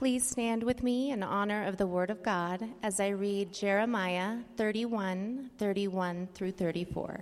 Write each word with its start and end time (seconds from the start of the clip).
Please 0.00 0.26
stand 0.26 0.62
with 0.62 0.82
me 0.82 1.10
in 1.10 1.22
honor 1.22 1.66
of 1.66 1.76
the 1.76 1.86
Word 1.86 2.08
of 2.08 2.22
God 2.22 2.66
as 2.82 3.00
I 3.00 3.08
read 3.08 3.52
Jeremiah 3.52 4.38
31 4.56 5.50
31 5.58 6.28
through 6.32 6.52
34. 6.52 7.20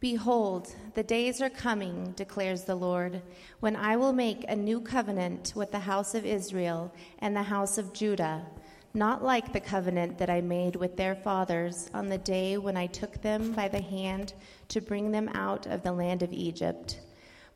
Behold, 0.00 0.74
the 0.94 1.04
days 1.04 1.40
are 1.40 1.48
coming, 1.48 2.12
declares 2.16 2.64
the 2.64 2.74
Lord, 2.74 3.22
when 3.60 3.76
I 3.76 3.96
will 3.96 4.12
make 4.12 4.44
a 4.48 4.56
new 4.56 4.80
covenant 4.80 5.52
with 5.54 5.70
the 5.70 5.78
house 5.78 6.16
of 6.16 6.26
Israel 6.26 6.92
and 7.20 7.36
the 7.36 7.44
house 7.44 7.78
of 7.78 7.92
Judah, 7.92 8.44
not 8.92 9.22
like 9.22 9.52
the 9.52 9.60
covenant 9.60 10.18
that 10.18 10.28
I 10.28 10.40
made 10.40 10.74
with 10.74 10.96
their 10.96 11.14
fathers 11.14 11.88
on 11.94 12.08
the 12.08 12.18
day 12.18 12.58
when 12.58 12.76
I 12.76 12.88
took 12.88 13.22
them 13.22 13.52
by 13.52 13.68
the 13.68 13.80
hand 13.80 14.32
to 14.66 14.80
bring 14.80 15.12
them 15.12 15.28
out 15.34 15.66
of 15.66 15.84
the 15.84 15.92
land 15.92 16.24
of 16.24 16.32
Egypt. 16.32 16.98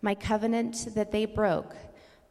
My 0.03 0.15
covenant 0.15 0.95
that 0.95 1.11
they 1.11 1.25
broke, 1.25 1.75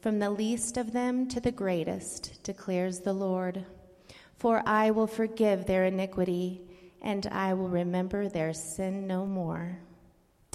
from 0.00 0.18
the 0.18 0.30
least 0.30 0.76
of 0.76 0.92
them 0.92 1.26
to 1.28 1.40
the 1.40 1.52
greatest, 1.52 2.42
declares 2.44 3.00
the 3.00 3.12
Lord. 3.12 3.64
For 4.36 4.62
I 4.64 4.90
will 4.92 5.08
forgive 5.08 5.66
their 5.66 5.84
iniquity, 5.86 6.60
and 7.02 7.26
I 7.26 7.54
will 7.54 7.68
remember 7.68 8.28
their 8.28 8.52
sin 8.52 9.06
no 9.06 9.26
more. 9.26 9.78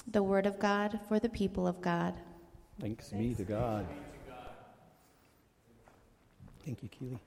The 0.07 0.23
word 0.23 0.45
of 0.45 0.59
God 0.59 0.99
for 1.07 1.19
the 1.19 1.29
people 1.29 1.67
of 1.67 1.81
God. 1.81 2.13
Thanks, 2.79 3.09
be 3.09 3.33
to 3.35 3.43
God. 3.43 3.85
Thank 6.65 6.81
you, 6.81 6.89
Keely. 6.89 7.19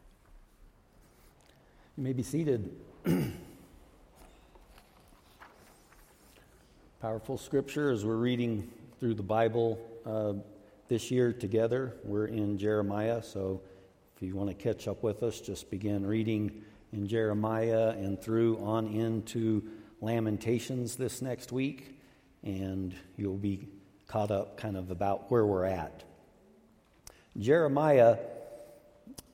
You 1.97 2.03
may 2.03 2.15
be 2.15 2.23
seated. 2.23 2.75
Powerful 7.03 7.37
scripture 7.37 7.91
as 7.91 8.07
we're 8.07 8.17
reading 8.17 8.71
through 8.99 9.15
the 9.15 9.23
Bible 9.23 9.79
uh, 10.07 10.33
this 10.89 11.11
year 11.11 11.33
together. 11.33 11.97
We're 12.05 12.27
in 12.27 12.59
Jeremiah, 12.59 13.23
so 13.23 13.63
if 14.17 14.23
you 14.23 14.35
want 14.37 14.49
to 14.51 14.55
catch 14.55 14.89
up 14.89 15.03
with 15.03 15.23
us, 15.23 15.41
just 15.41 15.71
begin 15.71 16.07
reading 16.07 16.63
in 16.93 17.07
Jeremiah 17.07 17.91
and 17.91 18.21
through 18.21 18.59
on 18.65 18.89
into 18.89 19.69
Lamentations 20.01 20.97
this 20.97 21.21
next 21.23 21.53
week 21.53 21.97
and 22.47 22.95
you'll 23.17 23.37
be 23.37 23.69
caught 24.07 24.31
up 24.31 24.57
kind 24.57 24.77
of 24.77 24.91
about 24.91 25.31
where 25.31 25.45
we're 25.45 25.65
at. 25.65 26.05
Jeremiah 27.37 28.19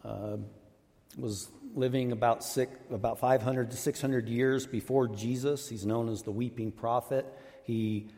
uh, 0.04 0.38
was 1.16 1.48
living 1.74 2.12
about 2.12 2.42
six, 2.42 2.72
about 2.90 3.20
500 3.20 3.70
to 3.70 3.76
600 3.76 4.28
years 4.28 4.66
before 4.66 5.08
Jesus. 5.08 5.68
He's 5.68 5.86
known 5.86 6.08
as 6.08 6.22
the 6.22 6.30
weeping 6.30 6.72
prophet. 6.72 7.26
He 7.64 8.08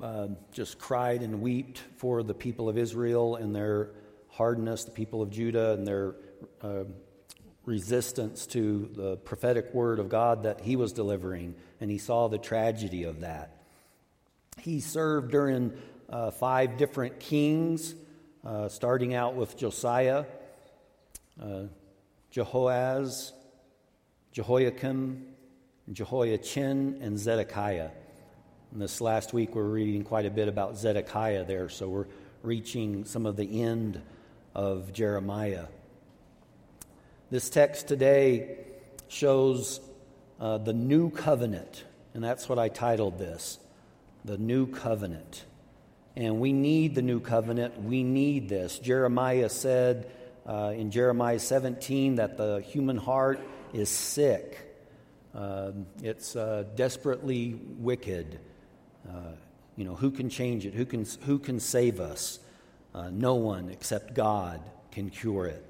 uh, 0.00 0.28
just 0.52 0.78
cried 0.78 1.22
and 1.22 1.40
wept 1.40 1.82
for 1.96 2.22
the 2.22 2.34
people 2.34 2.68
of 2.68 2.78
Israel 2.78 3.36
and 3.36 3.54
their 3.54 3.90
hardness, 4.30 4.84
the 4.84 4.90
people 4.90 5.22
of 5.22 5.30
Judah 5.30 5.72
and 5.72 5.86
their 5.86 6.14
uh, 6.62 6.84
resistance 7.64 8.46
to 8.46 8.90
the 8.94 9.16
prophetic 9.18 9.72
word 9.74 9.98
of 9.98 10.08
God 10.08 10.44
that 10.44 10.60
he 10.60 10.76
was 10.76 10.92
delivering. 10.92 11.54
And 11.80 11.90
he 11.90 11.98
saw 11.98 12.28
the 12.28 12.38
tragedy 12.38 13.04
of 13.04 13.20
that. 13.20 13.62
He 14.58 14.80
served 14.80 15.30
during 15.30 15.72
uh, 16.08 16.30
five 16.30 16.76
different 16.76 17.20
kings, 17.20 17.94
uh, 18.44 18.68
starting 18.68 19.14
out 19.14 19.34
with 19.34 19.56
Josiah, 19.56 20.24
uh, 21.40 21.64
Jehoaz, 22.32 23.32
Jehoiakim, 24.32 25.26
Jehoiachin, 25.92 26.98
and 27.00 27.18
Zedekiah. 27.18 27.90
And 28.72 28.80
this 28.80 29.02
last 29.02 29.34
week, 29.34 29.54
we're 29.54 29.64
reading 29.64 30.02
quite 30.02 30.24
a 30.24 30.30
bit 30.30 30.48
about 30.48 30.78
Zedekiah 30.78 31.44
there, 31.44 31.68
so 31.68 31.90
we're 31.90 32.06
reaching 32.42 33.04
some 33.04 33.26
of 33.26 33.36
the 33.36 33.60
end 33.60 34.00
of 34.54 34.94
Jeremiah. 34.94 35.66
This 37.30 37.50
text 37.50 37.86
today 37.86 38.56
shows 39.08 39.78
uh, 40.40 40.56
the 40.56 40.72
new 40.72 41.10
covenant, 41.10 41.84
and 42.14 42.24
that's 42.24 42.48
what 42.48 42.58
I 42.58 42.70
titled 42.70 43.18
this 43.18 43.58
the 44.24 44.38
new 44.38 44.66
covenant. 44.66 45.44
And 46.16 46.40
we 46.40 46.54
need 46.54 46.94
the 46.94 47.02
new 47.02 47.20
covenant. 47.20 47.78
We 47.82 48.02
need 48.02 48.48
this. 48.48 48.78
Jeremiah 48.78 49.50
said 49.50 50.10
uh, 50.48 50.72
in 50.74 50.90
Jeremiah 50.90 51.40
17 51.40 52.14
that 52.14 52.38
the 52.38 52.62
human 52.62 52.96
heart 52.96 53.38
is 53.74 53.90
sick, 53.90 54.58
uh, 55.34 55.72
it's 56.02 56.32
desperately 56.74 57.60
wicked. 57.76 58.40
Uh, 59.08 59.32
you 59.76 59.84
know, 59.84 59.94
who 59.94 60.10
can 60.10 60.28
change 60.28 60.66
it? 60.66 60.74
Who 60.74 60.84
can, 60.84 61.06
who 61.24 61.38
can 61.38 61.60
save 61.60 62.00
us? 62.00 62.38
Uh, 62.94 63.10
no 63.10 63.34
one 63.34 63.68
except 63.70 64.14
God 64.14 64.60
can 64.90 65.10
cure 65.10 65.46
it. 65.46 65.64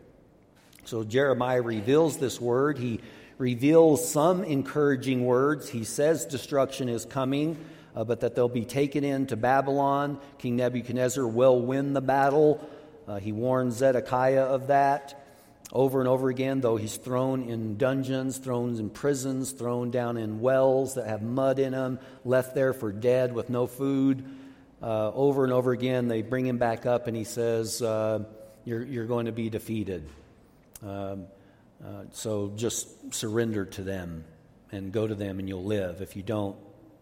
So 0.85 1.05
Jeremiah 1.05 1.63
reveals 1.63 2.19
this 2.19 2.41
word. 2.41 2.79
He 2.79 3.01
reveals 3.39 4.09
some 4.09 4.43
encouraging 4.43 5.25
words. 5.25 5.69
He 5.69 5.85
says 5.85 6.25
destruction 6.25 6.89
is 6.89 7.05
coming 7.05 7.57
uh, 7.95 8.05
but 8.05 8.21
that 8.21 8.35
they'll 8.35 8.49
be 8.49 8.65
taken 8.65 9.05
into 9.05 9.37
Babylon. 9.37 10.19
King 10.39 10.57
Nebuchadnezzar 10.57 11.27
will 11.27 11.61
win 11.61 11.93
the 11.93 12.01
battle. 12.01 12.67
Uh, 13.07 13.17
he 13.17 13.33
warns 13.33 13.77
Zedekiah 13.77 14.45
of 14.45 14.69
that 14.69 15.22
over 15.73 16.01
and 16.01 16.09
over 16.09 16.29
again, 16.29 16.61
though 16.61 16.77
he's 16.77 16.97
thrown 16.97 17.45
in 17.49 17.79
dungeons, 17.79 18.37
thrown 18.37 18.79
in 18.79 18.91
prisons, 18.91 19.53
thrown 19.53 19.91
down 19.91 20.19
in 20.19 20.41
wells 20.41 20.95
that 20.95 21.07
have 21.07 21.23
mud 21.23 21.59
in 21.59 21.73
them, 21.73 21.99
left 22.27 22.55
there 22.55 22.75
for 22.75 22.93
dead 22.93 23.33
with 23.33 23.49
no 23.49 23.67
food. 23.67 24.23
Uh, 24.83 25.11
over 25.15 25.45
and 25.45 25.53
over 25.53 25.73
again, 25.73 26.09
they 26.09 26.21
bring 26.21 26.47
him 26.47 26.59
back 26.59 26.85
up, 26.85 27.07
and 27.07 27.17
he 27.17 27.25
says, 27.25 27.81
uh, 27.81 28.23
you're, 28.65 28.83
you're, 28.83 29.07
going 29.07 29.27
to 29.27 29.33
be 29.33 29.49
defeated. 29.49 30.07
Um, 30.83 31.27
uh, 31.83 32.05
so 32.11 32.53
just 32.55 33.15
surrender 33.15 33.65
to 33.65 33.83
them 33.83 34.25
and 34.73 34.93
go 34.93 35.07
to 35.07 35.15
them, 35.15 35.39
and 35.39 35.49
you'll 35.49 35.65
live. 35.65 36.03
If 36.03 36.17
you 36.17 36.23
don't, 36.23 36.57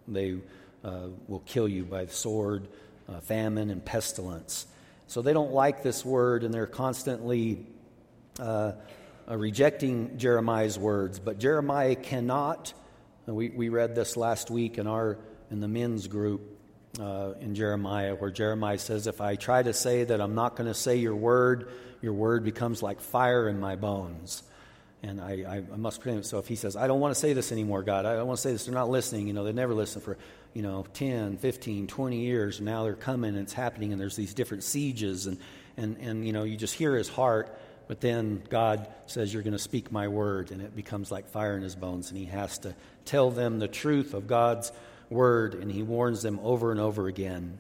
they 0.07 0.37
uh, 0.85 1.09
will 1.27 1.41
kill 1.41 1.67
you 1.67 1.85
by 1.85 2.07
sword, 2.07 2.69
uh, 3.09 3.21
famine, 3.21 3.71
and 3.71 3.85
pestilence. 3.85 4.67
So 5.09 5.23
they 5.23 5.33
don't 5.33 5.53
like 5.53 5.83
this 5.83 6.05
word, 6.05 6.45
and 6.45 6.55
they're 6.55 6.67
constantly 6.67 7.67
uh, 8.41 8.73
uh 9.29 9.37
rejecting 9.37 10.19
Jeremiah's 10.19 10.79
words. 10.79 11.19
But 11.19 11.39
Jeremiah 11.39 11.95
cannot. 11.95 12.73
We, 13.27 13.51
we 13.51 13.69
read 13.69 13.95
this 13.95 14.17
last 14.17 14.51
week 14.51 14.79
in 14.79 14.87
our 14.87 15.19
in 15.51 15.61
the 15.61 15.69
men's 15.69 16.09
group 16.09 16.59
uh, 16.99 17.35
in 17.41 17.55
Jeremiah, 17.55 18.15
where 18.15 18.31
Jeremiah 18.31 18.79
says, 18.79 19.07
"If 19.07 19.21
I 19.21 19.37
try 19.37 19.63
to 19.63 19.73
say 19.73 20.05
that 20.05 20.21
I'm 20.21 20.35
not 20.35 20.57
going 20.57 20.69
to 20.69 20.75
say 20.75 20.97
your 20.97 21.15
word, 21.15 21.71
your 22.03 22.15
word 22.15 22.43
becomes 22.45 22.83
like 22.83 23.01
fire 23.01 23.49
in 23.49 23.61
my 23.61 23.77
bones." 23.77 24.43
And 25.03 25.19
I, 25.19 25.63
I, 25.73 25.77
must 25.77 26.03
pray. 26.03 26.21
So 26.21 26.41
if 26.41 26.47
he 26.47 26.57
says, 26.57 26.77
I 26.77 26.87
don't 26.87 27.01
want 27.01 27.15
to 27.15 27.19
say 27.19 27.33
this 27.33 27.53
anymore, 27.53 27.83
God, 27.83 28.05
I 28.05 28.17
don't 28.17 28.27
want 28.27 28.37
to 28.37 28.43
say 28.43 28.53
this, 28.53 28.67
they're 28.67 28.75
not 28.75 28.91
listening. 28.91 29.29
You 29.29 29.33
know, 29.33 29.45
they 29.45 29.53
never 29.55 29.73
listen 29.73 30.03
for 30.03 30.19
you 30.55 30.63
know, 30.63 30.85
10, 30.95 31.39
15, 31.39 31.87
20 31.87 32.21
years. 32.21 32.61
Now 32.61 32.85
they're 32.85 32.95
coming 32.95 33.31
and 33.35 33.43
it's 33.43 33.53
happening, 33.53 33.93
and 33.93 34.01
there's 34.01 34.17
these 34.17 34.35
different 34.35 34.65
sieges, 34.65 35.27
and, 35.27 35.39
and, 35.77 35.97
and 35.99 36.27
you 36.27 36.33
know, 36.33 36.43
you 36.43 36.57
just 36.57 36.75
hear 36.75 36.97
his 36.97 37.09
heart. 37.09 37.57
But 37.91 38.01
then 38.01 38.45
God 38.49 38.87
says, 39.07 39.35
You're 39.35 39.43
going 39.43 39.53
to 39.53 39.59
speak 39.59 39.91
my 39.91 40.07
word, 40.07 40.53
and 40.53 40.63
it 40.63 40.77
becomes 40.77 41.11
like 41.11 41.29
fire 41.29 41.57
in 41.57 41.63
his 41.65 41.75
bones, 41.75 42.11
and 42.11 42.17
he 42.17 42.27
has 42.27 42.57
to 42.59 42.77
tell 43.05 43.33
them 43.33 43.59
the 43.59 43.67
truth 43.67 44.15
of 44.15 44.29
God's 44.29 44.71
word, 45.09 45.55
and 45.55 45.73
he 45.73 45.83
warns 45.83 46.23
them 46.23 46.39
over 46.45 46.71
and 46.71 46.79
over 46.79 47.09
again. 47.09 47.59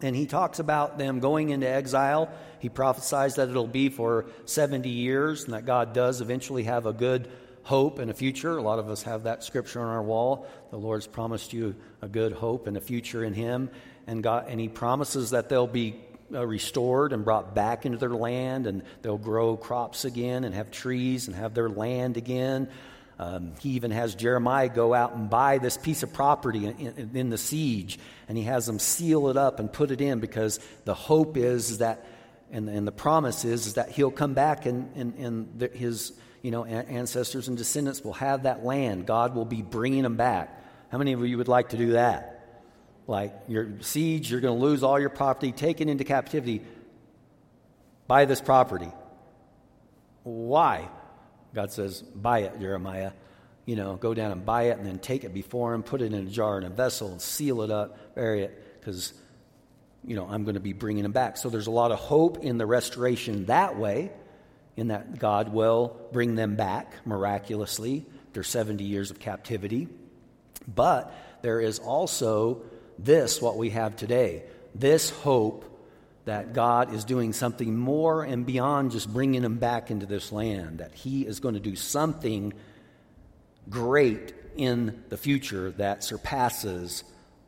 And 0.00 0.14
he 0.14 0.26
talks 0.26 0.60
about 0.60 0.98
them 0.98 1.18
going 1.18 1.48
into 1.48 1.68
exile. 1.68 2.30
He 2.60 2.68
prophesies 2.68 3.34
that 3.34 3.48
it'll 3.48 3.66
be 3.66 3.88
for 3.88 4.26
70 4.44 4.88
years, 4.88 5.42
and 5.42 5.52
that 5.52 5.66
God 5.66 5.92
does 5.92 6.20
eventually 6.20 6.62
have 6.62 6.86
a 6.86 6.92
good 6.92 7.28
hope 7.64 7.98
and 7.98 8.08
a 8.08 8.14
future. 8.14 8.58
A 8.58 8.62
lot 8.62 8.78
of 8.78 8.88
us 8.88 9.02
have 9.02 9.24
that 9.24 9.42
scripture 9.42 9.80
on 9.80 9.88
our 9.88 10.00
wall. 10.00 10.46
The 10.70 10.78
Lord's 10.78 11.08
promised 11.08 11.52
you 11.52 11.74
a 12.00 12.08
good 12.08 12.30
hope 12.30 12.68
and 12.68 12.76
a 12.76 12.80
future 12.80 13.24
in 13.24 13.34
Him. 13.34 13.70
And, 14.06 14.22
God, 14.22 14.46
and 14.48 14.60
He 14.60 14.68
promises 14.68 15.30
that 15.30 15.48
they'll 15.48 15.66
be 15.66 15.96
uh, 16.32 16.46
restored 16.46 17.12
and 17.12 17.24
brought 17.24 17.54
back 17.54 17.86
into 17.86 17.98
their 17.98 18.14
land, 18.14 18.66
and 18.66 18.82
they'll 19.02 19.18
grow 19.18 19.56
crops 19.56 20.04
again 20.04 20.44
and 20.44 20.54
have 20.54 20.70
trees 20.70 21.26
and 21.28 21.36
have 21.36 21.54
their 21.54 21.68
land 21.68 22.16
again. 22.16 22.68
Um, 23.18 23.52
he 23.60 23.70
even 23.70 23.92
has 23.92 24.14
Jeremiah 24.14 24.68
go 24.68 24.92
out 24.92 25.14
and 25.14 25.30
buy 25.30 25.58
this 25.58 25.76
piece 25.78 26.02
of 26.02 26.12
property 26.12 26.66
in, 26.66 26.76
in, 26.78 27.10
in, 27.14 27.30
the 27.30 27.38
siege, 27.38 27.98
and 28.28 28.36
he 28.36 28.44
has 28.44 28.66
them 28.66 28.78
seal 28.78 29.28
it 29.28 29.38
up 29.38 29.58
and 29.58 29.72
put 29.72 29.90
it 29.90 30.02
in 30.02 30.20
because 30.20 30.60
the 30.84 30.92
hope 30.92 31.36
is 31.36 31.78
that 31.78 32.04
and, 32.50 32.68
and 32.68 32.86
the 32.86 32.92
promise 32.92 33.44
is, 33.44 33.66
is 33.66 33.74
that 33.74 33.90
he'll 33.90 34.10
come 34.10 34.34
back 34.34 34.66
and, 34.66 34.90
and, 34.94 35.14
and 35.14 35.58
the, 35.58 35.68
his 35.68 36.12
you 36.42 36.50
know, 36.50 36.64
ancestors 36.64 37.48
and 37.48 37.56
descendants 37.56 38.04
will 38.04 38.12
have 38.12 38.44
that 38.44 38.64
land. 38.64 39.06
God 39.06 39.34
will 39.34 39.44
be 39.44 39.62
bringing 39.62 40.04
them 40.04 40.16
back. 40.16 40.62
How 40.90 40.98
many 40.98 41.12
of 41.12 41.26
you 41.26 41.38
would 41.38 41.48
like 41.48 41.70
to 41.70 41.76
do 41.76 41.92
that? 41.92 42.35
Like 43.06 43.32
your 43.46 43.80
siege, 43.80 44.30
you're 44.30 44.40
going 44.40 44.58
to 44.58 44.64
lose 44.64 44.82
all 44.82 44.98
your 44.98 45.10
property, 45.10 45.52
taken 45.52 45.88
into 45.88 46.04
captivity. 46.04 46.62
Buy 48.08 48.24
this 48.24 48.40
property. 48.40 48.90
Why? 50.24 50.88
God 51.54 51.72
says, 51.72 52.02
Buy 52.02 52.40
it, 52.40 52.58
Jeremiah. 52.58 53.12
You 53.64 53.76
know, 53.76 53.96
go 53.96 54.14
down 54.14 54.30
and 54.30 54.44
buy 54.44 54.64
it 54.64 54.78
and 54.78 54.86
then 54.86 54.98
take 54.98 55.24
it 55.24 55.34
before 55.34 55.74
him, 55.74 55.82
put 55.82 56.00
it 56.00 56.12
in 56.12 56.26
a 56.26 56.30
jar 56.30 56.58
in 56.58 56.64
a 56.64 56.70
vessel 56.70 57.10
and 57.10 57.20
seal 57.20 57.62
it 57.62 57.70
up, 57.70 58.14
bury 58.14 58.42
it, 58.42 58.78
because, 58.78 59.12
you 60.04 60.14
know, 60.14 60.26
I'm 60.28 60.44
going 60.44 60.54
to 60.54 60.60
be 60.60 60.72
bringing 60.72 61.02
them 61.02 61.12
back. 61.12 61.36
So 61.36 61.48
there's 61.48 61.66
a 61.66 61.72
lot 61.72 61.90
of 61.90 61.98
hope 61.98 62.44
in 62.44 62.58
the 62.58 62.66
restoration 62.66 63.46
that 63.46 63.76
way, 63.76 64.12
in 64.76 64.88
that 64.88 65.18
God 65.18 65.52
will 65.52 65.96
bring 66.12 66.36
them 66.36 66.54
back 66.54 66.94
miraculously. 67.04 68.06
Their 68.34 68.44
70 68.44 68.84
years 68.84 69.10
of 69.10 69.18
captivity. 69.18 69.88
But 70.72 71.12
there 71.42 71.60
is 71.60 71.78
also 71.78 72.62
this, 72.98 73.40
what 73.40 73.56
we 73.56 73.70
have 73.70 73.96
today, 73.96 74.42
this 74.74 75.10
hope 75.10 75.64
that 76.24 76.52
God 76.52 76.92
is 76.92 77.04
doing 77.04 77.32
something 77.32 77.76
more 77.76 78.24
and 78.24 78.44
beyond 78.44 78.90
just 78.90 79.12
bringing 79.12 79.42
them 79.42 79.56
back 79.56 79.90
into 79.90 80.06
this 80.06 80.32
land, 80.32 80.78
that 80.78 80.92
He 80.92 81.22
is 81.26 81.40
going 81.40 81.54
to 81.54 81.60
do 81.60 81.76
something 81.76 82.52
great 83.70 84.34
in 84.56 85.04
the 85.08 85.16
future 85.16 85.70
that 85.72 86.02
surpasses 86.02 87.04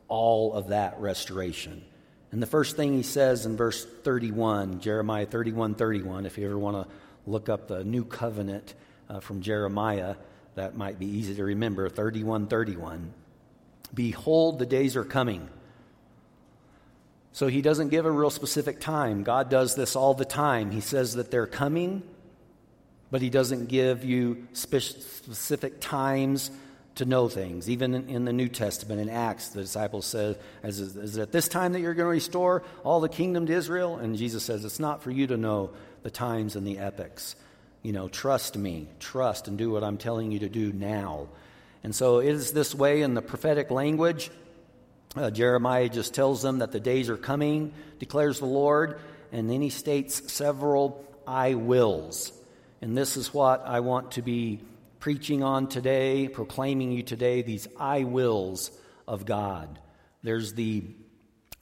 all 0.07 0.53
of 0.53 0.69
that 0.69 0.99
restoration. 0.99 1.83
And 2.31 2.41
the 2.41 2.47
first 2.47 2.75
thing 2.75 2.93
he 2.93 3.03
says 3.03 3.45
in 3.45 3.57
verse 3.57 3.85
31, 4.03 4.81
Jeremiah 4.81 5.25
31 5.25 5.75
31, 5.75 6.25
if 6.25 6.37
you 6.37 6.45
ever 6.45 6.57
want 6.57 6.87
to 6.87 6.95
look 7.25 7.49
up 7.49 7.67
the 7.67 7.83
new 7.83 8.05
covenant 8.05 8.75
uh, 9.09 9.19
from 9.19 9.41
Jeremiah, 9.41 10.15
that 10.55 10.75
might 10.75 10.99
be 10.99 11.07
easy 11.07 11.35
to 11.35 11.43
remember 11.43 11.89
31 11.89 12.47
31. 12.47 13.13
Behold, 13.93 14.59
the 14.59 14.65
days 14.65 14.95
are 14.95 15.03
coming. 15.03 15.49
So 17.31 17.47
he 17.47 17.61
doesn't 17.61 17.89
give 17.89 18.05
a 18.05 18.11
real 18.11 18.29
specific 18.29 18.79
time. 18.79 19.23
God 19.23 19.49
does 19.49 19.75
this 19.75 19.95
all 19.95 20.13
the 20.13 20.25
time. 20.25 20.71
He 20.71 20.81
says 20.81 21.15
that 21.15 21.31
they're 21.31 21.47
coming, 21.47 22.03
but 23.11 23.21
he 23.21 23.29
doesn't 23.29 23.67
give 23.67 24.03
you 24.03 24.47
specific 24.53 25.79
times 25.79 26.51
to 26.95 27.05
know 27.05 27.29
things. 27.29 27.69
Even 27.69 28.09
in, 28.09 28.25
the 28.25 28.33
New 28.33 28.49
Testament, 28.49 28.99
in 28.99 29.09
Acts, 29.09 29.49
the 29.49 29.61
disciples 29.61 30.05
said, 30.05 30.37
is, 30.63 30.79
is 30.79 31.17
it 31.17 31.21
at 31.21 31.31
this 31.31 31.47
time 31.47 31.73
that 31.73 31.79
you're 31.79 31.93
going 31.93 32.07
to 32.07 32.11
restore 32.11 32.63
all 32.83 32.99
the 32.99 33.09
kingdom 33.09 33.45
to 33.45 33.53
Israel? 33.53 33.97
And 33.97 34.17
Jesus 34.17 34.43
says, 34.43 34.65
It's 34.65 34.79
not 34.79 35.01
for 35.01 35.11
you 35.11 35.27
to 35.27 35.37
know 35.37 35.71
the 36.03 36.11
times 36.11 36.55
and 36.55 36.67
the 36.67 36.77
epochs. 36.77 37.35
You 37.83 37.93
know, 37.93 38.09
trust 38.09 38.57
me, 38.57 38.89
trust, 38.99 39.47
and 39.47 39.57
do 39.57 39.71
what 39.71 39.83
I'm 39.83 39.97
telling 39.97 40.31
you 40.31 40.39
to 40.39 40.49
do 40.49 40.73
now. 40.73 41.29
And 41.83 41.95
so 41.95 42.19
it 42.19 42.29
is 42.29 42.51
this 42.51 42.75
way 42.75 43.01
in 43.01 43.13
the 43.13 43.21
prophetic 43.21 43.71
language. 43.71 44.29
Uh, 45.15 45.31
Jeremiah 45.31 45.89
just 45.89 46.13
tells 46.13 46.41
them 46.41 46.59
that 46.59 46.71
the 46.71 46.79
days 46.79 47.09
are 47.09 47.17
coming, 47.17 47.73
declares 47.97 48.39
the 48.39 48.45
Lord, 48.45 48.99
and 49.31 49.49
then 49.49 49.61
he 49.61 49.69
states 49.69 50.31
several 50.31 51.05
I 51.25 51.55
wills. 51.55 52.31
And 52.81 52.97
this 52.97 53.17
is 53.17 53.33
what 53.33 53.65
I 53.65 53.79
want 53.79 54.11
to 54.11 54.21
be 54.21 54.61
preaching 54.99 55.43
on 55.43 55.67
today, 55.67 56.27
proclaiming 56.27 56.91
you 56.91 57.03
today, 57.03 57.41
these 57.41 57.67
I 57.79 58.03
wills 58.03 58.71
of 59.07 59.25
God. 59.25 59.79
There's 60.21 60.53
the 60.53 60.83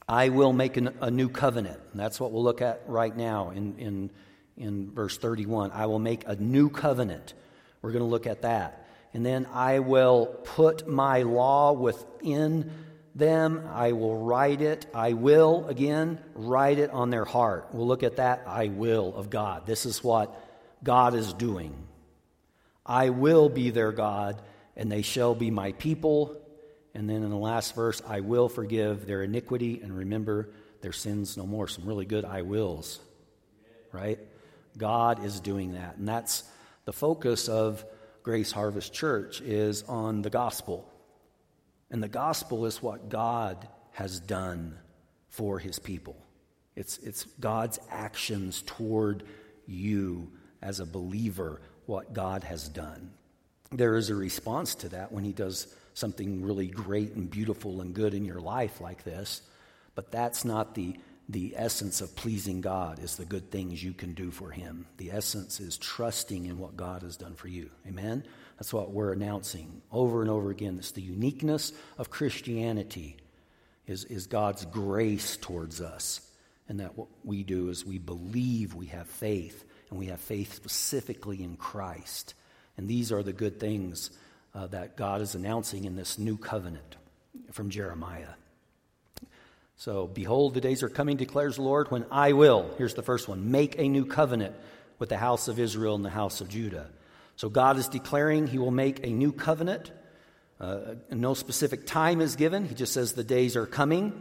I 0.08 0.30
will 0.30 0.54
make 0.54 0.78
an, 0.78 0.94
a 1.02 1.10
new 1.10 1.28
covenant. 1.28 1.78
And 1.92 2.00
that's 2.00 2.18
what 2.18 2.32
we'll 2.32 2.42
look 2.42 2.62
at 2.62 2.82
right 2.86 3.14
now 3.14 3.50
in, 3.50 3.76
in, 3.78 4.10
in 4.56 4.90
verse 4.90 5.18
31. 5.18 5.70
I 5.72 5.84
will 5.86 5.98
make 5.98 6.24
a 6.26 6.34
new 6.34 6.70
covenant. 6.70 7.34
We're 7.82 7.92
going 7.92 8.04
to 8.04 8.08
look 8.08 8.26
at 8.26 8.42
that. 8.42 8.87
And 9.14 9.24
then 9.24 9.46
I 9.52 9.78
will 9.78 10.26
put 10.26 10.86
my 10.86 11.22
law 11.22 11.72
within 11.72 12.70
them. 13.14 13.68
I 13.72 13.92
will 13.92 14.16
write 14.24 14.60
it. 14.60 14.86
I 14.94 15.14
will, 15.14 15.66
again, 15.66 16.20
write 16.34 16.78
it 16.78 16.90
on 16.90 17.10
their 17.10 17.24
heart. 17.24 17.68
We'll 17.72 17.86
look 17.86 18.02
at 18.02 18.16
that 18.16 18.44
I 18.46 18.68
will 18.68 19.14
of 19.16 19.30
God. 19.30 19.66
This 19.66 19.86
is 19.86 20.04
what 20.04 20.34
God 20.84 21.14
is 21.14 21.32
doing. 21.32 21.74
I 22.86 23.10
will 23.10 23.48
be 23.48 23.70
their 23.70 23.92
God, 23.92 24.40
and 24.76 24.90
they 24.90 25.02
shall 25.02 25.34
be 25.34 25.50
my 25.50 25.72
people. 25.72 26.40
And 26.94 27.08
then 27.08 27.22
in 27.22 27.30
the 27.30 27.36
last 27.36 27.74
verse, 27.74 28.00
I 28.06 28.20
will 28.20 28.48
forgive 28.48 29.06
their 29.06 29.22
iniquity 29.22 29.80
and 29.82 29.96
remember 29.96 30.50
their 30.80 30.92
sins 30.92 31.36
no 31.36 31.46
more. 31.46 31.68
Some 31.68 31.86
really 31.86 32.06
good 32.06 32.24
I 32.24 32.42
wills, 32.42 33.00
right? 33.92 34.18
God 34.76 35.24
is 35.24 35.40
doing 35.40 35.72
that. 35.72 35.96
And 35.96 36.08
that's 36.08 36.44
the 36.84 36.92
focus 36.92 37.48
of 37.48 37.84
Grace 38.28 38.52
Harvest 38.52 38.92
Church 38.92 39.40
is 39.40 39.84
on 39.84 40.20
the 40.20 40.28
gospel. 40.28 40.86
And 41.90 42.02
the 42.02 42.08
gospel 42.08 42.66
is 42.66 42.82
what 42.82 43.08
God 43.08 43.66
has 43.92 44.20
done 44.20 44.76
for 45.30 45.58
his 45.58 45.78
people. 45.78 46.14
It's, 46.76 46.98
it's 46.98 47.24
God's 47.40 47.78
actions 47.90 48.62
toward 48.66 49.22
you 49.66 50.30
as 50.60 50.78
a 50.78 50.84
believer, 50.84 51.62
what 51.86 52.12
God 52.12 52.44
has 52.44 52.68
done. 52.68 53.12
There 53.72 53.96
is 53.96 54.10
a 54.10 54.14
response 54.14 54.74
to 54.74 54.90
that 54.90 55.10
when 55.10 55.24
he 55.24 55.32
does 55.32 55.74
something 55.94 56.42
really 56.42 56.66
great 56.66 57.14
and 57.14 57.30
beautiful 57.30 57.80
and 57.80 57.94
good 57.94 58.12
in 58.12 58.26
your 58.26 58.40
life 58.42 58.78
like 58.82 59.04
this, 59.04 59.40
but 59.94 60.12
that's 60.12 60.44
not 60.44 60.74
the 60.74 60.98
the 61.28 61.54
essence 61.56 62.00
of 62.00 62.16
pleasing 62.16 62.62
God 62.62 62.98
is 63.00 63.16
the 63.16 63.24
good 63.24 63.50
things 63.50 63.82
you 63.82 63.92
can 63.92 64.14
do 64.14 64.30
for 64.30 64.50
Him. 64.50 64.86
The 64.96 65.10
essence 65.10 65.60
is 65.60 65.76
trusting 65.76 66.46
in 66.46 66.58
what 66.58 66.76
God 66.76 67.02
has 67.02 67.16
done 67.16 67.34
for 67.34 67.48
you. 67.48 67.68
Amen? 67.86 68.24
That's 68.56 68.72
what 68.72 68.92
we're 68.92 69.12
announcing 69.12 69.82
over 69.92 70.22
and 70.22 70.30
over 70.30 70.50
again. 70.50 70.76
It's 70.78 70.92
the 70.92 71.02
uniqueness 71.02 71.72
of 71.98 72.10
Christianity 72.10 73.18
is, 73.86 74.04
is 74.04 74.26
God's 74.26 74.64
grace 74.64 75.36
towards 75.36 75.80
us. 75.80 76.22
And 76.68 76.80
that 76.80 76.96
what 76.96 77.08
we 77.24 77.44
do 77.44 77.68
is 77.68 77.84
we 77.84 77.98
believe 77.98 78.74
we 78.74 78.86
have 78.86 79.06
faith, 79.06 79.64
and 79.90 79.98
we 79.98 80.06
have 80.06 80.20
faith 80.20 80.54
specifically 80.54 81.42
in 81.42 81.56
Christ. 81.56 82.34
And 82.76 82.88
these 82.88 83.12
are 83.12 83.22
the 83.22 83.32
good 83.32 83.60
things 83.60 84.10
uh, 84.54 84.66
that 84.68 84.96
God 84.96 85.20
is 85.20 85.34
announcing 85.34 85.84
in 85.84 85.96
this 85.96 86.18
new 86.18 86.36
covenant 86.36 86.96
from 87.52 87.70
Jeremiah. 87.70 88.34
So, 89.80 90.08
behold, 90.08 90.54
the 90.54 90.60
days 90.60 90.82
are 90.82 90.88
coming, 90.88 91.16
declares 91.16 91.54
the 91.54 91.62
Lord, 91.62 91.88
when 91.92 92.04
I 92.10 92.32
will, 92.32 92.68
here's 92.78 92.94
the 92.94 93.02
first 93.04 93.28
one, 93.28 93.52
make 93.52 93.78
a 93.78 93.86
new 93.88 94.04
covenant 94.04 94.56
with 94.98 95.08
the 95.08 95.16
house 95.16 95.46
of 95.46 95.60
Israel 95.60 95.94
and 95.94 96.04
the 96.04 96.10
house 96.10 96.40
of 96.40 96.48
Judah. 96.48 96.90
So, 97.36 97.48
God 97.48 97.76
is 97.76 97.86
declaring 97.86 98.48
he 98.48 98.58
will 98.58 98.72
make 98.72 99.06
a 99.06 99.10
new 99.10 99.30
covenant. 99.30 99.92
Uh, 100.60 100.96
no 101.10 101.32
specific 101.32 101.86
time 101.86 102.20
is 102.20 102.34
given. 102.34 102.64
He 102.64 102.74
just 102.74 102.92
says 102.92 103.12
the 103.12 103.22
days 103.22 103.54
are 103.54 103.66
coming. 103.66 104.20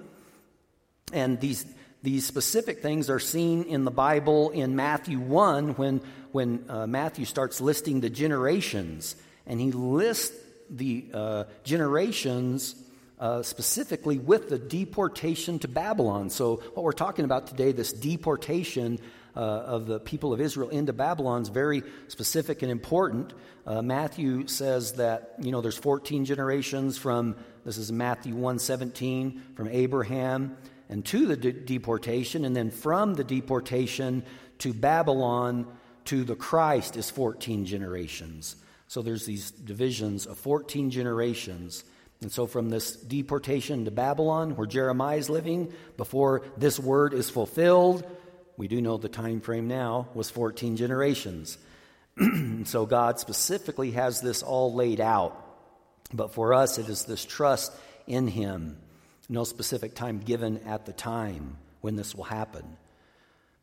And 1.12 1.40
these, 1.40 1.66
these 2.04 2.28
specific 2.28 2.84
things 2.84 3.10
are 3.10 3.20
seen 3.20 3.64
in 3.64 3.84
the 3.84 3.90
Bible 3.90 4.52
in 4.52 4.76
Matthew 4.76 5.20
1 5.20 5.70
when, 5.70 6.02
when 6.34 6.66
uh, 6.70 6.86
Matthew 6.86 7.26
starts 7.26 7.60
listing 7.60 8.02
the 8.02 8.12
generations. 8.12 9.16
And 9.48 9.60
he 9.60 9.72
lists 9.72 10.38
the 10.70 11.08
uh, 11.12 11.44
generations 11.64 12.76
uh, 13.20 13.42
specifically 13.42 14.20
with 14.20 14.50
the 14.50 14.60
deportation 14.60 15.60
to 15.60 15.68
Babylon. 15.68 16.30
So, 16.30 16.58
what 16.74 16.84
we're 16.84 16.92
talking 16.92 17.26
about 17.26 17.48
today, 17.48 17.72
this 17.72 17.92
deportation 17.92 19.00
uh, 19.36 19.40
of 19.40 19.88
the 19.88 20.00
people 20.00 20.34
of 20.34 20.42
Israel 20.42 20.70
into 20.70 20.94
Babylon, 20.94 21.42
is 21.42 21.50
very 21.50 21.84
specific 22.08 22.62
and 22.62 22.72
important. 22.72 23.34
Uh, 23.66 23.82
Matthew 23.82 24.48
says 24.48 24.94
that 24.94 25.36
you 25.40 25.52
know 25.52 25.62
there's 25.62 25.78
14 25.78 26.26
generations 26.26 26.98
from 26.98 27.36
this 27.66 27.78
is 27.78 27.92
Matthew 27.92 28.36
1:17 28.36 29.56
from 29.56 29.68
Abraham 29.68 30.58
and 30.90 31.06
to 31.06 31.26
the 31.26 31.36
de- 31.36 31.52
deportation, 31.52 32.46
and 32.46 32.56
then 32.56 32.72
from 32.72 33.14
the 33.16 33.24
deportation 33.24 34.24
to 34.60 34.74
Babylon 34.74 35.68
to 36.06 36.24
the 36.24 36.36
Christ 36.36 36.96
is 36.96 37.10
14 37.10 37.66
generations. 37.66 38.56
So 38.88 39.02
there's 39.02 39.26
these 39.26 39.52
divisions 39.52 40.26
of 40.26 40.38
14 40.38 40.90
generations. 40.90 41.84
And 42.22 42.32
so, 42.32 42.48
from 42.48 42.70
this 42.70 42.96
deportation 42.96 43.86
to 43.86 43.92
Babylon, 43.92 44.56
where 44.56 44.66
Jeremiah 44.66 45.18
is 45.18 45.30
living, 45.30 45.72
before 45.98 46.42
this 46.58 46.80
word 46.80 47.14
is 47.14 47.30
fulfilled, 47.30 48.04
we 48.58 48.68
do 48.68 48.82
know 48.82 48.98
the 48.98 49.08
time 49.08 49.40
frame 49.40 49.68
now 49.68 50.08
was 50.16 50.32
14 50.32 50.78
generations. 50.78 51.60
so, 52.66 52.88
God 52.88 53.20
specifically 53.20 53.92
has 53.92 54.20
this 54.20 54.42
all 54.42 54.74
laid 54.74 55.00
out. 55.00 55.44
But 56.12 56.34
for 56.34 56.54
us, 56.54 56.80
it 56.80 56.90
is 56.90 57.06
this 57.06 57.24
trust 57.24 57.72
in 58.08 58.28
Him. 58.28 58.78
No 59.30 59.44
specific 59.44 59.94
time 59.94 60.20
given 60.20 60.60
at 60.60 60.86
the 60.86 60.94
time 60.94 61.58
when 61.82 61.98
this 61.98 62.16
will 62.16 62.24
happen. 62.24 62.78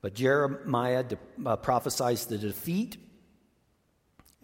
But 0.01 0.15
Jeremiah 0.15 1.03
de- 1.03 1.19
uh, 1.45 1.57
prophesies 1.57 2.27
the 2.27 2.39
defeat 2.39 2.99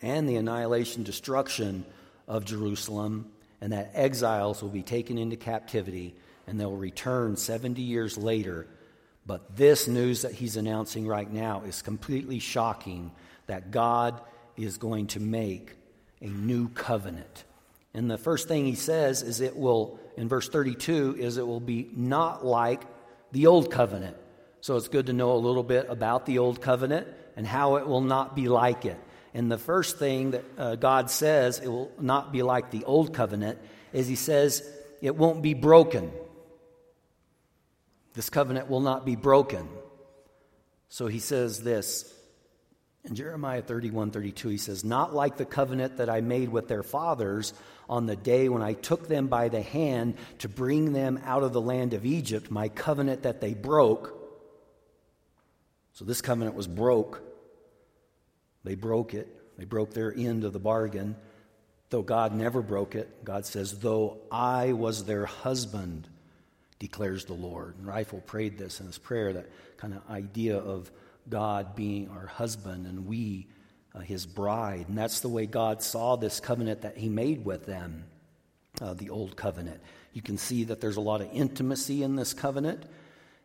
and 0.02 0.28
the 0.28 0.36
annihilation, 0.36 1.02
destruction 1.04 1.84
of 2.26 2.44
Jerusalem 2.44 3.30
and 3.60 3.72
that 3.72 3.90
exiles 3.94 4.62
will 4.62 4.70
be 4.70 4.82
taken 4.82 5.18
into 5.18 5.36
captivity 5.36 6.14
and 6.46 6.58
they'll 6.58 6.76
return 6.76 7.36
70 7.36 7.82
years 7.82 8.16
later 8.18 8.66
But 9.26 9.56
this 9.56 9.86
news 9.86 10.22
that 10.22 10.32
he's 10.32 10.56
announcing 10.56 11.06
right 11.06 11.30
now 11.30 11.62
is 11.64 11.82
completely 11.82 12.38
shocking 12.38 13.12
that 13.46 13.70
God 13.70 14.20
is 14.56 14.78
going 14.78 15.08
to 15.08 15.20
make 15.20 15.76
a 16.20 16.26
new 16.26 16.68
covenant. 16.68 17.44
And 17.94 18.10
the 18.10 18.18
first 18.18 18.48
thing 18.48 18.66
he 18.66 18.74
says 18.74 19.22
is 19.22 19.40
it 19.40 19.56
will, 19.56 19.98
in 20.16 20.28
verse 20.28 20.48
32, 20.48 21.16
is 21.18 21.36
it 21.36 21.46
will 21.46 21.60
be 21.60 21.90
not 21.94 22.44
like 22.44 22.82
the 23.32 23.46
old 23.46 23.70
covenant. 23.70 24.16
So 24.60 24.76
it's 24.76 24.88
good 24.88 25.06
to 25.06 25.12
know 25.12 25.32
a 25.32 25.38
little 25.38 25.62
bit 25.62 25.86
about 25.88 26.26
the 26.26 26.38
old 26.38 26.60
covenant 26.60 27.06
and 27.36 27.46
how 27.46 27.76
it 27.76 27.86
will 27.86 28.00
not 28.00 28.36
be 28.36 28.48
like 28.48 28.84
it. 28.84 28.98
And 29.34 29.50
the 29.50 29.58
first 29.58 29.98
thing 29.98 30.32
that 30.32 30.44
uh, 30.58 30.74
God 30.76 31.10
says 31.10 31.60
it 31.60 31.68
will 31.68 31.92
not 32.00 32.32
be 32.32 32.42
like 32.42 32.70
the 32.70 32.84
old 32.84 33.14
covenant 33.14 33.58
is 33.92 34.08
he 34.08 34.16
says 34.16 34.68
it 35.00 35.16
won't 35.16 35.42
be 35.42 35.54
broken. 35.54 36.10
This 38.14 38.28
covenant 38.28 38.68
will 38.68 38.80
not 38.80 39.06
be 39.06 39.16
broken. 39.16 39.68
So 40.88 41.06
he 41.06 41.20
says 41.20 41.62
this 41.62 42.12
in 43.04 43.14
Jeremiah 43.14 43.62
31 43.62 44.10
32, 44.10 44.48
he 44.48 44.56
says, 44.58 44.84
Not 44.84 45.14
like 45.14 45.36
the 45.36 45.46
covenant 45.46 45.96
that 45.98 46.10
I 46.10 46.20
made 46.20 46.48
with 46.48 46.68
their 46.68 46.82
fathers 46.82 47.54
on 47.88 48.06
the 48.06 48.16
day 48.16 48.48
when 48.48 48.62
I 48.62 48.74
took 48.74 49.08
them 49.08 49.28
by 49.28 49.48
the 49.48 49.62
hand 49.62 50.16
to 50.38 50.48
bring 50.48 50.92
them 50.92 51.20
out 51.24 51.42
of 51.42 51.52
the 51.52 51.60
land 51.60 51.94
of 51.94 52.04
Egypt, 52.04 52.50
my 52.50 52.68
covenant 52.68 53.22
that 53.22 53.40
they 53.40 53.54
broke. 53.54 54.16
So 55.94 56.04
this 56.04 56.20
covenant 56.20 56.56
was 56.56 56.66
broke. 56.66 57.22
They 58.64 58.74
broke 58.74 59.14
it, 59.14 59.28
they 59.58 59.64
broke 59.64 59.92
their 59.92 60.14
end 60.14 60.44
of 60.44 60.52
the 60.52 60.58
bargain. 60.58 61.16
Though 61.90 62.02
God 62.02 62.32
never 62.32 62.62
broke 62.62 62.94
it, 62.94 63.24
God 63.24 63.44
says, 63.46 63.78
Though 63.80 64.18
I 64.30 64.72
was 64.72 65.04
their 65.04 65.26
husband, 65.26 66.08
declares 66.78 67.24
the 67.24 67.34
Lord. 67.34 67.76
And 67.78 67.86
Rifle 67.86 68.20
prayed 68.20 68.58
this 68.58 68.80
in 68.80 68.86
his 68.86 68.98
prayer, 68.98 69.32
that 69.32 69.50
kind 69.76 69.94
of 69.94 70.08
idea 70.08 70.56
of 70.56 70.90
God 71.28 71.74
being 71.74 72.08
our 72.10 72.26
husband 72.26 72.86
and 72.86 73.06
we 73.06 73.48
uh, 73.94 74.00
his 74.00 74.26
bride. 74.26 74.86
And 74.88 74.96
that's 74.96 75.20
the 75.20 75.28
way 75.28 75.46
God 75.46 75.82
saw 75.82 76.16
this 76.16 76.40
covenant 76.40 76.82
that 76.82 76.96
he 76.96 77.08
made 77.08 77.44
with 77.44 77.66
them, 77.66 78.04
uh, 78.80 78.94
the 78.94 79.10
old 79.10 79.36
covenant. 79.36 79.80
You 80.12 80.22
can 80.22 80.38
see 80.38 80.64
that 80.64 80.80
there's 80.80 80.96
a 80.96 81.00
lot 81.00 81.20
of 81.20 81.28
intimacy 81.32 82.02
in 82.02 82.16
this 82.16 82.32
covenant. 82.32 82.84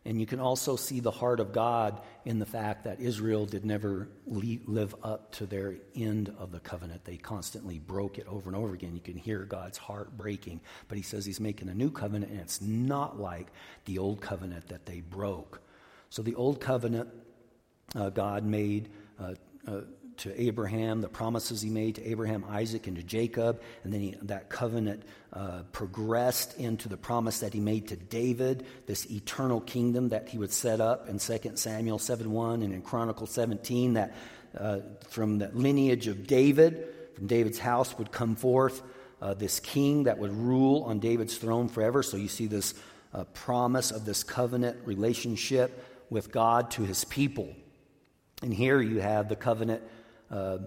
And 0.06 0.20
you 0.20 0.26
can 0.26 0.38
also 0.38 0.76
see 0.76 1.00
the 1.00 1.10
heart 1.10 1.40
of 1.40 1.52
God 1.52 2.00
in 2.24 2.38
the 2.38 2.46
fact 2.46 2.84
that 2.84 3.00
Israel 3.00 3.44
did 3.44 3.64
never 3.64 4.08
live 4.24 4.94
up 5.02 5.32
to 5.32 5.46
their 5.46 5.74
end 5.96 6.32
of 6.38 6.52
the 6.52 6.60
covenant. 6.60 7.04
They 7.04 7.16
constantly 7.16 7.80
broke 7.80 8.16
it 8.16 8.26
over 8.28 8.48
and 8.48 8.56
over 8.56 8.72
again. 8.72 8.94
You 8.94 9.00
can 9.00 9.16
hear 9.16 9.40
God's 9.44 9.78
heart 9.78 10.16
breaking. 10.16 10.60
But 10.86 10.96
he 10.96 11.02
says 11.02 11.26
he's 11.26 11.40
making 11.40 11.68
a 11.68 11.74
new 11.74 11.90
covenant, 11.90 12.30
and 12.30 12.40
it's 12.40 12.60
not 12.62 13.18
like 13.18 13.48
the 13.84 13.98
old 13.98 14.20
covenant 14.20 14.68
that 14.68 14.86
they 14.86 15.00
broke. 15.00 15.60
So 16.08 16.22
the 16.22 16.36
old 16.36 16.60
covenant 16.60 17.08
uh, 17.96 18.10
God 18.10 18.44
made 18.44 18.90
uh, 19.18 19.34
uh, 19.66 19.80
to 20.18 20.40
Abraham, 20.40 21.00
the 21.00 21.08
promises 21.08 21.60
he 21.60 21.70
made 21.70 21.96
to 21.96 22.08
Abraham, 22.08 22.44
Isaac, 22.48 22.86
and 22.86 22.96
to 22.96 23.02
Jacob. 23.02 23.60
And 23.84 23.92
then 23.92 24.00
he, 24.00 24.14
that 24.22 24.48
covenant 24.48 25.02
uh, 25.32 25.62
progressed 25.72 26.58
into 26.58 26.88
the 26.88 26.96
promise 26.96 27.40
that 27.40 27.52
he 27.52 27.60
made 27.60 27.88
to 27.88 27.96
David, 27.96 28.66
this 28.86 29.10
eternal 29.10 29.60
kingdom 29.60 30.10
that 30.10 30.28
he 30.28 30.38
would 30.38 30.52
set 30.52 30.80
up 30.80 31.08
in 31.08 31.18
2 31.18 31.56
Samuel 31.56 31.98
7 31.98 32.30
1 32.30 32.62
and 32.62 32.72
in 32.72 32.82
Chronicles 32.82 33.30
17, 33.30 33.94
that 33.94 34.14
uh, 34.56 34.78
from 35.08 35.38
the 35.38 35.48
lineage 35.48 36.06
of 36.06 36.26
David, 36.26 36.88
from 37.14 37.26
David's 37.26 37.58
house, 37.58 37.96
would 37.98 38.10
come 38.10 38.36
forth 38.36 38.82
uh, 39.20 39.34
this 39.34 39.60
king 39.60 40.04
that 40.04 40.18
would 40.18 40.32
rule 40.32 40.82
on 40.84 40.98
David's 40.98 41.36
throne 41.36 41.68
forever. 41.68 42.02
So 42.02 42.16
you 42.16 42.28
see 42.28 42.46
this 42.46 42.74
uh, 43.12 43.24
promise 43.24 43.90
of 43.90 44.04
this 44.04 44.22
covenant 44.22 44.78
relationship 44.84 45.84
with 46.10 46.30
God 46.30 46.70
to 46.72 46.82
his 46.82 47.04
people. 47.04 47.54
And 48.42 48.52
here 48.52 48.80
you 48.80 49.00
have 49.00 49.28
the 49.28 49.36
covenant 49.36 49.82
uh, 50.30 50.58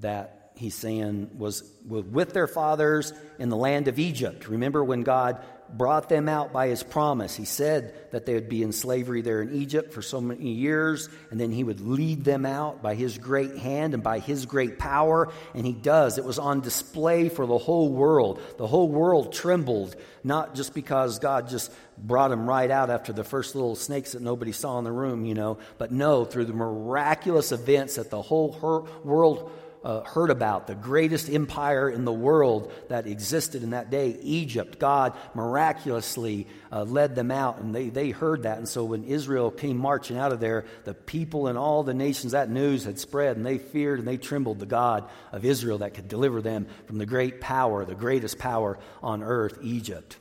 that 0.00 0.52
he's 0.56 0.74
saying 0.74 1.30
was, 1.36 1.68
with 1.86 2.32
their 2.32 2.46
fathers 2.46 3.12
in 3.38 3.48
the 3.48 3.56
land 3.56 3.88
of 3.88 3.98
Egypt. 3.98 4.48
Remember 4.48 4.82
when 4.84 5.02
God 5.02 5.42
brought 5.76 6.08
them 6.08 6.28
out 6.28 6.52
by 6.52 6.68
his 6.68 6.82
promise. 6.82 7.34
He 7.34 7.44
said 7.44 7.94
that 8.12 8.26
they 8.26 8.34
would 8.34 8.48
be 8.48 8.62
in 8.62 8.72
slavery 8.72 9.22
there 9.22 9.42
in 9.42 9.54
Egypt 9.54 9.92
for 9.92 10.02
so 10.02 10.20
many 10.20 10.52
years, 10.52 11.08
and 11.30 11.40
then 11.40 11.50
he 11.50 11.64
would 11.64 11.80
lead 11.80 12.24
them 12.24 12.46
out 12.46 12.82
by 12.82 12.94
his 12.94 13.18
great 13.18 13.56
hand 13.58 13.94
and 13.94 14.02
by 14.02 14.18
his 14.18 14.46
great 14.46 14.78
power. 14.78 15.32
And 15.54 15.66
he 15.66 15.72
does. 15.72 16.18
It 16.18 16.24
was 16.24 16.38
on 16.38 16.60
display 16.60 17.28
for 17.28 17.46
the 17.46 17.58
whole 17.58 17.90
world. 17.90 18.40
The 18.58 18.66
whole 18.66 18.88
world 18.88 19.32
trembled, 19.32 19.96
not 20.22 20.54
just 20.54 20.74
because 20.74 21.18
God 21.18 21.48
just 21.48 21.72
brought 21.98 22.28
them 22.28 22.48
right 22.48 22.70
out 22.70 22.90
after 22.90 23.12
the 23.12 23.24
first 23.24 23.54
little 23.54 23.76
snakes 23.76 24.12
that 24.12 24.22
nobody 24.22 24.52
saw 24.52 24.78
in 24.78 24.84
the 24.84 24.92
room, 24.92 25.24
you 25.24 25.34
know, 25.34 25.58
but 25.78 25.92
no, 25.92 26.24
through 26.24 26.46
the 26.46 26.52
miraculous 26.52 27.52
events 27.52 27.96
that 27.96 28.10
the 28.10 28.22
whole 28.22 28.90
world 29.04 29.50
uh, 29.84 30.02
heard 30.02 30.30
about, 30.30 30.66
the 30.66 30.74
greatest 30.74 31.28
empire 31.28 31.90
in 31.90 32.04
the 32.04 32.12
world 32.12 32.72
that 32.88 33.06
existed 33.06 33.62
in 33.62 33.70
that 33.70 33.90
day, 33.90 34.16
Egypt. 34.22 34.78
God 34.78 35.12
miraculously 35.34 36.46
uh, 36.72 36.84
led 36.84 37.14
them 37.14 37.30
out, 37.30 37.58
and 37.58 37.74
they, 37.74 37.90
they 37.90 38.10
heard 38.10 38.44
that. 38.44 38.58
And 38.58 38.68
so 38.68 38.84
when 38.84 39.04
Israel 39.04 39.50
came 39.50 39.76
marching 39.76 40.16
out 40.16 40.32
of 40.32 40.40
there, 40.40 40.64
the 40.84 40.94
people 40.94 41.46
and 41.46 41.58
all 41.58 41.82
the 41.82 41.94
nations, 41.94 42.32
that 42.32 42.48
news 42.48 42.84
had 42.84 42.98
spread, 42.98 43.36
and 43.36 43.44
they 43.44 43.58
feared 43.58 43.98
and 43.98 44.08
they 44.08 44.16
trembled 44.16 44.58
the 44.58 44.66
God 44.66 45.08
of 45.32 45.44
Israel 45.44 45.78
that 45.78 45.94
could 45.94 46.08
deliver 46.08 46.40
them 46.40 46.66
from 46.86 46.98
the 46.98 47.06
great 47.06 47.40
power, 47.40 47.84
the 47.84 47.94
greatest 47.94 48.38
power 48.38 48.78
on 49.02 49.22
earth, 49.22 49.58
Egypt. 49.62 50.16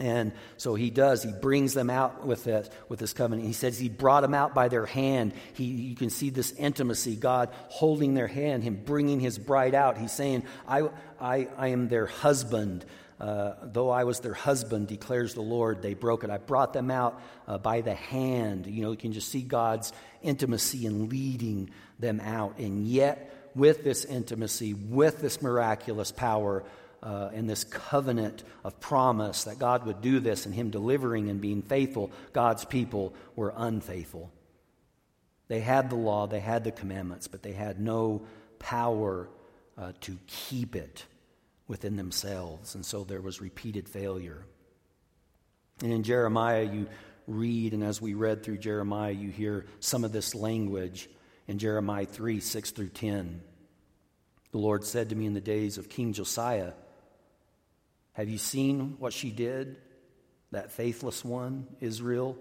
And 0.00 0.32
so 0.56 0.74
he 0.74 0.90
does. 0.90 1.22
He 1.22 1.30
brings 1.30 1.72
them 1.72 1.88
out 1.88 2.26
with 2.26 2.44
this, 2.44 2.68
with 2.88 2.98
this 2.98 3.12
covenant. 3.12 3.46
He 3.46 3.52
says 3.52 3.78
he 3.78 3.88
brought 3.88 4.22
them 4.22 4.34
out 4.34 4.52
by 4.52 4.66
their 4.66 4.86
hand. 4.86 5.34
He, 5.52 5.64
you 5.64 5.94
can 5.94 6.10
see 6.10 6.30
this 6.30 6.50
intimacy, 6.52 7.14
God 7.14 7.50
holding 7.68 8.14
their 8.14 8.26
hand, 8.26 8.64
him 8.64 8.82
bringing 8.84 9.20
his 9.20 9.38
bride 9.38 9.74
out. 9.74 9.96
He's 9.96 10.10
saying, 10.10 10.44
I, 10.66 10.88
I, 11.20 11.48
I 11.56 11.68
am 11.68 11.88
their 11.88 12.06
husband. 12.06 12.84
Uh, 13.20 13.54
though 13.62 13.88
I 13.88 14.02
was 14.02 14.18
their 14.18 14.34
husband, 14.34 14.88
declares 14.88 15.34
the 15.34 15.40
Lord, 15.40 15.80
they 15.80 15.94
broke 15.94 16.24
it. 16.24 16.30
I 16.30 16.38
brought 16.38 16.72
them 16.72 16.90
out 16.90 17.22
uh, 17.46 17.58
by 17.58 17.80
the 17.80 17.94
hand. 17.94 18.66
You 18.66 18.82
know, 18.82 18.90
you 18.90 18.96
can 18.96 19.12
just 19.12 19.28
see 19.28 19.42
God's 19.42 19.92
intimacy 20.20 20.86
in 20.86 21.08
leading 21.08 21.70
them 22.00 22.18
out. 22.20 22.58
And 22.58 22.84
yet, 22.84 23.52
with 23.54 23.84
this 23.84 24.04
intimacy, 24.04 24.74
with 24.74 25.20
this 25.20 25.40
miraculous 25.40 26.10
power, 26.10 26.64
uh, 27.04 27.28
in 27.32 27.46
this 27.46 27.64
covenant 27.64 28.42
of 28.64 28.80
promise 28.80 29.44
that 29.44 29.58
God 29.58 29.86
would 29.86 30.00
do 30.00 30.20
this 30.20 30.46
and 30.46 30.54
Him 30.54 30.70
delivering 30.70 31.28
and 31.28 31.40
being 31.40 31.62
faithful, 31.62 32.10
God's 32.32 32.64
people 32.64 33.14
were 33.36 33.52
unfaithful. 33.54 34.32
They 35.48 35.60
had 35.60 35.90
the 35.90 35.96
law, 35.96 36.26
they 36.26 36.40
had 36.40 36.64
the 36.64 36.72
commandments, 36.72 37.28
but 37.28 37.42
they 37.42 37.52
had 37.52 37.78
no 37.78 38.26
power 38.58 39.28
uh, 39.76 39.92
to 40.00 40.18
keep 40.26 40.74
it 40.74 41.04
within 41.68 41.96
themselves. 41.96 42.74
And 42.74 42.84
so 42.84 43.04
there 43.04 43.20
was 43.20 43.40
repeated 43.40 43.88
failure. 43.88 44.46
And 45.82 45.92
in 45.92 46.02
Jeremiah, 46.02 46.62
you 46.62 46.86
read, 47.26 47.74
and 47.74 47.84
as 47.84 48.00
we 48.00 48.14
read 48.14 48.42
through 48.42 48.58
Jeremiah, 48.58 49.12
you 49.12 49.30
hear 49.30 49.66
some 49.80 50.04
of 50.04 50.12
this 50.12 50.34
language 50.34 51.08
in 51.46 51.58
Jeremiah 51.58 52.06
3 52.06 52.40
6 52.40 52.70
through 52.70 52.88
10. 52.90 53.42
The 54.52 54.58
Lord 54.58 54.84
said 54.84 55.10
to 55.10 55.16
me 55.16 55.26
in 55.26 55.34
the 55.34 55.40
days 55.40 55.78
of 55.78 55.88
King 55.88 56.12
Josiah, 56.12 56.72
have 58.14 58.28
you 58.28 58.38
seen 58.38 58.96
what 58.98 59.12
she 59.12 59.30
did? 59.30 59.76
That 60.50 60.72
faithless 60.72 61.24
one, 61.24 61.66
Israel, 61.80 62.36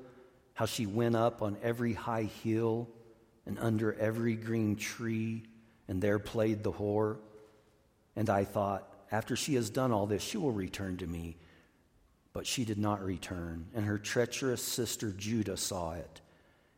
how 0.53 0.65
she 0.65 0.85
went 0.85 1.15
up 1.15 1.41
on 1.41 1.57
every 1.61 1.93
high 1.93 2.29
hill 2.43 2.87
and 3.45 3.59
under 3.59 3.93
every 3.93 4.35
green 4.35 4.75
tree 4.75 5.43
and 5.87 6.01
there 6.01 6.19
played 6.19 6.63
the 6.63 6.71
whore. 6.71 7.17
And 8.15 8.29
I 8.29 8.45
thought, 8.45 8.87
after 9.11 9.35
she 9.35 9.55
has 9.55 9.69
done 9.69 9.91
all 9.91 10.07
this, 10.07 10.23
she 10.23 10.37
will 10.37 10.51
return 10.51 10.97
to 10.97 11.07
me. 11.07 11.37
But 12.31 12.47
she 12.47 12.65
did 12.65 12.79
not 12.79 13.03
return, 13.03 13.67
and 13.75 13.85
her 13.85 13.99
treacherous 13.99 14.63
sister 14.63 15.11
Judah 15.11 15.57
saw 15.57 15.93
it. 15.93 16.21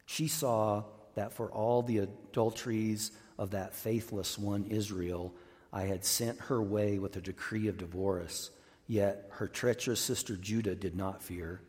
She 0.05 0.27
saw 0.27 0.83
that 1.15 1.31
for 1.31 1.49
all 1.49 1.81
the 1.81 1.99
adulteries 1.99 3.11
of 3.37 3.51
that 3.51 3.73
faithless 3.73 4.37
one, 4.37 4.65
Israel, 4.65 5.33
I 5.71 5.83
had 5.83 6.03
sent 6.03 6.39
her 6.41 6.61
way 6.61 6.99
with 6.99 7.15
a 7.15 7.21
decree 7.21 7.67
of 7.67 7.77
divorce. 7.77 8.51
Yet 8.87 9.27
her 9.31 9.47
treacherous 9.47 9.99
sister 9.99 10.35
Judah 10.35 10.75
did 10.75 10.95
not 10.95 11.23
fear, 11.23 11.61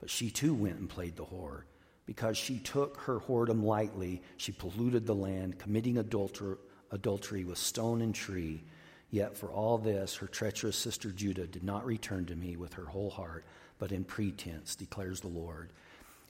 but 0.00 0.10
she 0.10 0.30
too 0.30 0.54
went 0.54 0.78
and 0.78 0.88
played 0.88 1.16
the 1.16 1.24
whore. 1.24 1.62
Because 2.06 2.36
she 2.36 2.58
took 2.58 2.98
her 2.98 3.20
whoredom 3.20 3.62
lightly, 3.62 4.22
she 4.36 4.52
polluted 4.52 5.06
the 5.06 5.14
land, 5.14 5.58
committing 5.58 5.94
adulter- 5.94 6.58
adultery 6.90 7.44
with 7.44 7.56
stone 7.56 8.02
and 8.02 8.14
tree. 8.14 8.64
Yet 9.10 9.36
for 9.36 9.48
all 9.48 9.78
this, 9.78 10.16
her 10.16 10.26
treacherous 10.26 10.76
sister 10.76 11.10
Judah 11.10 11.46
did 11.46 11.62
not 11.62 11.86
return 11.86 12.26
to 12.26 12.36
me 12.36 12.56
with 12.56 12.74
her 12.74 12.84
whole 12.84 13.10
heart, 13.10 13.44
but 13.78 13.92
in 13.92 14.04
pretense, 14.04 14.74
declares 14.74 15.20
the 15.20 15.28
Lord. 15.28 15.70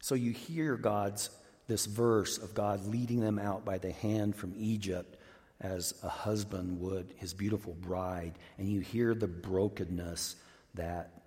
So 0.00 0.14
you 0.14 0.32
hear 0.32 0.76
God's 0.76 1.30
this 1.66 1.86
verse 1.86 2.38
of 2.38 2.54
God 2.54 2.86
leading 2.86 3.20
them 3.20 3.38
out 3.38 3.64
by 3.64 3.78
the 3.78 3.92
hand 3.92 4.36
from 4.36 4.52
Egypt 4.56 5.16
as 5.60 5.94
a 6.02 6.08
husband 6.08 6.80
would 6.80 7.14
his 7.16 7.32
beautiful 7.32 7.74
bride, 7.74 8.34
and 8.58 8.68
you 8.68 8.80
hear 8.80 9.14
the 9.14 9.28
brokenness 9.28 10.36
that 10.74 11.22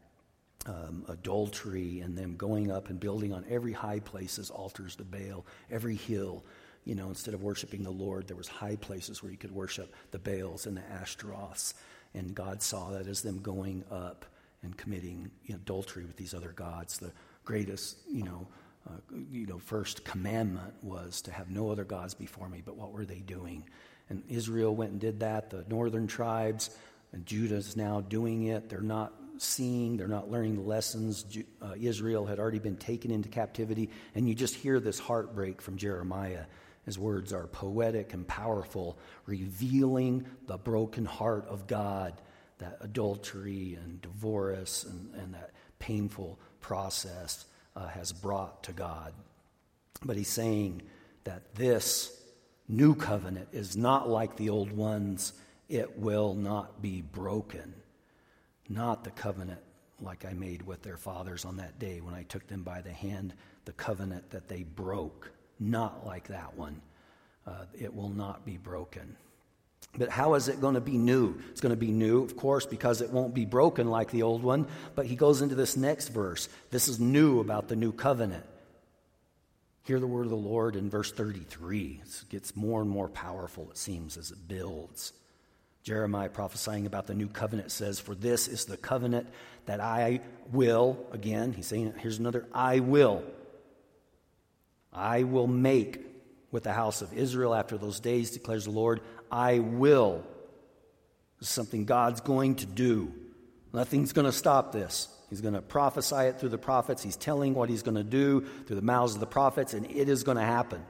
um, 0.66 1.06
adultery 1.08 2.02
and 2.02 2.18
them 2.18 2.36
going 2.36 2.72
up 2.72 2.90
and 2.90 3.00
building 3.00 3.34
on 3.34 3.46
every 3.50 3.72
high 3.72 4.00
places 4.00 4.50
altars 4.50 4.96
to 4.98 5.04
Baal, 5.04 5.46
every 5.72 5.96
hill. 5.96 6.44
You 6.84 6.96
know, 6.96 7.08
instead 7.08 7.34
of 7.34 7.44
worshiping 7.44 7.84
the 7.84 7.92
Lord, 7.92 8.28
there 8.28 8.38
was 8.38 8.48
high 8.48 8.76
places 8.76 9.22
where 9.22 9.32
you 9.32 9.38
could 9.38 9.52
worship 9.52 9.94
the 10.12 10.20
Baals 10.20 10.68
and 10.68 10.78
the 10.78 10.82
Ashtaroths. 10.82 11.74
And 12.14 12.34
God 12.34 12.62
saw 12.62 12.92
that 12.92 13.08
as 13.08 13.22
them 13.22 13.40
going 13.40 13.84
up 13.92 14.26
and 14.64 14.76
committing 14.78 15.30
you 15.46 15.54
know, 15.54 15.60
adultery 15.62 16.06
with 16.06 16.18
these 16.18 16.34
other 16.34 16.52
gods. 16.52 16.98
The 16.98 17.12
greatest, 17.44 17.98
you 18.10 18.24
know, 18.24 18.48
uh, 18.88 19.16
you 19.30 19.46
know, 19.46 19.60
first 19.60 20.06
commandment 20.06 20.74
was 20.82 21.22
to 21.24 21.32
have 21.32 21.50
no 21.50 21.70
other 21.70 21.84
gods 21.84 22.14
before 22.14 22.48
me. 22.48 22.62
But 22.66 22.78
what 22.78 22.92
were 22.92 23.06
they 23.06 23.20
doing? 23.20 23.66
And 24.10 24.24
Israel 24.30 24.76
went 24.76 24.92
and 24.92 25.00
did 25.00 25.20
that. 25.20 25.50
The 25.50 25.66
northern 25.68 26.08
tribes 26.08 26.70
and 27.12 27.26
Judah 27.26 27.56
is 27.56 27.76
now 27.76 28.02
doing 28.02 28.48
it. 28.48 28.70
They're 28.70 28.82
not 28.82 29.14
seeing, 29.38 29.98
they're 29.98 30.08
not 30.08 30.30
learning 30.32 30.56
the 30.56 30.62
lessons. 30.62 31.26
Uh, 31.62 31.74
Israel 31.80 32.26
had 32.26 32.40
already 32.40 32.60
been 32.60 32.78
taken 32.78 33.12
into 33.12 33.30
captivity. 33.30 33.90
And 34.16 34.28
you 34.28 34.36
just 34.36 34.56
hear 34.56 34.80
this 34.80 35.00
heartbreak 35.00 35.62
from 35.62 35.78
Jeremiah. 35.78 36.46
His 36.86 36.98
words 36.98 37.34
are 37.34 37.48
poetic 37.48 38.14
and 38.14 38.28
powerful, 38.28 38.98
revealing 39.26 40.26
the 40.48 40.58
broken 40.58 41.06
heart 41.06 41.46
of 41.48 41.68
God, 41.68 42.14
that 42.60 42.78
adultery 42.82 43.78
and 43.82 44.02
divorce 44.02 44.86
and, 44.86 45.14
and 45.16 45.34
that 45.34 45.52
painful 45.80 46.40
process 46.62 47.46
uh, 47.76 47.88
has 47.88 48.12
brought 48.12 48.64
to 48.64 48.72
God. 48.72 49.14
But 50.04 50.18
he's 50.18 50.30
saying 50.30 50.82
that 51.26 51.56
this 51.56 52.12
new 52.68 52.96
covenant 52.96 53.50
is 53.52 53.78
not 53.78 54.10
like 54.10 54.36
the 54.36 54.50
old 54.50 54.72
ones, 54.72 55.34
it 55.70 55.98
will 55.98 56.34
not 56.34 56.82
be 56.82 57.02
broken. 57.02 57.74
Not 58.70 59.04
the 59.04 59.12
covenant 59.12 59.62
like 60.02 60.26
I 60.26 60.34
made 60.34 60.62
with 60.62 60.84
their 60.84 60.98
fathers 60.98 61.46
on 61.46 61.58
that 61.58 61.80
day 61.80 62.02
when 62.02 62.14
I 62.14 62.24
took 62.24 62.48
them 62.48 62.64
by 62.64 62.82
the 62.82 62.92
hand, 62.92 63.34
the 63.66 63.74
covenant 63.74 64.30
that 64.32 64.48
they 64.48 64.64
broke 64.64 65.32
not 65.60 66.06
like 66.06 66.28
that 66.28 66.56
one. 66.56 66.82
Uh, 67.46 67.66
it 67.80 67.96
will 67.96 68.10
not 68.10 68.46
be 68.46 68.58
broken. 68.58 69.16
But 69.98 70.10
how 70.10 70.36
is 70.36 70.48
it 70.48 70.62
going 70.62 70.76
to 70.76 70.82
be 70.82 70.98
new? 70.98 71.40
It's 71.50 71.62
going 71.62 71.72
to 71.72 71.78
be 71.78 71.92
new, 71.92 72.24
of 72.24 72.36
course, 72.36 72.66
because 72.66 73.02
it 73.02 73.10
won't 73.10 73.34
be 73.34 73.46
broken 73.46 73.90
like 73.90 74.12
the 74.12 74.24
old 74.24 74.44
one. 74.44 74.68
But 74.96 75.06
he 75.06 75.16
goes 75.16 75.42
into 75.42 75.56
this 75.56 75.78
next 75.78 76.10
verse. 76.10 76.50
This 76.70 76.88
is 76.88 77.00
new 77.00 77.40
about 77.40 77.68
the 77.68 77.76
new 77.76 77.92
covenant. 77.92 78.46
Hear 79.88 80.00
the 80.00 80.08
word 80.08 80.26
of 80.26 80.32
the 80.32 80.36
Lord 80.36 80.76
in 80.76 80.90
verse 80.90 81.12
33. 81.12 82.02
It 82.04 82.30
gets 82.30 82.56
more 82.56 82.82
and 82.82 82.90
more 82.90 83.08
powerful, 83.08 83.70
it 83.72 83.78
seems, 83.78 84.18
as 84.18 84.32
it 84.32 84.48
builds. 84.48 85.14
Jeremiah 85.84 86.30
prophesying 86.30 86.86
about 86.86 87.08
the 87.08 87.16
new 87.16 87.28
covenant 87.28 87.72
says, 87.72 88.00
For 88.00 88.14
this 88.14 88.50
is 88.50 88.66
the 88.66 88.76
covenant 88.76 89.28
that 89.66 89.80
I 89.80 90.20
will, 90.52 90.98
again, 91.14 91.54
he's 91.54 91.68
saying, 91.68 91.94
here's 92.00 92.20
another, 92.20 92.46
I 92.54 92.80
will 92.80 93.24
I 94.98 95.24
will 95.24 95.48
make 95.48 96.06
with 96.52 96.64
the 96.64 96.74
house 96.74 97.02
of 97.02 97.14
Israel 97.14 97.54
after 97.54 97.78
those 97.78 98.00
days, 98.00 98.32
declares 98.32 98.66
the 98.66 98.72
Lord. 98.72 99.02
I 99.32 99.60
will. 99.60 100.24
This 101.40 101.50
is 101.50 101.54
something 101.54 101.86
God's 101.86 102.22
going 102.22 102.56
to 102.56 102.66
do. 102.66 103.14
Nothing's 103.74 104.12
going 104.12 104.26
to 104.26 104.32
stop 104.32 104.72
this. 104.72 105.08
He's 105.30 105.42
going 105.42 105.56
to 105.56 105.62
prophesy 105.62 106.16
it 106.16 106.40
through 106.40 106.50
the 106.50 106.58
prophets. 106.58 107.04
He's 107.04 107.18
telling 107.18 107.54
what 107.54 107.70
he's 107.70 107.84
going 107.84 107.96
to 107.96 108.04
do 108.04 108.46
through 108.66 108.78
the 108.78 108.82
mouths 108.82 109.14
of 109.14 109.20
the 109.20 109.28
prophets, 109.28 109.74
and 109.74 109.90
it 109.90 110.10
is 110.10 110.24
going 110.24 110.38
to 110.38 110.44
happen. 110.44 110.86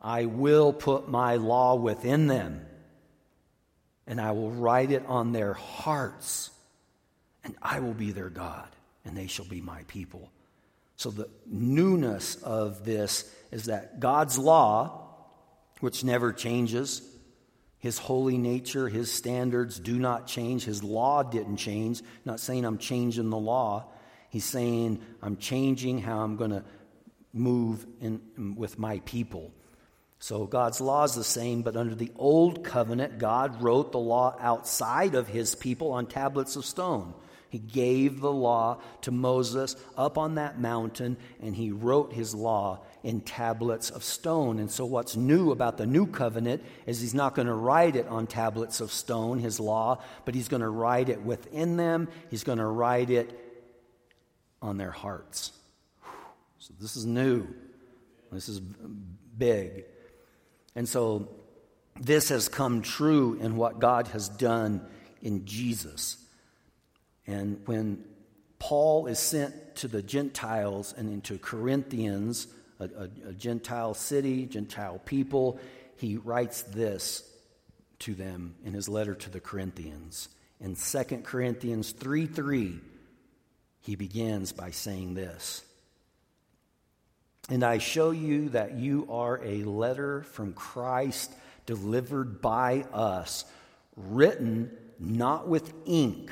I 0.00 0.26
will 0.26 0.72
put 0.72 1.08
my 1.08 1.36
law 1.36 1.74
within 1.74 2.28
them, 2.28 2.64
and 4.06 4.20
I 4.20 4.30
will 4.32 4.50
write 4.50 4.90
it 4.90 5.04
on 5.06 5.32
their 5.32 5.52
hearts, 5.52 6.50
and 7.44 7.54
I 7.60 7.80
will 7.80 7.94
be 7.94 8.12
their 8.12 8.30
God, 8.30 8.68
and 9.04 9.16
they 9.16 9.26
shall 9.26 9.44
be 9.44 9.60
my 9.60 9.82
people. 9.88 10.30
So, 10.96 11.10
the 11.10 11.28
newness 11.46 12.36
of 12.36 12.84
this 12.84 13.32
is 13.52 13.66
that 13.66 14.00
God's 14.00 14.38
law, 14.38 15.14
which 15.80 16.02
never 16.02 16.32
changes, 16.32 17.02
his 17.78 17.98
holy 17.98 18.38
nature, 18.38 18.88
his 18.88 19.12
standards 19.12 19.78
do 19.78 19.98
not 19.98 20.26
change. 20.26 20.64
His 20.64 20.82
law 20.82 21.22
didn't 21.22 21.58
change. 21.58 22.02
Not 22.24 22.40
saying 22.40 22.64
I'm 22.64 22.78
changing 22.78 23.30
the 23.30 23.38
law. 23.38 23.86
He's 24.30 24.44
saying 24.44 25.00
I'm 25.22 25.36
changing 25.36 26.00
how 26.00 26.20
I'm 26.20 26.36
going 26.36 26.50
to 26.50 26.64
move 27.32 27.86
in, 28.00 28.56
with 28.56 28.78
my 28.78 29.00
people. 29.04 29.52
So 30.18 30.46
God's 30.46 30.80
law 30.80 31.04
is 31.04 31.14
the 31.14 31.22
same, 31.22 31.62
but 31.62 31.76
under 31.76 31.94
the 31.94 32.10
old 32.16 32.64
covenant, 32.64 33.18
God 33.18 33.62
wrote 33.62 33.92
the 33.92 34.00
law 34.00 34.36
outside 34.40 35.14
of 35.14 35.28
his 35.28 35.54
people 35.54 35.92
on 35.92 36.06
tablets 36.06 36.56
of 36.56 36.64
stone. 36.64 37.14
He 37.50 37.58
gave 37.58 38.20
the 38.20 38.32
law 38.32 38.80
to 39.02 39.10
Moses 39.10 39.74
up 39.96 40.18
on 40.18 40.34
that 40.34 40.60
mountain, 40.60 41.16
and 41.40 41.56
he 41.56 41.70
wrote 41.70 42.12
his 42.12 42.34
law 42.34 42.80
in 43.02 43.22
tablets 43.22 43.88
of 43.88 44.04
stone. 44.04 44.58
And 44.58 44.70
so, 44.70 44.84
what's 44.84 45.16
new 45.16 45.50
about 45.50 45.78
the 45.78 45.86
new 45.86 46.06
covenant 46.06 46.62
is 46.86 47.00
he's 47.00 47.14
not 47.14 47.34
going 47.34 47.48
to 47.48 47.54
write 47.54 47.96
it 47.96 48.06
on 48.06 48.26
tablets 48.26 48.80
of 48.80 48.92
stone, 48.92 49.38
his 49.38 49.58
law, 49.58 50.02
but 50.26 50.34
he's 50.34 50.48
going 50.48 50.60
to 50.60 50.68
write 50.68 51.08
it 51.08 51.22
within 51.22 51.78
them. 51.78 52.08
He's 52.30 52.44
going 52.44 52.58
to 52.58 52.66
write 52.66 53.08
it 53.08 53.38
on 54.60 54.76
their 54.76 54.90
hearts. 54.90 55.52
So, 56.58 56.74
this 56.78 56.96
is 56.96 57.06
new. 57.06 57.46
This 58.30 58.50
is 58.50 58.60
big. 58.60 59.84
And 60.74 60.86
so, 60.86 61.30
this 61.98 62.28
has 62.28 62.48
come 62.48 62.82
true 62.82 63.38
in 63.40 63.56
what 63.56 63.78
God 63.78 64.08
has 64.08 64.28
done 64.28 64.86
in 65.22 65.46
Jesus. 65.46 66.18
And 67.28 67.60
when 67.66 68.02
Paul 68.58 69.06
is 69.06 69.18
sent 69.18 69.76
to 69.76 69.88
the 69.88 70.02
Gentiles 70.02 70.94
and 70.96 71.12
into 71.12 71.38
Corinthians, 71.38 72.48
a, 72.80 72.84
a, 72.84 73.28
a, 73.28 73.32
Gentile 73.34 73.92
city, 73.92 74.46
Gentile 74.46 74.98
people, 75.04 75.60
he 75.96 76.16
writes 76.16 76.62
this 76.62 77.30
to 78.00 78.14
them 78.14 78.54
in 78.64 78.72
his 78.72 78.88
letter 78.88 79.14
to 79.14 79.30
the 79.30 79.40
Corinthians. 79.40 80.30
In 80.58 80.74
2 80.74 81.02
Corinthians 81.22 81.92
3 81.92 82.26
3, 82.26 82.80
he 83.82 83.94
begins 83.94 84.52
by 84.52 84.70
saying 84.70 85.12
this 85.12 85.62
And 87.50 87.62
I 87.62 87.76
show 87.76 88.10
you 88.10 88.48
that 88.50 88.72
you 88.72 89.06
are 89.10 89.38
a 89.44 89.64
letter 89.64 90.22
from 90.22 90.54
Christ 90.54 91.30
delivered 91.66 92.40
by 92.40 92.86
us, 92.90 93.44
written 93.96 94.70
not 94.98 95.46
with 95.46 95.74
ink 95.84 96.30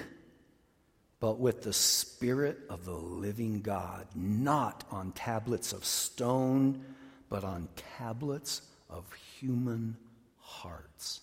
but 1.26 1.40
with 1.40 1.62
the 1.62 1.72
Spirit 1.72 2.56
of 2.70 2.84
the 2.84 2.94
living 2.94 3.60
God, 3.60 4.06
not 4.14 4.84
on 4.92 5.10
tablets 5.10 5.72
of 5.72 5.84
stone, 5.84 6.84
but 7.28 7.42
on 7.42 7.66
tablets 7.98 8.62
of 8.88 9.12
human 9.12 9.96
hearts. 10.38 11.22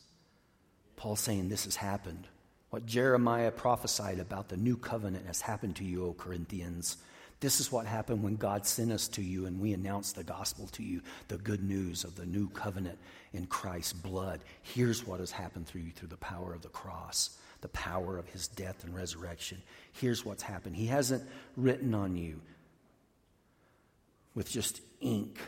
Paul 0.97 1.15
saying 1.15 1.47
this 1.47 1.63
has 1.63 1.77
happened. 1.77 2.27
What 2.69 2.85
Jeremiah 2.85 3.49
prophesied 3.49 4.19
about 4.19 4.49
the 4.49 4.57
new 4.57 4.75
covenant 4.75 5.25
has 5.27 5.39
happened 5.39 5.77
to 5.77 5.85
you, 5.85 6.05
O 6.05 6.11
Corinthians. 6.11 6.97
This 7.39 7.61
is 7.61 7.71
what 7.71 7.85
happened 7.85 8.23
when 8.23 8.35
God 8.35 8.65
sent 8.65 8.91
us 8.91 9.07
to 9.07 9.21
you 9.21 9.45
and 9.45 9.61
we 9.61 9.71
announced 9.71 10.17
the 10.17 10.25
gospel 10.25 10.67
to 10.73 10.83
you, 10.83 11.01
the 11.29 11.37
good 11.37 11.63
news 11.63 12.03
of 12.03 12.17
the 12.17 12.25
new 12.25 12.49
covenant 12.49 12.99
in 13.31 13.45
Christ's 13.45 13.93
blood. 13.93 14.41
Here's 14.63 15.07
what 15.07 15.21
has 15.21 15.31
happened 15.31 15.65
through 15.65 15.83
you 15.83 15.91
through 15.91 16.09
the 16.09 16.17
power 16.17 16.53
of 16.53 16.61
the 16.61 16.67
cross 16.67 17.37
the 17.63 17.69
power 17.69 18.17
of 18.17 18.27
his 18.27 18.47
death 18.49 18.83
and 18.83 18.93
resurrection. 18.93 19.61
Here's 19.93 20.23
what's 20.23 20.43
happened 20.43 20.75
He 20.75 20.85
hasn't 20.85 21.27
written 21.57 21.95
on 21.95 22.15
you 22.15 22.41
with 24.35 24.49
just 24.49 24.81
ink 25.01 25.39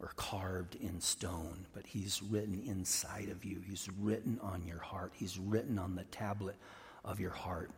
or 0.00 0.12
carved 0.16 0.76
in 0.76 1.00
stone, 1.00 1.66
but 1.74 1.86
he's 1.86 2.22
written 2.22 2.62
inside 2.66 3.28
of 3.28 3.44
you. 3.44 3.60
He's 3.68 3.88
written 4.00 4.40
on 4.42 4.64
your 4.66 4.78
heart. 4.78 5.12
He's 5.14 5.38
written 5.38 5.78
on 5.78 5.94
the 5.94 6.04
tablet 6.04 6.56
of 7.04 7.20
your 7.20 7.32
heart. 7.32 7.70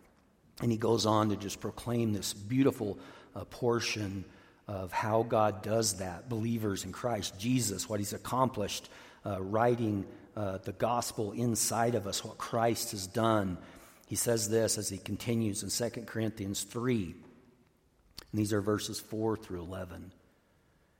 And 0.60 0.70
he 0.70 0.78
goes 0.78 1.04
on 1.04 1.30
to 1.30 1.36
just 1.36 1.60
proclaim 1.60 2.12
this 2.12 2.32
beautiful 2.32 2.98
uh, 3.34 3.44
portion 3.46 4.24
of 4.68 4.92
how 4.92 5.24
God 5.24 5.62
does 5.62 5.98
that. 5.98 6.28
Believers 6.28 6.84
in 6.84 6.92
Christ 6.92 7.40
Jesus, 7.40 7.88
what 7.88 7.98
he's 7.98 8.12
accomplished, 8.12 8.88
uh, 9.26 9.42
writing 9.42 10.04
uh, 10.36 10.58
the 10.58 10.72
gospel 10.72 11.32
inside 11.32 11.94
of 11.94 12.06
us, 12.06 12.24
what 12.24 12.38
Christ 12.38 12.92
has 12.92 13.06
done. 13.06 13.58
He 14.06 14.16
says 14.16 14.48
this 14.48 14.78
as 14.78 14.88
he 14.88 14.98
continues 14.98 15.62
in 15.62 15.90
2 15.90 16.02
Corinthians 16.02 16.62
3. 16.64 17.14
And 18.32 18.40
these 18.40 18.52
are 18.52 18.60
verses 18.60 19.00
4 19.00 19.36
through 19.36 19.60
11. 19.60 20.12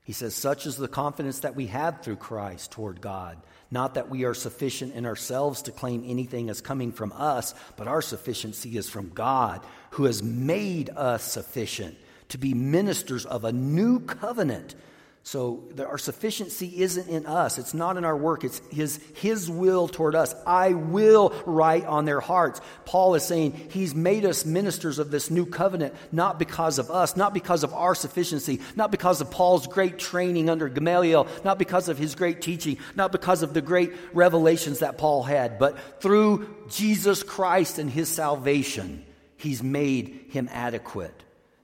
He 0.05 0.13
says, 0.13 0.35
Such 0.35 0.67
is 0.67 0.77
the 0.77 0.89
confidence 0.89 1.41
that 1.41 1.57
we 1.57 1.67
have 1.69 2.03
through 2.03 2.17
Christ 2.17 2.73
toward 2.73 3.01
God. 3.01 3.39
Not 3.71 3.95
that 3.95 4.11
we 4.11 4.25
are 4.25 4.35
sufficient 4.35 4.95
in 4.95 5.07
ourselves 5.07 5.63
to 5.63 5.73
claim 5.73 6.05
anything 6.07 6.51
as 6.51 6.61
coming 6.61 6.93
from 6.93 7.13
us, 7.13 7.55
but 7.77 7.89
our 7.89 8.03
sufficiency 8.03 8.77
is 8.77 8.91
from 8.91 9.11
God, 9.11 9.65
who 9.93 10.05
has 10.05 10.23
made 10.23 10.91
us 10.91 11.23
sufficient 11.23 11.97
to 12.29 12.39
be 12.39 12.53
ministers 12.53 13.25
of 13.25 13.45
a 13.45 13.53
new 13.53 14.01
covenant 14.01 14.75
So 15.25 15.63
the, 15.71 15.87
our 15.87 15.99
sufficiency 15.99 16.83
isn't 16.83 17.09
in 17.09 17.27
us. 17.27 17.57
It's 17.57 17.75
not 17.75 17.97
in 17.97 18.05
our 18.05 18.17
work. 18.17 18.43
It's 18.43 18.61
his, 18.73 18.99
his 19.15 19.49
will 19.49 19.87
toward 19.87 20.17
us. 20.17 20.35
I 20.47 20.73
will 20.73 21.33
write 21.47 21.85
on 21.85 22.07
their 22.07 22.19
hearts. 22.19 22.61
Paul 22.87 23.15
is 23.15 23.23
saying 23.23 23.69
he's 23.71 23.95
made 23.95 24.25
us 24.25 24.45
ministers 24.45 24.99
of 24.99 25.13
this 25.13 25.31
new 25.31 25.47
covenant, 25.47 25.95
not 26.11 26.41
because 26.41 26.81
of 26.81 26.91
us, 26.91 27.17
not 27.17 27.35
because 27.35 27.63
of 27.63 27.73
our 27.73 27.95
sufficiency, 27.95 28.61
not 28.75 28.91
because 28.91 29.21
of 29.21 29.31
Paul's 29.31 29.69
great 29.69 29.97
training 29.97 30.51
under 30.51 30.69
Gamaliel, 30.69 31.29
not 31.45 31.57
because 31.57 31.89
of 31.89 31.99
his 31.99 32.17
great 32.17 32.43
teaching, 32.43 32.79
not 32.97 33.13
because 33.13 33.45
of 33.45 33.55
the 33.55 33.63
great 33.63 33.93
revelations 34.13 34.81
that 34.81 34.99
Paul 34.99 35.23
had, 35.23 35.57
but 35.57 35.79
through 36.03 36.53
Jesus 36.69 37.23
Christ 37.23 37.79
and 37.79 37.89
his 37.89 38.09
salvation, 38.09 39.05
he's 39.37 39.63
made 39.63 40.27
him 40.31 40.49
adequate. 40.51 41.15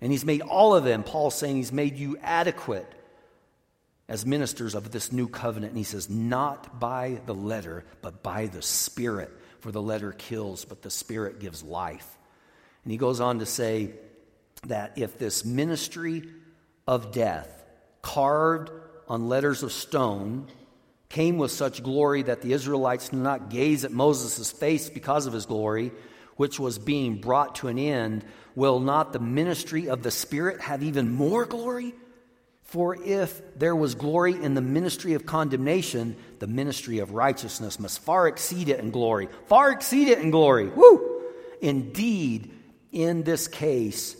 And 0.00 0.12
he's 0.12 0.24
made 0.24 0.42
all 0.42 0.76
of 0.76 0.84
them, 0.84 1.02
Paul's 1.02 1.34
saying 1.34 1.56
he's 1.56 1.72
made 1.72 1.96
you 1.96 2.18
adequate 2.22 2.94
as 4.08 4.24
ministers 4.24 4.74
of 4.74 4.90
this 4.90 5.12
new 5.12 5.28
covenant. 5.28 5.72
And 5.72 5.78
he 5.78 5.84
says, 5.84 6.08
not 6.08 6.80
by 6.80 7.20
the 7.26 7.34
letter, 7.34 7.84
but 8.00 8.22
by 8.22 8.46
the 8.46 8.62
Spirit. 8.62 9.30
For 9.60 9.72
the 9.72 9.82
letter 9.82 10.12
kills, 10.12 10.64
but 10.64 10.82
the 10.82 10.90
Spirit 10.90 11.40
gives 11.40 11.62
life. 11.62 12.16
And 12.84 12.92
he 12.92 12.98
goes 12.98 13.20
on 13.20 13.40
to 13.40 13.46
say 13.46 13.92
that 14.66 14.96
if 14.96 15.18
this 15.18 15.44
ministry 15.44 16.24
of 16.86 17.12
death, 17.12 17.64
carved 18.02 18.70
on 19.08 19.28
letters 19.28 19.62
of 19.62 19.72
stone, 19.72 20.46
came 21.08 21.38
with 21.38 21.50
such 21.50 21.82
glory 21.82 22.22
that 22.22 22.42
the 22.42 22.52
Israelites 22.52 23.08
did 23.08 23.18
not 23.18 23.50
gaze 23.50 23.84
at 23.84 23.92
Moses' 23.92 24.52
face 24.52 24.88
because 24.88 25.26
of 25.26 25.32
his 25.32 25.46
glory, 25.46 25.92
which 26.36 26.60
was 26.60 26.78
being 26.78 27.16
brought 27.16 27.56
to 27.56 27.68
an 27.68 27.78
end, 27.78 28.24
will 28.54 28.80
not 28.80 29.12
the 29.12 29.18
ministry 29.18 29.88
of 29.88 30.02
the 30.02 30.10
Spirit 30.10 30.60
have 30.60 30.82
even 30.82 31.12
more 31.12 31.44
glory? 31.44 31.94
For 32.68 33.02
if 33.02 33.40
there 33.58 33.74
was 33.74 33.94
glory 33.94 34.34
in 34.34 34.52
the 34.52 34.60
ministry 34.60 35.14
of 35.14 35.24
condemnation, 35.24 36.16
the 36.38 36.46
ministry 36.46 36.98
of 36.98 37.12
righteousness 37.12 37.80
must 37.80 38.00
far 38.00 38.28
exceed 38.28 38.68
it 38.68 38.78
in 38.78 38.90
glory. 38.90 39.30
Far 39.46 39.72
exceed 39.72 40.08
it 40.08 40.18
in 40.18 40.30
glory. 40.30 40.68
Woo! 40.68 41.22
Indeed, 41.62 42.54
in 42.92 43.22
this 43.22 43.48
case, 43.48 44.16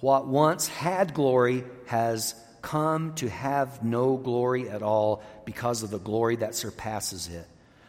what 0.00 0.26
once 0.26 0.68
had 0.68 1.14
glory 1.14 1.64
has 1.86 2.34
come 2.60 3.14
to 3.14 3.30
have 3.30 3.82
no 3.82 4.18
glory 4.18 4.68
at 4.68 4.82
all 4.82 5.22
because 5.46 5.82
of 5.82 5.88
the 5.88 5.98
glory 5.98 6.36
that 6.36 6.54
surpasses 6.54 7.28
it. 7.28 7.46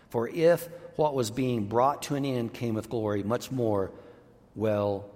For 0.07 0.29
if 0.29 0.69
what 0.95 1.15
was 1.15 1.31
being 1.31 1.65
brought 1.65 2.03
to 2.03 2.15
an 2.15 2.23
end 2.23 2.53
came 2.53 2.75
with 2.75 2.89
glory, 2.89 3.23
much 3.23 3.51
more, 3.51 3.91
well, 4.55 5.09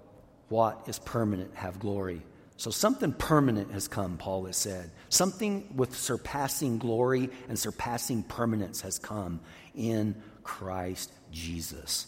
what 0.50 0.84
is 0.88 1.00
permanent 1.00 1.56
have 1.56 1.80
glory. 1.80 2.24
So 2.62 2.70
something 2.70 3.12
permanent 3.12 3.72
has 3.72 3.88
come, 3.88 4.20
Paul 4.20 4.46
has 4.46 4.56
said. 4.56 4.92
Something 5.10 5.74
with 5.76 5.98
surpassing 5.98 6.78
glory 6.78 7.32
and 7.50 7.58
surpassing 7.58 8.22
permanence 8.22 8.82
has 8.82 9.00
come 9.00 9.40
in 9.74 10.14
Christ 10.44 11.12
Jesus. 11.32 12.06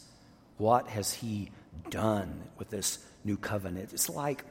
What 0.58 0.88
has 0.90 1.12
he 1.12 1.50
done 1.90 2.40
with 2.60 2.70
this 2.70 3.04
new 3.24 3.36
covenant? 3.36 3.94
It's 3.94 4.12
like 4.12 4.46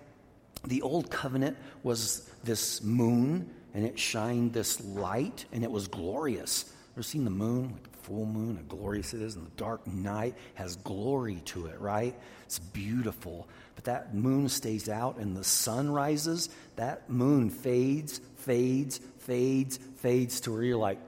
the 0.66 0.82
old 0.82 1.08
covenant 1.08 1.56
was 1.84 2.28
this 2.42 2.82
moon 2.82 3.48
and 3.72 3.86
it 3.86 3.96
shined 3.96 4.54
this 4.54 4.84
light 4.84 5.44
and 5.52 5.62
it 5.62 5.70
was 5.70 5.86
glorious. 5.86 6.64
Ever 6.96 7.04
seen 7.04 7.22
the 7.22 7.30
moon? 7.30 7.74
Like 7.74 7.86
a 7.86 7.96
full 7.98 8.26
moon, 8.26 8.56
how 8.56 8.62
glorious 8.62 9.14
it 9.14 9.22
is, 9.22 9.36
and 9.36 9.46
the 9.46 9.56
dark 9.56 9.86
night 9.86 10.34
has 10.54 10.74
glory 10.74 11.36
to 11.44 11.66
it, 11.66 11.80
right? 11.80 12.18
It's 12.44 12.58
beautiful 12.58 13.46
that 13.84 14.14
moon 14.14 14.48
stays 14.48 14.88
out 14.88 15.16
and 15.18 15.36
the 15.36 15.44
sun 15.44 15.90
rises, 15.90 16.48
that 16.76 17.08
moon 17.10 17.50
fades, 17.50 18.20
fades, 18.36 18.98
fades, 19.18 19.78
fades 19.96 20.40
to 20.40 20.52
where 20.52 20.62
you're 20.62 20.76
like, 20.76 20.98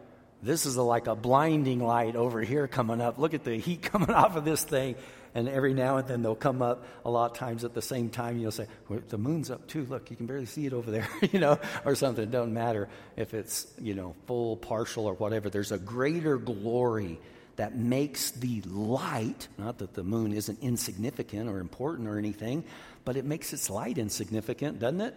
this 0.42 0.66
is 0.66 0.76
a, 0.76 0.82
like 0.82 1.06
a 1.06 1.14
blinding 1.14 1.82
light 1.82 2.16
over 2.16 2.42
here 2.42 2.68
coming 2.68 3.00
up. 3.00 3.18
Look 3.18 3.34
at 3.34 3.44
the 3.44 3.56
heat 3.56 3.82
coming 3.92 4.10
off 4.10 4.36
of 4.36 4.44
this 4.44 4.62
thing. 4.62 4.96
And 5.36 5.48
every 5.48 5.74
now 5.74 5.96
and 5.96 6.06
then 6.06 6.22
they'll 6.22 6.36
come 6.36 6.62
up 6.62 6.84
a 7.04 7.10
lot 7.10 7.32
of 7.32 7.36
times 7.36 7.64
at 7.64 7.74
the 7.74 7.82
same 7.82 8.08
time. 8.08 8.38
You'll 8.38 8.52
say, 8.52 8.68
well, 8.88 9.00
the 9.08 9.18
moon's 9.18 9.50
up 9.50 9.66
too. 9.66 9.84
Look, 9.86 10.10
you 10.10 10.16
can 10.16 10.26
barely 10.26 10.46
see 10.46 10.64
it 10.64 10.72
over 10.72 10.92
there, 10.92 11.08
you 11.32 11.40
know, 11.40 11.58
or 11.84 11.96
something. 11.96 12.22
It 12.22 12.30
doesn't 12.30 12.54
matter 12.54 12.88
if 13.16 13.34
it's, 13.34 13.66
you 13.80 13.94
know, 13.94 14.14
full, 14.26 14.56
partial, 14.56 15.06
or 15.06 15.14
whatever. 15.14 15.50
There's 15.50 15.72
a 15.72 15.78
greater 15.78 16.36
glory 16.38 17.18
that 17.56 17.76
makes 17.76 18.32
the 18.32 18.60
light, 18.62 19.48
not 19.58 19.78
that 19.78 19.94
the 19.94 20.02
moon 20.02 20.32
isn't 20.32 20.58
insignificant 20.60 21.48
or 21.48 21.60
important 21.60 22.08
or 22.08 22.18
anything, 22.18 22.64
but 23.04 23.16
it 23.16 23.24
makes 23.24 23.52
its 23.52 23.70
light 23.70 23.98
insignificant, 23.98 24.78
doesn't 24.78 25.00
it? 25.00 25.14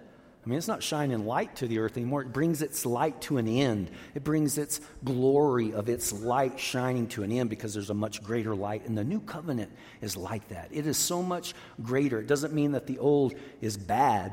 I 0.47 0.49
mean, 0.49 0.57
it's 0.57 0.67
not 0.69 0.81
shining 0.81 1.25
light 1.25 1.57
to 1.57 1.67
the 1.67 1.79
earth 1.79 1.97
anymore. 1.97 2.21
It 2.21 2.31
brings 2.31 2.61
its 2.61 2.85
light 2.85 3.19
to 3.23 3.37
an 3.37 3.49
end. 3.49 3.91
It 4.15 4.23
brings 4.23 4.57
its 4.57 4.79
glory 5.03 5.73
of 5.73 5.89
its 5.89 6.13
light 6.13 6.57
shining 6.57 7.07
to 7.07 7.23
an 7.23 7.33
end 7.33 7.49
because 7.49 7.73
there's 7.73 7.89
a 7.89 7.93
much 7.93 8.23
greater 8.23 8.55
light. 8.55 8.85
And 8.85 8.97
the 8.97 9.03
new 9.03 9.19
covenant 9.19 9.73
is 9.99 10.15
like 10.15 10.47
that. 10.47 10.69
It 10.71 10.87
is 10.87 10.95
so 10.95 11.21
much 11.21 11.53
greater. 11.83 12.19
It 12.21 12.27
doesn't 12.27 12.53
mean 12.53 12.71
that 12.71 12.87
the 12.87 12.97
old 12.99 13.33
is 13.59 13.75
bad, 13.75 14.31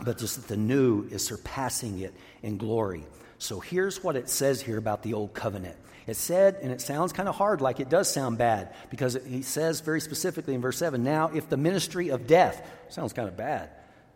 but 0.00 0.18
just 0.18 0.34
that 0.34 0.48
the 0.48 0.56
new 0.56 1.06
is 1.12 1.24
surpassing 1.24 2.00
it 2.00 2.14
in 2.42 2.56
glory. 2.56 3.04
So 3.38 3.60
here's 3.60 4.02
what 4.02 4.16
it 4.16 4.28
says 4.28 4.62
here 4.62 4.78
about 4.78 5.02
the 5.02 5.14
old 5.14 5.34
covenant 5.34 5.76
it 6.06 6.16
said, 6.16 6.58
and 6.62 6.70
it 6.70 6.80
sounds 6.80 7.12
kind 7.12 7.28
of 7.28 7.34
hard, 7.34 7.60
like 7.60 7.80
it 7.80 7.88
does 7.88 8.08
sound 8.08 8.38
bad, 8.38 8.72
because 8.90 9.18
he 9.26 9.42
says 9.42 9.80
very 9.80 10.00
specifically 10.00 10.54
in 10.54 10.60
verse 10.60 10.78
7 10.78 11.02
now, 11.02 11.30
if 11.34 11.48
the 11.48 11.56
ministry 11.56 12.10
of 12.10 12.28
death, 12.28 12.64
sounds 12.90 13.12
kind 13.12 13.28
of 13.28 13.36
bad. 13.36 13.70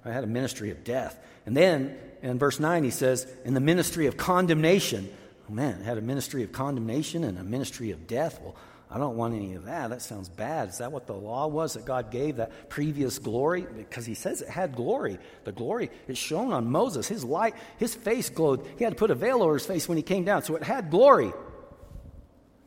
I 0.04 0.12
had 0.12 0.22
a 0.22 0.28
ministry 0.28 0.70
of 0.70 0.85
death. 0.85 1.18
And 1.46 1.56
then 1.56 1.98
in 2.22 2.38
verse 2.38 2.61
9, 2.61 2.85
he 2.85 2.90
says, 2.90 3.26
in 3.44 3.54
the 3.54 3.61
ministry 3.61 4.06
of 4.06 4.16
condemnation. 4.16 5.11
Oh, 5.48 5.52
man, 5.52 5.83
had 5.83 5.98
a 5.98 6.00
ministry 6.00 6.44
of 6.44 6.52
condemnation 6.52 7.24
and 7.24 7.37
a 7.38 7.42
ministry 7.42 7.90
of 7.90 8.06
death. 8.06 8.40
Well, 8.40 8.54
I 8.92 8.98
don't 8.98 9.16
want 9.16 9.35
any 9.35 9.55
of 9.55 9.66
that. 9.66 9.90
That 9.90 10.03
sounds 10.03 10.29
bad. 10.29 10.70
Is 10.70 10.79
that 10.79 10.90
what 10.90 11.07
the 11.07 11.14
law 11.14 11.46
was 11.46 11.74
that 11.74 11.85
God 11.85 12.11
gave, 12.11 12.37
that 12.37 12.68
previous 12.68 13.20
glory? 13.20 13.64
Because 13.64 14.05
he 14.05 14.14
says 14.14 14.42
it 14.42 14.48
had 14.48 14.74
glory. 14.74 15.18
The 15.44 15.53
glory 15.53 15.90
is 16.09 16.18
shown 16.18 16.53
on 16.53 16.70
Moses. 16.70 17.07
His 17.07 17.24
light, 17.24 17.55
his 17.79 17.94
face 17.94 18.31
glowed. 18.31 18.66
He 18.79 18.85
had 18.85 18.94
to 18.94 18.98
put 18.98 19.12
a 19.12 19.14
veil 19.14 19.44
over 19.44 19.55
his 19.55 19.64
face 19.64 19.88
when 19.88 19.96
he 19.96 20.03
came 20.03 20.24
down, 20.24 20.42
so 20.42 20.57
it 20.57 20.64
had 20.64 20.90
glory. 20.90 21.33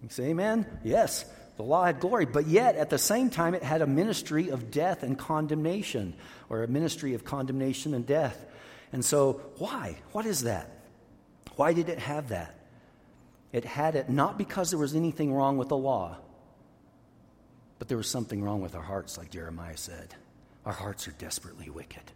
You 0.02 0.10
say 0.10 0.26
amen? 0.30 0.66
Yes, 0.86 1.26
the 1.58 1.64
law 1.64 1.84
had 1.84 2.00
glory, 2.00 2.26
but 2.26 2.48
yet 2.48 2.78
at 2.78 2.90
the 2.90 2.98
same 2.98 3.30
time 3.30 3.54
it 3.54 3.64
had 3.64 3.82
a 3.82 3.88
ministry 3.88 4.50
of 4.50 4.72
death 4.72 5.04
and 5.04 5.18
condemnation, 5.18 6.14
or 6.50 6.64
a 6.64 6.68
ministry 6.70 7.16
of 7.16 7.26
condemnation 7.26 7.94
and 7.94 8.06
death. 8.06 8.46
And 8.94 9.04
so, 9.04 9.42
why? 9.58 9.98
What 10.14 10.26
is 10.26 10.44
that? 10.44 10.70
Why 11.58 11.74
did 11.74 11.90
it 11.90 12.00
have 12.00 12.30
that? 12.30 12.56
It 13.54 13.64
had 13.64 13.96
it 13.96 14.10
not 14.10 14.38
because 14.38 14.72
there 14.72 14.80
was 14.80 14.96
anything 14.96 15.32
wrong 15.32 15.58
with 15.58 15.70
the 15.70 15.78
law, 15.78 16.18
but 17.78 17.88
there 17.88 17.98
was 17.98 18.10
something 18.10 18.44
wrong 18.44 18.62
with 18.62 18.76
our 18.76 18.82
hearts, 18.82 19.18
like 19.18 19.30
Jeremiah 19.30 19.78
said. 19.78 20.16
Our 20.66 20.74
hearts 20.74 21.08
are 21.08 21.12
desperately 21.12 21.70
wicked. 21.70 22.12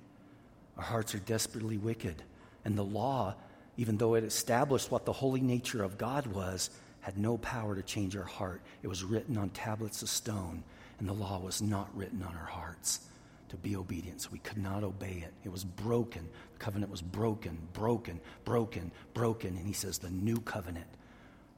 Our 0.77 0.83
hearts 0.83 1.13
are 1.13 1.19
desperately 1.19 1.77
wicked. 1.77 2.23
And 2.65 2.75
the 2.75 2.83
law, 2.83 3.35
even 3.77 3.97
though 3.97 4.15
it 4.15 4.23
established 4.23 4.89
what 4.89 5.05
the 5.05 5.13
holy 5.13 5.41
nature 5.41 5.83
of 5.83 5.97
God 5.97 6.25
was, 6.27 6.71
had 7.01 7.17
no 7.17 7.37
power 7.37 7.75
to 7.75 7.83
change 7.83 8.17
our 8.17 8.23
heart. 8.23 8.61
It 8.81 8.87
was 8.87 9.03
written 9.03 9.37
on 9.37 9.49
tablets 9.49 10.01
of 10.01 10.09
stone, 10.09 10.63
and 10.97 11.07
the 11.07 11.13
law 11.13 11.39
was 11.39 11.61
not 11.61 11.95
written 11.95 12.23
on 12.23 12.35
our 12.35 12.47
hearts 12.47 13.01
to 13.49 13.57
be 13.57 13.75
obedient. 13.75 14.21
So 14.21 14.29
we 14.31 14.39
could 14.39 14.57
not 14.57 14.83
obey 14.83 15.23
it. 15.23 15.33
It 15.43 15.51
was 15.51 15.63
broken. 15.63 16.27
The 16.53 16.59
covenant 16.59 16.91
was 16.91 17.01
broken, 17.01 17.57
broken, 17.73 18.19
broken, 18.43 18.91
broken. 19.13 19.55
And 19.55 19.67
he 19.67 19.73
says, 19.73 19.99
the 19.99 20.09
new 20.09 20.39
covenant 20.39 20.87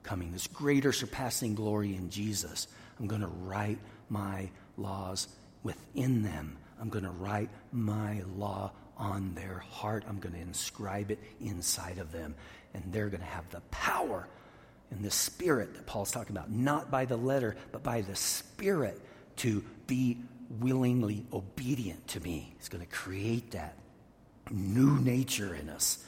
coming, 0.04 0.32
this 0.32 0.48
greater 0.48 0.92
surpassing 0.92 1.56
glory 1.56 1.96
in 1.96 2.10
Jesus. 2.10 2.68
I'm 3.00 3.08
going 3.08 3.22
to 3.22 3.28
write 3.28 3.80
my 4.10 4.50
laws 4.78 5.28
within 5.64 6.24
them. 6.24 6.58
I'm 6.80 6.90
going 6.90 7.06
to 7.06 7.12
write 7.12 7.50
my 7.72 8.24
law 8.36 8.72
on 8.98 9.34
their 9.34 9.60
heart. 9.60 10.04
I'm 10.08 10.20
going 10.20 10.34
to 10.34 10.42
inscribe 10.42 11.12
it 11.12 11.20
inside 11.40 11.98
of 11.98 12.12
them. 12.12 12.36
And 12.74 12.84
they're 12.92 13.10
going 13.10 13.22
to 13.22 13.26
have 13.26 13.50
the 13.50 13.62
power 13.72 14.28
and 14.92 15.04
the 15.04 15.12
Spirit 15.12 15.74
that 15.76 15.86
Paul's 15.86 16.12
talking 16.12 16.36
about, 16.36 16.52
not 16.52 16.90
by 16.90 17.06
the 17.06 17.18
letter, 17.18 17.56
but 17.72 17.84
by 17.84 18.02
the 18.02 18.16
Spirit 18.16 19.00
to 19.38 19.64
be 19.88 20.18
willingly 20.60 21.26
obedient 21.32 22.08
to 22.10 22.20
me. 22.20 22.54
He's 22.58 22.70
going 22.70 22.84
to 22.84 22.92
create 22.92 23.52
that 23.52 23.76
new 24.50 25.00
nature 25.00 25.54
in 25.56 25.70
us, 25.70 26.04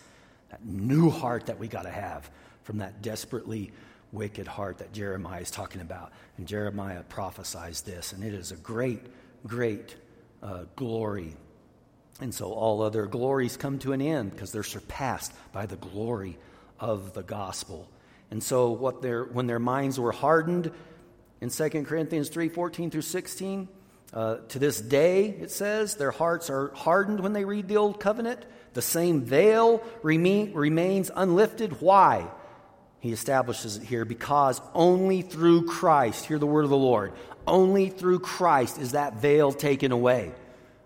that 0.50 0.66
new 0.66 1.10
heart 1.10 1.46
that 1.46 1.60
we 1.60 1.68
got 1.68 1.84
to 1.84 1.92
have 1.92 2.30
from 2.72 2.78
that 2.78 3.02
desperately 3.02 3.70
wicked 4.14 4.48
heart 4.48 4.78
that 4.78 4.94
Jeremiah 4.94 5.42
is 5.42 5.52
talking 5.52 5.82
about. 5.82 6.14
And 6.38 6.48
Jeremiah 6.48 7.04
prophesies 7.04 7.82
this, 7.82 8.14
and 8.14 8.24
it 8.24 8.34
is 8.34 8.54
a 8.54 8.56
great, 8.56 9.02
great 9.46 9.94
uh, 10.42 10.64
glory. 10.78 11.36
And 12.22 12.34
so 12.34 12.54
all 12.54 12.82
other 12.82 13.08
glories 13.08 13.58
come 13.58 13.78
to 13.80 13.92
an 13.92 14.02
end 14.02 14.32
because 14.32 14.54
they're 14.54 14.64
surpassed 14.64 15.34
by 15.52 15.66
the 15.66 15.76
glory 15.76 16.38
of 16.80 17.14
the 17.14 17.24
gospel. 17.24 17.90
And 18.32 18.42
so 18.42 18.72
what 18.72 19.02
their, 19.02 19.26
when 19.26 19.48
their 19.48 19.60
minds 19.60 20.00
were 20.00 20.14
hardened 20.14 20.72
in 21.42 21.50
2 21.50 21.70
Corinthians 21.84 22.30
3 22.30 22.48
14 22.48 22.90
through 22.90 23.02
16, 23.02 23.68
Uh, 24.14 24.36
to 24.50 24.60
this 24.60 24.82
day, 24.82 25.28
it 25.28 25.52
says, 25.52 25.96
their 25.96 26.12
hearts 26.12 26.50
are 26.50 26.72
hardened 26.76 27.22
when 27.22 27.32
they 27.32 27.46
read 27.46 27.68
the 27.70 27.78
Old 27.78 27.98
Covenant. 27.98 28.46
The 28.74 28.82
same 28.82 29.22
veil 29.24 29.82
remain, 30.04 30.54
remains 30.54 31.10
unlifted. 31.16 31.82
Why? 31.82 32.28
He 33.02 33.12
establishes 33.12 33.78
it 33.78 33.84
here 33.84 34.06
because 34.06 34.62
only 34.76 35.24
through 35.24 35.66
Christ, 35.66 36.26
hear 36.26 36.38
the 36.38 36.46
word 36.46 36.64
of 36.64 36.70
the 36.70 36.78
Lord, 36.78 37.14
only 37.48 37.90
through 37.90 38.20
Christ 38.20 38.78
is 38.78 38.92
that 38.92 39.16
veil 39.16 39.52
taken 39.52 39.92
away. 39.92 40.32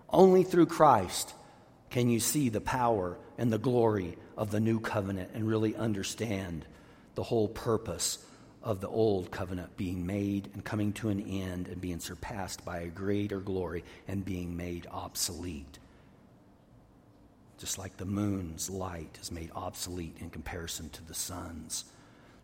Only 0.09 0.43
through 0.43 0.67
Christ 0.67 1.33
can 1.89 2.09
you 2.09 2.21
see 2.21 2.47
the 2.47 2.61
power 2.61 3.17
and 3.37 3.51
the 3.51 3.57
glory 3.57 4.17
of 4.37 4.49
the 4.49 4.61
new 4.61 4.79
covenant 4.79 5.31
and 5.33 5.45
really 5.45 5.75
understand 5.75 6.65
the 7.15 7.23
whole 7.23 7.49
purpose 7.49 8.25
of 8.63 8.79
the 8.79 8.87
old 8.87 9.29
covenant 9.29 9.75
being 9.75 10.05
made 10.05 10.49
and 10.53 10.63
coming 10.63 10.93
to 10.93 11.09
an 11.09 11.19
end 11.21 11.67
and 11.67 11.81
being 11.81 11.99
surpassed 11.99 12.63
by 12.63 12.79
a 12.79 12.87
greater 12.87 13.41
glory 13.41 13.83
and 14.07 14.23
being 14.23 14.55
made 14.55 14.87
obsolete. 14.89 15.79
Just 17.57 17.77
like 17.77 17.97
the 17.97 18.05
moon's 18.05 18.69
light 18.69 19.19
is 19.21 19.31
made 19.31 19.51
obsolete 19.53 20.15
in 20.19 20.29
comparison 20.29 20.89
to 20.89 21.05
the 21.05 21.13
sun's. 21.13 21.83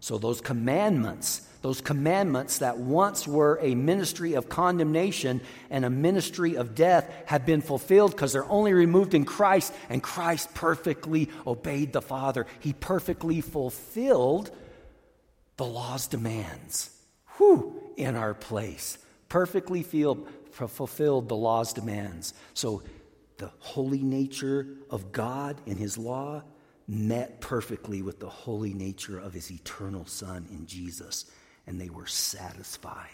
So, 0.02 0.18
those 0.18 0.42
commandments, 0.42 1.48
those 1.62 1.80
commandments 1.80 2.58
that 2.58 2.80
once 2.80 3.28
were 3.28 3.60
a 3.62 3.76
ministry 3.76 4.34
of 4.34 4.50
condemnation 4.50 5.42
and 5.70 5.86
a 5.86 5.92
ministry 5.92 6.56
of 6.56 6.74
death, 6.74 7.08
have 7.28 7.46
been 7.46 7.62
fulfilled 7.62 8.12
because 8.12 8.34
they're 8.34 8.50
only 8.50 8.74
removed 8.74 9.14
in 9.14 9.26
Christ, 9.26 9.72
and 9.90 10.02
Christ 10.02 10.56
perfectly 10.56 11.30
obeyed 11.46 11.94
the 11.94 12.02
Father. 12.02 12.48
He 12.62 12.74
perfectly 12.74 13.42
fulfilled 13.42 14.50
the 15.58 15.68
law's 15.68 16.08
demands. 16.08 16.90
Whew, 17.38 17.94
in 17.96 18.16
our 18.16 18.34
place. 18.34 18.98
Perfectly 19.30 19.84
feel, 19.84 20.26
fulfilled 20.52 21.30
the 21.30 21.36
law's 21.36 21.74
demands. 21.74 22.34
So, 22.56 22.82
the 23.38 23.52
holy 23.60 24.02
nature 24.02 24.68
of 24.90 25.12
God 25.12 25.62
in 25.68 25.78
His 25.78 25.96
law 25.96 26.42
met 26.92 27.40
perfectly 27.40 28.02
with 28.02 28.20
the 28.20 28.30
holy 28.30 28.74
nature 28.74 29.18
of 29.18 29.34
his 29.34 29.50
eternal 29.50 30.06
Son 30.06 30.46
in 30.52 30.68
Jesus, 30.68 31.26
and 31.66 31.80
they 31.80 31.90
were 31.90 32.06
satisfied. 32.06 33.08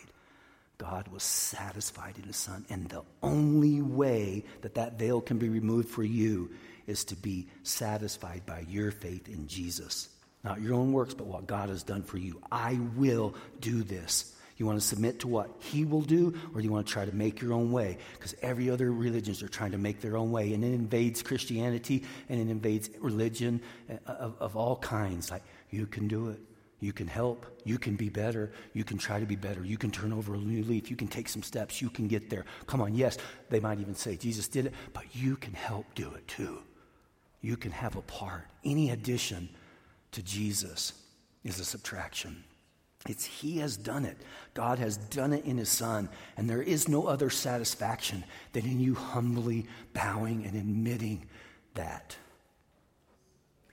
God 0.79 1.07
was 1.09 1.21
satisfied 1.21 2.15
in 2.17 2.23
his 2.23 2.37
Son, 2.37 2.65
and 2.69 2.89
the 2.89 3.03
only 3.21 3.81
way 3.83 4.43
that 4.61 4.75
that 4.75 4.97
veil 4.97 5.21
can 5.21 5.37
be 5.37 5.47
removed 5.47 5.89
for 5.89 6.03
you 6.03 6.49
is 6.87 7.03
to 7.05 7.15
be 7.15 7.47
satisfied 7.61 8.45
by 8.47 8.65
your 8.67 8.89
faith 8.89 9.29
in 9.29 9.47
Jesus. 9.47 10.09
Not 10.43 10.59
your 10.61 10.73
own 10.73 10.91
works, 10.91 11.13
but 11.13 11.27
what 11.27 11.45
God 11.45 11.69
has 11.69 11.83
done 11.83 12.01
for 12.01 12.17
you. 12.17 12.41
I 12.51 12.79
will 12.95 13.35
do 13.59 13.83
this. 13.83 14.33
You 14.57 14.65
want 14.65 14.79
to 14.79 14.85
submit 14.85 15.19
to 15.19 15.27
what 15.27 15.51
He 15.59 15.85
will 15.85 16.01
do, 16.01 16.33
or 16.53 16.61
do 16.61 16.65
you 16.65 16.71
want 16.71 16.87
to 16.87 16.93
try 16.93 17.05
to 17.05 17.15
make 17.15 17.41
your 17.41 17.53
own 17.53 17.71
way? 17.71 17.99
Because 18.13 18.35
every 18.41 18.69
other 18.69 18.91
religions 18.91 19.43
are 19.43 19.47
trying 19.47 19.71
to 19.71 19.77
make 19.77 20.01
their 20.01 20.17
own 20.17 20.31
way, 20.31 20.53
and 20.53 20.63
it 20.63 20.73
invades 20.73 21.21
Christianity 21.21 22.03
and 22.27 22.39
it 22.39 22.49
invades 22.49 22.89
religion 22.99 23.61
uh, 23.89 24.11
of, 24.13 24.35
of 24.39 24.55
all 24.55 24.77
kinds. 24.77 25.29
Like, 25.29 25.43
you 25.69 25.85
can 25.85 26.07
do 26.07 26.29
it. 26.29 26.39
You 26.79 26.93
can 26.93 27.07
help. 27.07 27.45
You 27.63 27.77
can 27.77 27.95
be 27.95 28.09
better. 28.09 28.51
You 28.73 28.83
can 28.83 28.97
try 28.97 29.19
to 29.19 29.25
be 29.25 29.35
better. 29.35 29.63
You 29.63 29.77
can 29.77 29.91
turn 29.91 30.13
over 30.13 30.35
a 30.35 30.37
new 30.37 30.63
leaf. 30.63 30.89
You 30.89 30.95
can 30.95 31.07
take 31.07 31.29
some 31.29 31.43
steps. 31.43 31.81
You 31.81 31.89
can 31.89 32.07
get 32.07 32.29
there. 32.29 32.45
Come 32.65 32.81
on, 32.81 32.95
yes, 32.95 33.17
they 33.49 33.59
might 33.59 33.79
even 33.79 33.95
say 33.95 34.15
Jesus 34.15 34.47
did 34.47 34.67
it, 34.67 34.73
but 34.93 35.03
you 35.13 35.37
can 35.37 35.53
help 35.53 35.85
do 35.95 36.13
it 36.13 36.27
too. 36.27 36.59
You 37.41 37.57
can 37.57 37.71
have 37.71 37.95
a 37.95 38.01
part. 38.01 38.47
Any 38.63 38.91
addition 38.91 39.49
to 40.11 40.21
Jesus 40.23 40.93
is 41.43 41.59
a 41.59 41.65
subtraction. 41.65 42.43
It's 43.07 43.25
He 43.25 43.59
has 43.59 43.77
done 43.77 44.05
it. 44.05 44.17
God 44.53 44.79
has 44.79 44.97
done 44.97 45.33
it 45.33 45.45
in 45.45 45.57
His 45.57 45.69
Son. 45.69 46.09
And 46.35 46.49
there 46.49 46.61
is 46.61 46.87
no 46.87 47.07
other 47.07 47.29
satisfaction 47.29 48.23
than 48.53 48.65
in 48.65 48.79
you 48.79 48.95
humbly 48.95 49.67
bowing 49.93 50.45
and 50.45 50.55
admitting 50.55 51.25
that 51.73 52.15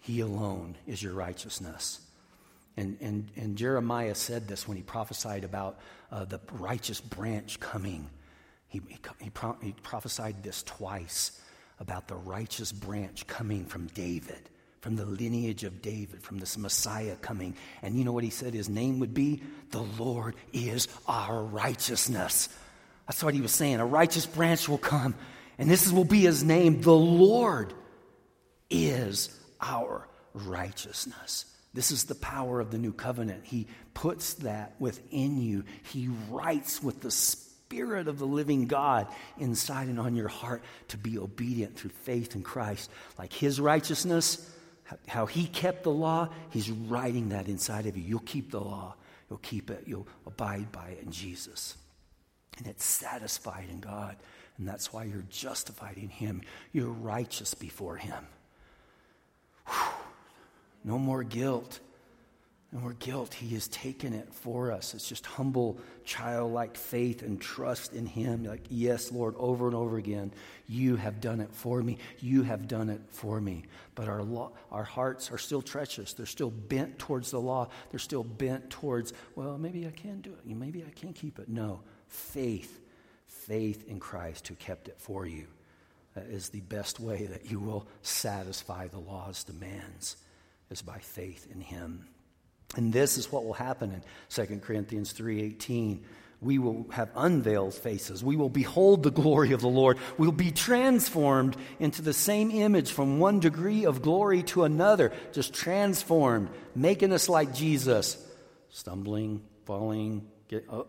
He 0.00 0.20
alone 0.20 0.76
is 0.86 1.02
your 1.02 1.14
righteousness. 1.14 2.00
And, 2.76 2.96
and, 3.00 3.30
and 3.36 3.56
Jeremiah 3.56 4.14
said 4.14 4.48
this 4.48 4.66
when 4.66 4.76
he 4.76 4.82
prophesied 4.82 5.44
about 5.44 5.78
uh, 6.10 6.24
the 6.24 6.40
righteous 6.52 7.00
branch 7.00 7.60
coming. 7.60 8.10
He, 8.68 8.80
he, 8.88 8.98
he, 9.20 9.30
pro- 9.30 9.56
he 9.62 9.72
prophesied 9.82 10.42
this 10.42 10.62
twice 10.64 11.40
about 11.78 12.08
the 12.08 12.16
righteous 12.16 12.72
branch 12.72 13.26
coming 13.26 13.64
from 13.66 13.86
David 13.88 14.50
from 14.84 14.96
the 14.96 15.06
lineage 15.06 15.64
of 15.64 15.80
David, 15.80 16.22
from 16.22 16.36
this 16.36 16.58
Messiah 16.58 17.16
coming. 17.16 17.56
And 17.80 17.96
you 17.96 18.04
know 18.04 18.12
what 18.12 18.22
he 18.22 18.28
said 18.28 18.52
his 18.52 18.68
name 18.68 18.98
would 18.98 19.14
be? 19.14 19.40
The 19.70 19.80
Lord 19.80 20.36
is 20.52 20.88
our 21.08 21.42
righteousness. 21.42 22.50
That's 23.06 23.24
what 23.24 23.32
he 23.32 23.40
was 23.40 23.52
saying. 23.52 23.80
A 23.80 23.86
righteous 23.86 24.26
branch 24.26 24.68
will 24.68 24.76
come, 24.76 25.14
and 25.56 25.70
this 25.70 25.90
will 25.90 26.04
be 26.04 26.20
his 26.20 26.44
name. 26.44 26.82
The 26.82 26.92
Lord 26.92 27.72
is 28.68 29.34
our 29.58 30.06
righteousness. 30.34 31.46
This 31.72 31.90
is 31.90 32.04
the 32.04 32.14
power 32.14 32.60
of 32.60 32.70
the 32.70 32.76
new 32.76 32.92
covenant. 32.92 33.46
He 33.46 33.68
puts 33.94 34.34
that 34.34 34.74
within 34.78 35.40
you, 35.40 35.64
he 35.84 36.10
writes 36.28 36.82
with 36.82 37.00
the 37.00 37.10
Spirit 37.10 38.06
of 38.06 38.18
the 38.18 38.26
living 38.26 38.66
God 38.66 39.08
inside 39.38 39.88
and 39.88 39.98
on 39.98 40.14
your 40.14 40.28
heart 40.28 40.62
to 40.88 40.98
be 40.98 41.16
obedient 41.16 41.74
through 41.74 41.92
faith 42.02 42.36
in 42.36 42.42
Christ. 42.42 42.90
Like 43.18 43.32
his 43.32 43.58
righteousness 43.58 44.50
how 45.06 45.26
he 45.26 45.46
kept 45.46 45.82
the 45.82 45.90
law, 45.90 46.28
he's 46.50 46.70
writing 46.70 47.30
that 47.30 47.48
inside 47.48 47.86
of 47.86 47.96
you. 47.96 48.02
You'll 48.02 48.20
keep 48.20 48.50
the 48.50 48.60
law, 48.60 48.94
you'll 49.28 49.38
keep 49.38 49.70
it, 49.70 49.84
you'll 49.86 50.08
abide 50.26 50.70
by 50.72 50.88
it 50.88 51.02
in 51.02 51.10
Jesus. 51.10 51.76
And 52.58 52.66
it's 52.66 52.84
satisfied 52.84 53.68
in 53.70 53.80
God. 53.80 54.16
And 54.58 54.68
that's 54.68 54.92
why 54.92 55.04
you're 55.04 55.24
justified 55.30 55.96
in 55.96 56.08
him. 56.08 56.42
You're 56.72 56.90
righteous 56.90 57.54
before 57.54 57.96
him. 57.96 58.26
Whew. 59.66 59.92
No 60.84 60.98
more 60.98 61.24
guilt 61.24 61.80
and 62.74 62.82
we're 62.82 62.94
guilt, 62.94 63.32
He 63.32 63.54
has 63.54 63.68
taken 63.68 64.12
it 64.12 64.34
for 64.34 64.72
us. 64.72 64.94
It's 64.94 65.08
just 65.08 65.24
humble, 65.24 65.78
childlike 66.04 66.76
faith 66.76 67.22
and 67.22 67.40
trust 67.40 67.92
in 67.92 68.04
Him. 68.04 68.42
Like, 68.42 68.64
yes, 68.68 69.12
Lord, 69.12 69.36
over 69.38 69.68
and 69.68 69.76
over 69.76 69.96
again, 69.96 70.32
you 70.68 70.96
have 70.96 71.20
done 71.20 71.40
it 71.40 71.52
for 71.52 71.80
me. 71.80 71.98
You 72.18 72.42
have 72.42 72.66
done 72.66 72.90
it 72.90 73.00
for 73.10 73.40
me. 73.40 73.62
But 73.94 74.08
our, 74.08 74.24
law, 74.24 74.50
our 74.72 74.82
hearts 74.82 75.30
are 75.30 75.38
still 75.38 75.62
treacherous. 75.62 76.14
They're 76.14 76.26
still 76.26 76.50
bent 76.50 76.98
towards 76.98 77.30
the 77.30 77.40
law. 77.40 77.68
They're 77.92 78.00
still 78.00 78.24
bent 78.24 78.70
towards, 78.70 79.12
well, 79.36 79.56
maybe 79.56 79.86
I 79.86 79.92
can 79.92 80.20
do 80.20 80.32
it. 80.32 80.44
Maybe 80.44 80.82
I 80.82 80.90
can 80.98 81.12
keep 81.12 81.38
it. 81.38 81.48
No, 81.48 81.80
faith, 82.08 82.80
faith 83.28 83.88
in 83.88 84.00
Christ 84.00 84.48
who 84.48 84.56
kept 84.56 84.88
it 84.88 84.96
for 84.98 85.26
you. 85.26 85.46
That 86.16 86.26
is 86.26 86.48
the 86.48 86.60
best 86.60 86.98
way 86.98 87.26
that 87.26 87.48
you 87.48 87.60
will 87.60 87.86
satisfy 88.02 88.88
the 88.88 88.98
law's 88.98 89.44
demands, 89.44 90.16
is 90.70 90.82
by 90.82 90.98
faith 90.98 91.46
in 91.52 91.60
Him. 91.60 92.08
And 92.76 92.92
this 92.92 93.18
is 93.18 93.30
what 93.30 93.44
will 93.44 93.54
happen 93.54 93.92
in 93.92 94.02
2 94.28 94.60
Corinthians 94.60 95.12
3:18. 95.12 96.04
We 96.40 96.58
will 96.58 96.86
have 96.90 97.10
unveiled 97.14 97.72
faces. 97.72 98.22
We 98.22 98.36
will 98.36 98.50
behold 98.50 99.02
the 99.02 99.10
glory 99.10 99.52
of 99.52 99.62
the 99.62 99.68
Lord. 99.68 99.96
We'll 100.18 100.32
be 100.32 100.50
transformed 100.50 101.56
into 101.78 102.02
the 102.02 102.12
same 102.12 102.50
image 102.50 102.92
from 102.92 103.18
one 103.18 103.40
degree 103.40 103.86
of 103.86 104.02
glory 104.02 104.42
to 104.44 104.64
another, 104.64 105.12
just 105.32 105.54
transformed, 105.54 106.50
making 106.74 107.12
us 107.12 107.30
like 107.30 107.54
Jesus. 107.54 108.18
Stumbling, 108.68 109.42
falling, 109.64 110.26
get, 110.48 110.66
oh, 110.68 110.86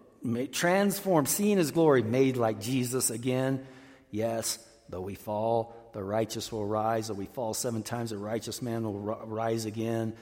transformed, 0.51 1.29
seeing 1.29 1.57
his 1.57 1.71
glory, 1.71 2.03
made 2.03 2.35
like 2.35 2.59
Jesus 2.59 3.09
again. 3.09 3.65
Yes, 4.11 4.59
though 4.89 5.01
we 5.01 5.15
fall, 5.15 5.73
the 5.93 6.03
righteous 6.03 6.51
will 6.51 6.65
rise. 6.65 7.07
Though 7.07 7.13
we 7.13 7.27
fall 7.27 7.53
seven 7.53 7.83
times, 7.83 8.09
the 8.09 8.17
righteous 8.17 8.61
man 8.61 8.83
will 8.83 8.99
rise 8.99 9.65
again 9.65 10.15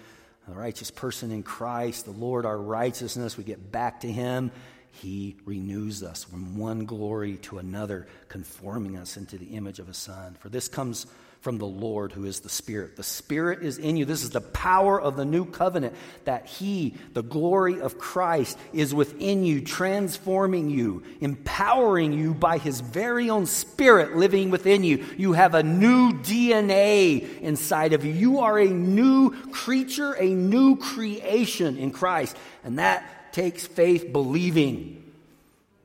a 0.47 0.51
righteous 0.51 0.91
person 0.91 1.32
in 1.32 1.43
Christ, 1.43 2.06
the 2.06 2.12
Lord 2.12 2.45
our 2.45 2.58
righteousness, 2.58 3.38
we 3.38 3.43
get 3.43 3.71
back 3.71 4.01
to 4.01 4.12
Him. 4.12 4.51
He 4.91 5.38
renews 5.45 6.03
us 6.03 6.23
from 6.23 6.58
one 6.58 6.86
glory 6.86 7.38
to 7.43 7.58
another, 7.58 8.08
conforming 8.27 8.97
us 8.97 9.17
into 9.17 9.38
the 9.38 9.56
image 9.56 9.79
of 9.79 9.89
a 9.89 9.93
Son. 9.93 10.36
For 10.39 10.49
this 10.49 10.67
comes 10.67 11.08
from 11.43 11.58
the 11.58 11.67
Lord 11.67 12.13
who 12.13 12.23
is 12.23 12.39
the 12.39 12.47
Spirit. 12.47 12.95
The 12.95 13.03
Spirit 13.03 13.63
is 13.63 13.77
in 13.77 13.97
you. 13.97 14.06
This 14.06 14.23
is 14.23 14.29
the 14.29 14.39
power 14.39 14.99
of 14.99 15.17
the 15.17 15.25
new 15.25 15.43
covenant 15.43 15.93
that 16.23 16.45
He, 16.45 16.95
the 17.12 17.21
glory 17.21 17.82
of 17.82 17.97
Christ, 17.97 18.58
is 18.71 18.93
within 18.93 19.43
you, 19.43 19.60
transforming 19.60 20.69
you, 20.69 21.03
empowering 21.19 22.13
you 22.13 22.34
by 22.34 22.60
His 22.60 22.79
very 22.79 23.29
own 23.29 23.45
Spirit 23.45 24.15
living 24.15 24.51
within 24.51 24.86
you. 24.86 25.06
You 25.17 25.34
have 25.34 25.53
a 25.53 25.63
new 25.63 26.13
DNA 26.13 27.41
inside 27.41 27.91
of 27.91 28.06
you. 28.06 28.13
You 28.13 28.39
are 28.39 28.58
a 28.58 28.69
new 28.69 29.32
creature, 29.51 30.13
a 30.13 30.29
new 30.29 30.77
creation 30.77 31.77
in 31.77 31.91
Christ. 31.91 32.38
And 32.63 32.79
that 32.79 33.34
takes 33.34 33.67
faith 33.67 34.13
believing. 34.13 35.12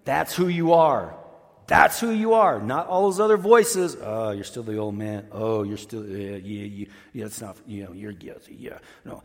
That's 0.04 0.36
who 0.36 0.46
you 0.46 0.74
are. 0.74 1.17
That's 1.68 2.00
who 2.00 2.10
you 2.10 2.32
are, 2.32 2.60
not 2.60 2.86
all 2.86 3.02
those 3.02 3.20
other 3.20 3.36
voices. 3.36 3.94
Oh, 4.00 4.30
you're 4.30 4.42
still 4.42 4.62
the 4.62 4.78
old 4.78 4.96
man. 4.96 5.26
Oh, 5.30 5.64
you're 5.64 5.76
still, 5.76 6.04
yeah, 6.04 6.36
yeah, 6.36 6.64
yeah, 6.64 6.86
yeah 7.12 7.26
it's 7.26 7.42
not, 7.42 7.58
you 7.66 7.84
know, 7.84 7.92
you're 7.92 8.12
guilty. 8.12 8.56
Yeah. 8.58 8.78
No. 9.04 9.22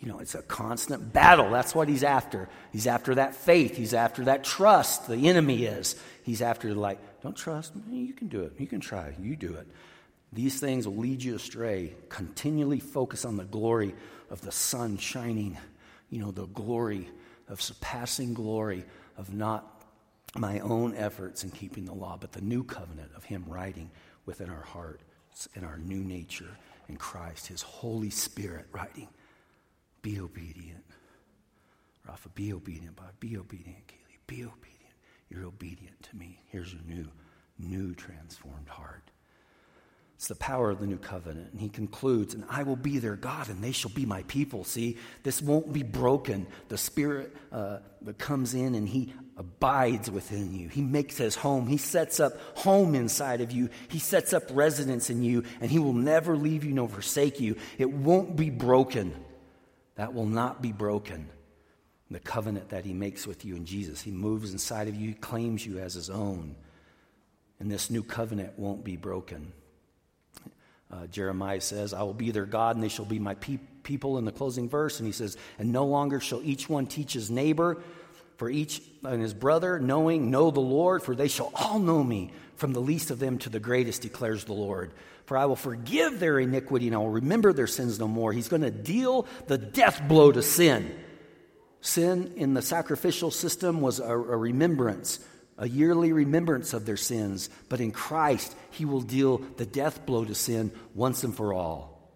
You 0.00 0.08
know, 0.08 0.18
it's 0.18 0.34
a 0.34 0.42
constant 0.42 1.12
battle. 1.12 1.50
That's 1.50 1.76
what 1.76 1.88
he's 1.88 2.02
after. 2.02 2.48
He's 2.72 2.88
after 2.88 3.14
that 3.14 3.36
faith. 3.36 3.76
He's 3.76 3.94
after 3.94 4.24
that 4.24 4.42
trust. 4.42 5.06
The 5.06 5.28
enemy 5.28 5.66
is. 5.66 5.94
He's 6.24 6.42
after, 6.42 6.74
like, 6.74 6.98
don't 7.22 7.36
trust 7.36 7.74
me. 7.74 7.98
You 7.98 8.12
can 8.12 8.26
do 8.26 8.42
it. 8.42 8.54
You 8.58 8.66
can 8.66 8.80
try. 8.80 9.14
You 9.20 9.36
do 9.36 9.54
it. 9.54 9.66
These 10.32 10.58
things 10.58 10.86
will 10.86 10.96
lead 10.96 11.22
you 11.22 11.36
astray. 11.36 11.94
Continually 12.08 12.80
focus 12.80 13.24
on 13.24 13.36
the 13.36 13.44
glory 13.44 13.94
of 14.30 14.40
the 14.40 14.52
sun 14.52 14.98
shining, 14.98 15.56
you 16.10 16.20
know, 16.20 16.32
the 16.32 16.46
glory 16.46 17.08
of 17.48 17.62
surpassing 17.62 18.34
glory 18.34 18.84
of 19.16 19.32
not 19.32 19.77
my 20.36 20.60
own 20.60 20.94
efforts 20.94 21.44
in 21.44 21.50
keeping 21.50 21.84
the 21.84 21.94
law, 21.94 22.16
but 22.20 22.32
the 22.32 22.40
new 22.40 22.64
covenant 22.64 23.10
of 23.16 23.24
Him 23.24 23.44
writing 23.46 23.90
within 24.26 24.50
our 24.50 24.62
hearts 24.62 25.48
in 25.54 25.64
our 25.64 25.78
new 25.78 26.02
nature 26.02 26.56
in 26.88 26.96
Christ, 26.96 27.46
His 27.46 27.62
Holy 27.62 28.10
Spirit 28.10 28.66
writing. 28.72 29.08
Be 30.02 30.20
obedient. 30.20 30.84
Rafa, 32.06 32.28
be 32.30 32.52
obedient, 32.52 32.96
Bob. 32.96 33.12
Be 33.20 33.36
obedient, 33.36 33.86
Kaylee. 33.86 34.18
Be 34.26 34.44
obedient. 34.44 34.78
You're 35.28 35.44
obedient 35.44 36.02
to 36.04 36.16
me. 36.16 36.40
Here's 36.48 36.72
your 36.72 36.82
new, 36.86 37.06
new 37.58 37.94
transformed 37.94 38.68
heart. 38.68 39.10
It's 40.18 40.26
the 40.26 40.34
power 40.34 40.68
of 40.68 40.80
the 40.80 40.86
new 40.88 40.98
covenant. 40.98 41.52
And 41.52 41.60
he 41.60 41.68
concludes, 41.68 42.34
and 42.34 42.44
I 42.50 42.64
will 42.64 42.74
be 42.74 42.98
their 42.98 43.14
God, 43.14 43.48
and 43.48 43.62
they 43.62 43.70
shall 43.70 43.92
be 43.92 44.04
my 44.04 44.24
people. 44.24 44.64
See, 44.64 44.96
this 45.22 45.40
won't 45.40 45.72
be 45.72 45.84
broken. 45.84 46.48
The 46.66 46.76
Spirit 46.76 47.36
uh, 47.52 47.78
that 48.02 48.18
comes 48.18 48.52
in 48.52 48.74
and 48.74 48.88
he 48.88 49.14
abides 49.36 50.10
within 50.10 50.52
you. 50.52 50.70
He 50.70 50.82
makes 50.82 51.18
his 51.18 51.36
home. 51.36 51.68
He 51.68 51.76
sets 51.76 52.18
up 52.18 52.32
home 52.56 52.96
inside 52.96 53.40
of 53.42 53.52
you. 53.52 53.68
He 53.86 54.00
sets 54.00 54.32
up 54.32 54.42
residence 54.50 55.08
in 55.08 55.22
you, 55.22 55.44
and 55.60 55.70
he 55.70 55.78
will 55.78 55.92
never 55.92 56.36
leave 56.36 56.64
you 56.64 56.72
nor 56.72 56.88
forsake 56.88 57.38
you. 57.38 57.54
It 57.78 57.88
won't 57.88 58.34
be 58.34 58.50
broken. 58.50 59.14
That 59.94 60.14
will 60.14 60.26
not 60.26 60.60
be 60.60 60.72
broken. 60.72 61.28
The 62.10 62.18
covenant 62.18 62.70
that 62.70 62.84
he 62.84 62.92
makes 62.92 63.24
with 63.24 63.44
you 63.44 63.54
in 63.54 63.66
Jesus. 63.66 64.02
He 64.02 64.10
moves 64.10 64.50
inside 64.50 64.88
of 64.88 64.96
you, 64.96 65.10
he 65.10 65.14
claims 65.14 65.64
you 65.64 65.78
as 65.78 65.94
his 65.94 66.10
own. 66.10 66.56
And 67.60 67.70
this 67.70 67.88
new 67.88 68.02
covenant 68.02 68.58
won't 68.58 68.82
be 68.82 68.96
broken. 68.96 69.52
Uh, 70.90 71.06
Jeremiah 71.06 71.60
says, 71.60 71.92
I 71.92 72.02
will 72.02 72.14
be 72.14 72.30
their 72.30 72.46
God 72.46 72.76
and 72.76 72.82
they 72.82 72.88
shall 72.88 73.04
be 73.04 73.18
my 73.18 73.34
pe- 73.34 73.58
people 73.82 74.18
in 74.18 74.24
the 74.24 74.32
closing 74.32 74.68
verse. 74.68 74.98
And 74.98 75.06
he 75.06 75.12
says, 75.12 75.36
And 75.58 75.72
no 75.72 75.84
longer 75.84 76.18
shall 76.20 76.42
each 76.42 76.68
one 76.68 76.86
teach 76.86 77.12
his 77.12 77.30
neighbor, 77.30 77.82
for 78.38 78.48
each 78.48 78.80
and 79.02 79.20
his 79.20 79.34
brother, 79.34 79.78
knowing, 79.78 80.30
know 80.30 80.50
the 80.50 80.60
Lord, 80.60 81.02
for 81.02 81.14
they 81.14 81.28
shall 81.28 81.50
all 81.54 81.78
know 81.78 82.02
me, 82.02 82.30
from 82.56 82.72
the 82.72 82.80
least 82.80 83.10
of 83.10 83.18
them 83.18 83.38
to 83.38 83.50
the 83.50 83.60
greatest, 83.60 84.02
declares 84.02 84.44
the 84.44 84.52
Lord. 84.52 84.92
For 85.26 85.36
I 85.36 85.44
will 85.44 85.56
forgive 85.56 86.20
their 86.20 86.38
iniquity 86.38 86.86
and 86.86 86.96
I 86.96 87.00
will 87.00 87.10
remember 87.10 87.52
their 87.52 87.66
sins 87.66 87.98
no 87.98 88.08
more. 88.08 88.32
He's 88.32 88.48
going 88.48 88.62
to 88.62 88.70
deal 88.70 89.26
the 89.46 89.58
death 89.58 90.00
blow 90.08 90.32
to 90.32 90.40
sin. 90.40 90.98
Sin 91.80 92.32
in 92.36 92.54
the 92.54 92.62
sacrificial 92.62 93.30
system 93.30 93.80
was 93.80 94.00
a, 94.00 94.04
a 94.04 94.36
remembrance 94.36 95.20
a 95.58 95.68
yearly 95.68 96.12
remembrance 96.12 96.72
of 96.72 96.86
their 96.86 96.96
sins, 96.96 97.50
but 97.68 97.80
in 97.80 97.90
Christ, 97.90 98.54
He 98.70 98.84
will 98.84 99.00
deal 99.00 99.38
the 99.56 99.66
death 99.66 100.06
blow 100.06 100.24
to 100.24 100.34
sin 100.34 100.70
once 100.94 101.24
and 101.24 101.34
for 101.34 101.52
all. 101.52 102.10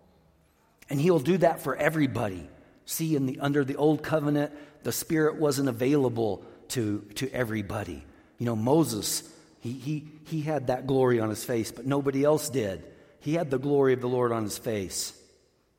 And 0.88 1.00
He 1.00 1.10
will 1.10 1.20
do 1.20 1.38
that 1.38 1.60
for 1.60 1.76
everybody. 1.76 2.48
See, 2.86 3.16
in 3.16 3.26
the, 3.26 3.40
under 3.40 3.64
the 3.64 3.76
old 3.76 4.02
covenant, 4.02 4.52
the 4.84 4.92
Spirit 4.92 5.36
wasn't 5.36 5.68
available 5.68 6.44
to, 6.68 7.00
to 7.16 7.30
everybody. 7.30 8.04
You 8.38 8.46
know, 8.46 8.56
Moses, 8.56 9.28
he, 9.60 9.72
he, 9.72 10.08
he 10.26 10.40
had 10.40 10.68
that 10.68 10.86
glory 10.86 11.20
on 11.20 11.28
his 11.28 11.44
face, 11.44 11.70
but 11.70 11.86
nobody 11.86 12.24
else 12.24 12.48
did. 12.48 12.84
He 13.20 13.34
had 13.34 13.50
the 13.50 13.58
glory 13.58 13.92
of 13.92 14.00
the 14.00 14.08
Lord 14.08 14.32
on 14.32 14.42
his 14.42 14.58
face, 14.58 15.16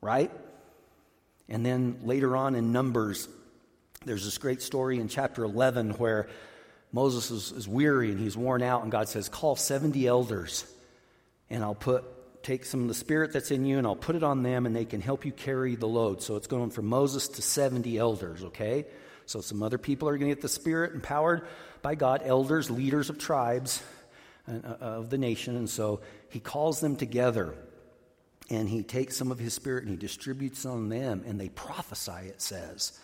right? 0.00 0.30
And 1.48 1.64
then 1.64 2.00
later 2.04 2.36
on 2.36 2.54
in 2.54 2.72
Numbers, 2.72 3.28
there's 4.04 4.24
this 4.24 4.38
great 4.38 4.62
story 4.62 4.98
in 4.98 5.08
chapter 5.08 5.44
11 5.44 5.90
where 5.92 6.28
Moses 6.94 7.32
is, 7.32 7.50
is 7.50 7.66
weary 7.66 8.12
and 8.12 8.20
he's 8.20 8.36
worn 8.36 8.62
out, 8.62 8.84
and 8.84 8.92
God 8.92 9.08
says, 9.08 9.28
Call 9.28 9.56
70 9.56 10.06
elders, 10.06 10.64
and 11.50 11.64
I'll 11.64 11.74
put 11.74 12.04
take 12.44 12.64
some 12.64 12.82
of 12.82 12.88
the 12.88 12.94
spirit 12.94 13.32
that's 13.32 13.50
in 13.50 13.64
you 13.64 13.78
and 13.78 13.86
I'll 13.86 13.96
put 13.96 14.16
it 14.16 14.22
on 14.22 14.42
them 14.42 14.66
and 14.66 14.76
they 14.76 14.84
can 14.84 15.00
help 15.00 15.24
you 15.24 15.32
carry 15.32 15.76
the 15.76 15.88
load. 15.88 16.20
So 16.20 16.36
it's 16.36 16.46
going 16.46 16.68
from 16.68 16.84
Moses 16.84 17.26
to 17.28 17.42
70 17.42 17.96
elders, 17.96 18.44
okay? 18.44 18.84
So 19.24 19.40
some 19.40 19.62
other 19.62 19.78
people 19.78 20.10
are 20.10 20.18
going 20.18 20.28
to 20.28 20.34
get 20.34 20.42
the 20.42 20.48
spirit 20.50 20.92
empowered 20.92 21.46
by 21.80 21.94
God, 21.94 22.20
elders, 22.22 22.70
leaders 22.70 23.08
of 23.08 23.18
tribes 23.18 23.82
uh, 24.46 24.56
uh, 24.62 24.76
of 24.78 25.08
the 25.08 25.16
nation. 25.16 25.56
And 25.56 25.70
so 25.70 26.02
he 26.28 26.38
calls 26.38 26.80
them 26.80 26.96
together 26.96 27.54
and 28.50 28.68
he 28.68 28.82
takes 28.82 29.16
some 29.16 29.32
of 29.32 29.38
his 29.38 29.54
spirit 29.54 29.84
and 29.84 29.90
he 29.90 29.96
distributes 29.96 30.66
on 30.66 30.90
them 30.90 31.24
and 31.26 31.40
they 31.40 31.48
prophesy, 31.48 32.28
it 32.28 32.42
says. 32.42 33.00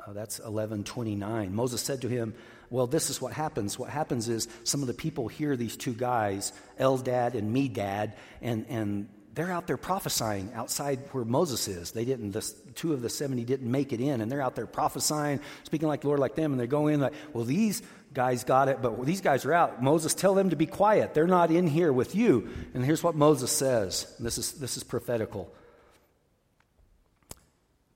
Uh, 0.00 0.12
that's 0.12 0.38
1129. 0.38 1.52
Moses 1.52 1.80
said 1.80 2.00
to 2.02 2.08
him, 2.08 2.32
well, 2.74 2.88
this 2.88 3.08
is 3.08 3.20
what 3.20 3.32
happens. 3.32 3.78
What 3.78 3.88
happens 3.88 4.28
is 4.28 4.48
some 4.64 4.80
of 4.80 4.88
the 4.88 4.94
people 4.94 5.28
hear 5.28 5.56
these 5.56 5.76
two 5.76 5.92
guys, 5.92 6.52
Eldad 6.80 7.34
and 7.34 7.54
Medad, 7.54 8.14
and, 8.42 8.66
and 8.68 9.08
they're 9.32 9.52
out 9.52 9.68
there 9.68 9.76
prophesying 9.76 10.50
outside 10.56 10.98
where 11.12 11.24
Moses 11.24 11.68
is. 11.68 11.92
They 11.92 12.04
didn't, 12.04 12.32
the, 12.32 12.40
two 12.74 12.92
of 12.92 13.00
the 13.00 13.08
70 13.08 13.44
didn't 13.44 13.70
make 13.70 13.92
it 13.92 14.00
in, 14.00 14.20
and 14.20 14.30
they're 14.30 14.42
out 14.42 14.56
there 14.56 14.66
prophesying, 14.66 15.38
speaking 15.62 15.86
like 15.86 16.00
the 16.00 16.08
Lord 16.08 16.18
like 16.18 16.34
them, 16.34 16.50
and 16.50 16.60
they 16.60 16.66
go 16.66 16.88
in 16.88 16.98
like, 16.98 17.12
well, 17.32 17.44
these 17.44 17.80
guys 18.12 18.42
got 18.42 18.68
it, 18.68 18.82
but 18.82 19.06
these 19.06 19.20
guys 19.20 19.44
are 19.44 19.52
out. 19.52 19.80
Moses, 19.80 20.12
tell 20.12 20.34
them 20.34 20.50
to 20.50 20.56
be 20.56 20.66
quiet. 20.66 21.14
They're 21.14 21.28
not 21.28 21.52
in 21.52 21.68
here 21.68 21.92
with 21.92 22.16
you. 22.16 22.48
And 22.74 22.84
here's 22.84 23.04
what 23.04 23.14
Moses 23.14 23.52
says. 23.52 24.12
This 24.18 24.36
is, 24.36 24.50
this 24.54 24.76
is 24.76 24.82
prophetical. 24.82 25.48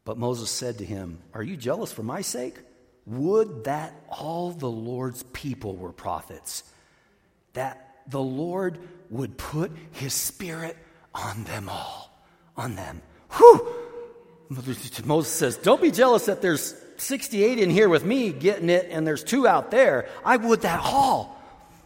But 0.05 0.19
Moses 0.19 0.51
said 0.51 0.79
to 0.79 0.85
him, 0.85 1.19
Are 1.35 1.43
you 1.43 1.57
jealous 1.57 1.91
for 1.91 2.05
my 2.05 2.21
sake? 2.21 2.55
Would 3.09 3.65
that 3.65 3.95
all 4.09 4.51
the 4.51 4.71
Lord's 4.71 5.23
people 5.23 5.77
were 5.77 5.93
prophets, 5.93 6.63
that 7.55 7.97
the 8.07 8.21
Lord 8.21 8.79
would 9.11 9.37
put 9.39 9.73
his 9.93 10.13
spirit 10.13 10.77
on 11.15 11.45
them 11.45 11.69
all, 11.69 12.23
on 12.57 12.77
them. 12.77 13.03
Whew! 13.33 13.75
Moses 15.05 15.33
says, 15.33 15.57
Don't 15.57 15.81
be 15.81 15.91
jealous 15.91 16.27
that 16.27 16.43
there's 16.43 16.75
68 16.99 17.59
in 17.59 17.71
here 17.71 17.89
with 17.89 18.05
me 18.05 18.33
getting 18.33 18.71
it 18.71 18.89
and 18.91 19.07
there's 19.07 19.25
two 19.25 19.47
out 19.47 19.71
there. 19.71 20.09
I 20.25 20.37
would 20.37 20.63
that 20.63 20.81
all. 20.81 21.37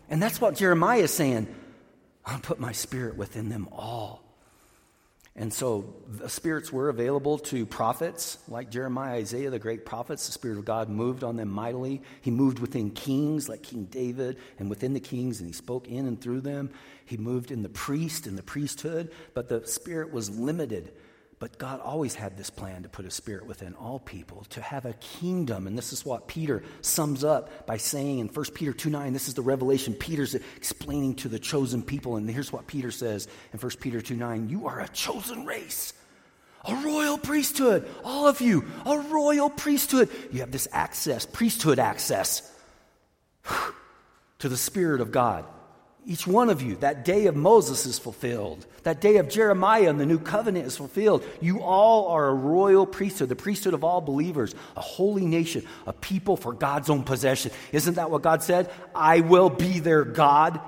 And 0.08 0.22
that's 0.22 0.40
what 0.40 0.56
Jeremiah 0.56 1.02
is 1.02 1.12
saying. 1.12 1.52
I'll 2.24 2.40
put 2.40 2.60
my 2.60 2.72
spirit 2.72 3.16
within 3.16 3.48
them 3.48 3.68
all. 3.72 4.22
And 5.34 5.52
so 5.52 5.94
the 6.08 6.28
spirits 6.28 6.70
were 6.70 6.90
available 6.90 7.38
to 7.38 7.64
prophets 7.64 8.36
like 8.48 8.70
Jeremiah, 8.70 9.14
Isaiah, 9.14 9.48
the 9.48 9.58
great 9.58 9.86
prophets. 9.86 10.26
The 10.26 10.32
Spirit 10.32 10.58
of 10.58 10.66
God 10.66 10.90
moved 10.90 11.24
on 11.24 11.36
them 11.36 11.48
mightily. 11.48 12.02
He 12.20 12.30
moved 12.30 12.58
within 12.58 12.90
kings 12.90 13.48
like 13.48 13.62
King 13.62 13.84
David 13.84 14.36
and 14.58 14.68
within 14.68 14.92
the 14.92 15.00
kings, 15.00 15.40
and 15.40 15.48
he 15.48 15.54
spoke 15.54 15.88
in 15.88 16.06
and 16.06 16.20
through 16.20 16.42
them. 16.42 16.70
He 17.06 17.16
moved 17.16 17.50
in 17.50 17.62
the 17.62 17.70
priest 17.70 18.26
and 18.26 18.36
the 18.36 18.42
priesthood, 18.42 19.10
but 19.32 19.48
the 19.48 19.66
Spirit 19.66 20.12
was 20.12 20.28
limited 20.28 20.92
but 21.42 21.58
God 21.58 21.80
always 21.80 22.14
had 22.14 22.36
this 22.36 22.50
plan 22.50 22.84
to 22.84 22.88
put 22.88 23.04
a 23.04 23.10
spirit 23.10 23.46
within 23.46 23.74
all 23.74 23.98
people, 23.98 24.46
to 24.50 24.60
have 24.60 24.84
a 24.84 24.92
kingdom. 24.92 25.66
And 25.66 25.76
this 25.76 25.92
is 25.92 26.06
what 26.06 26.28
Peter 26.28 26.62
sums 26.82 27.24
up 27.24 27.66
by 27.66 27.78
saying 27.78 28.20
in 28.20 28.28
1 28.28 28.44
Peter 28.54 28.72
2 28.72 28.88
9, 28.88 29.12
this 29.12 29.26
is 29.26 29.34
the 29.34 29.42
revelation 29.42 29.92
Peter's 29.92 30.36
explaining 30.36 31.16
to 31.16 31.28
the 31.28 31.40
chosen 31.40 31.82
people. 31.82 32.14
And 32.14 32.30
here's 32.30 32.52
what 32.52 32.68
Peter 32.68 32.92
says 32.92 33.26
in 33.52 33.58
1 33.58 33.72
Peter 33.80 34.00
2 34.00 34.14
9 34.14 34.50
You 34.50 34.68
are 34.68 34.78
a 34.78 34.88
chosen 34.90 35.44
race, 35.44 35.94
a 36.64 36.76
royal 36.76 37.18
priesthood. 37.18 37.88
All 38.04 38.28
of 38.28 38.40
you, 38.40 38.64
a 38.86 38.98
royal 39.00 39.50
priesthood. 39.50 40.10
You 40.30 40.42
have 40.42 40.52
this 40.52 40.68
access, 40.70 41.26
priesthood 41.26 41.80
access 41.80 42.48
to 44.38 44.48
the 44.48 44.56
Spirit 44.56 45.00
of 45.00 45.10
God. 45.10 45.44
Each 46.04 46.26
one 46.26 46.50
of 46.50 46.62
you, 46.62 46.74
that 46.76 47.04
day 47.04 47.26
of 47.26 47.36
Moses 47.36 47.86
is 47.86 47.98
fulfilled. 47.98 48.66
That 48.82 49.00
day 49.00 49.18
of 49.18 49.28
Jeremiah 49.28 49.88
and 49.88 50.00
the 50.00 50.06
new 50.06 50.18
covenant 50.18 50.66
is 50.66 50.76
fulfilled. 50.76 51.24
You 51.40 51.62
all 51.62 52.08
are 52.08 52.28
a 52.28 52.34
royal 52.34 52.86
priesthood, 52.86 53.28
the 53.28 53.36
priesthood 53.36 53.72
of 53.72 53.84
all 53.84 54.00
believers, 54.00 54.52
a 54.76 54.80
holy 54.80 55.24
nation, 55.24 55.64
a 55.86 55.92
people 55.92 56.36
for 56.36 56.52
God's 56.52 56.90
own 56.90 57.04
possession. 57.04 57.52
Isn't 57.70 57.94
that 57.94 58.10
what 58.10 58.22
God 58.22 58.42
said? 58.42 58.68
I 58.94 59.20
will 59.20 59.48
be 59.48 59.78
their 59.78 60.04
God 60.04 60.60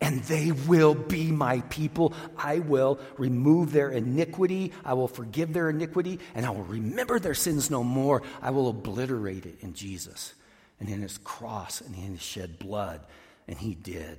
and 0.00 0.22
they 0.24 0.52
will 0.52 0.94
be 0.94 1.30
my 1.30 1.60
people. 1.62 2.14
I 2.36 2.60
will 2.60 2.98
remove 3.18 3.72
their 3.72 3.90
iniquity. 3.90 4.72
I 4.82 4.94
will 4.94 5.08
forgive 5.08 5.52
their 5.52 5.68
iniquity 5.68 6.20
and 6.34 6.46
I 6.46 6.50
will 6.50 6.64
remember 6.64 7.18
their 7.18 7.34
sins 7.34 7.70
no 7.70 7.84
more. 7.84 8.22
I 8.40 8.50
will 8.50 8.68
obliterate 8.68 9.44
it 9.44 9.58
in 9.60 9.74
Jesus 9.74 10.32
and 10.80 10.88
in 10.88 11.02
his 11.02 11.18
cross 11.18 11.82
and 11.82 11.94
in 11.94 12.12
his 12.12 12.22
shed 12.22 12.58
blood. 12.58 13.00
And 13.46 13.58
he 13.58 13.74
did. 13.74 14.18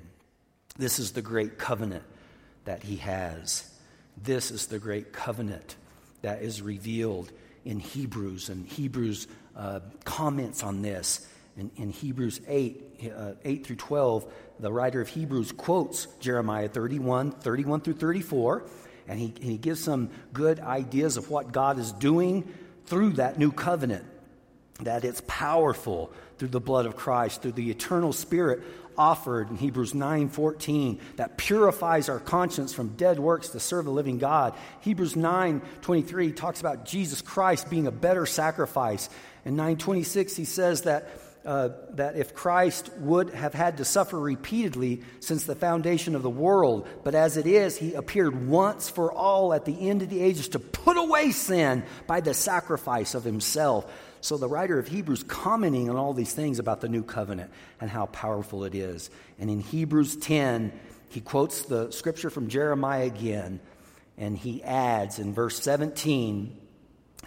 This 0.78 1.00
is 1.00 1.14
the 1.14 1.22
great 1.22 1.58
covenant 1.58 2.04
that 2.66 2.84
he 2.84 2.98
has. 2.98 3.70
This 4.22 4.52
is 4.52 4.68
the 4.68 4.80
great 4.80 5.14
covenant 5.14 5.76
that 6.22 6.42
is 6.42 6.62
revealed 6.62 7.32
in 7.64 7.80
Hebrews, 7.80 8.50
and 8.50 8.68
Hebrews 8.68 9.28
uh, 9.56 9.80
comments 10.04 10.64
on 10.64 10.82
this. 10.82 11.28
In, 11.58 11.72
in 11.78 11.90
Hebrews 11.90 12.42
8, 12.48 13.12
uh, 13.16 13.32
8 13.46 13.66
through 13.66 13.76
12, 13.78 14.34
the 14.60 14.72
writer 14.72 15.00
of 15.00 15.08
Hebrews 15.08 15.54
quotes 15.54 16.08
Jeremiah 16.20 16.68
31, 16.68 17.32
31 17.32 17.82
through 17.82 17.94
34, 17.94 18.64
and 19.08 19.20
he, 19.20 19.34
he 19.40 19.58
gives 19.58 19.82
some 19.82 20.10
good 20.34 20.60
ideas 20.60 21.16
of 21.16 21.30
what 21.30 21.54
God 21.54 21.80
is 21.80 21.94
doing 21.94 22.54
through 22.86 23.14
that 23.14 23.40
new 23.40 23.52
covenant, 23.52 24.06
that 24.82 25.06
it's 25.06 25.22
powerful 25.28 26.12
through 26.38 26.50
the 26.50 26.60
blood 26.60 26.86
of 26.86 26.98
Christ, 26.98 27.42
through 27.42 27.54
the 27.54 27.72
eternal 27.72 28.12
spirit 28.12 28.62
offered 28.98 29.50
in 29.50 29.58
Hebrews 29.58 29.94
9:14 29.94 31.00
that 31.18 31.38
purifies 31.38 32.10
our 32.10 32.20
conscience 32.20 32.74
from 32.74 32.90
dead 32.90 33.20
works 33.20 33.50
to 33.50 33.60
serve 33.60 33.86
the 33.86 33.92
living 33.92 34.18
God. 34.18 34.54
Hebrews 34.82 35.16
9:23 35.16 36.32
talks 36.32 36.60
about 36.60 36.86
Jesus 36.86 37.22
Christ 37.22 37.70
being 37.70 37.88
a 37.88 37.92
better 37.92 38.26
sacrifice. 38.26 39.10
In 39.46 39.56
9:26 39.56 40.36
he 40.36 40.46
says 40.46 40.84
that 40.84 41.08
uh, 41.46 41.70
that 41.92 42.16
if 42.16 42.34
Christ 42.34 42.90
would 42.98 43.30
have 43.30 43.54
had 43.54 43.78
to 43.78 43.86
suffer 43.86 44.20
repeatedly 44.20 45.04
since 45.20 45.44
the 45.44 45.54
foundation 45.54 46.16
of 46.16 46.24
the 46.24 46.30
world, 46.30 46.88
but 47.04 47.14
as 47.14 47.38
it 47.38 47.46
is, 47.46 47.78
he 47.78 47.94
appeared 47.94 48.48
once 48.48 48.90
for 48.90 49.12
all 49.12 49.54
at 49.54 49.64
the 49.64 49.88
end 49.88 50.02
of 50.02 50.10
the 50.10 50.22
ages 50.22 50.48
to 50.50 50.60
put 50.60 50.98
away 50.98 51.30
sin 51.30 51.84
by 52.08 52.20
the 52.20 52.34
sacrifice 52.34 53.14
of 53.14 53.24
himself. 53.24 53.86
So 54.26 54.38
the 54.38 54.48
writer 54.48 54.80
of 54.80 54.88
Hebrews 54.88 55.22
commenting 55.22 55.88
on 55.88 55.98
all 55.98 56.12
these 56.12 56.34
things 56.34 56.58
about 56.58 56.82
the 56.82 56.90
new 56.90 57.04
covenant 57.04 57.52
and 57.80 57.92
how 57.92 58.08
powerful 58.08 58.64
it 58.64 58.74
is. 58.74 59.12
And 59.38 59.52
in 59.52 59.60
Hebrews 59.60 60.16
10, 60.16 60.74
he 61.10 61.22
quotes 61.22 61.62
the 61.62 61.92
scripture 61.92 62.32
from 62.32 62.48
Jeremiah 62.48 63.06
again, 63.06 63.60
and 64.18 64.36
he 64.36 64.64
adds 64.64 65.20
in 65.20 65.36
verse 65.36 65.62
17, 65.62 66.58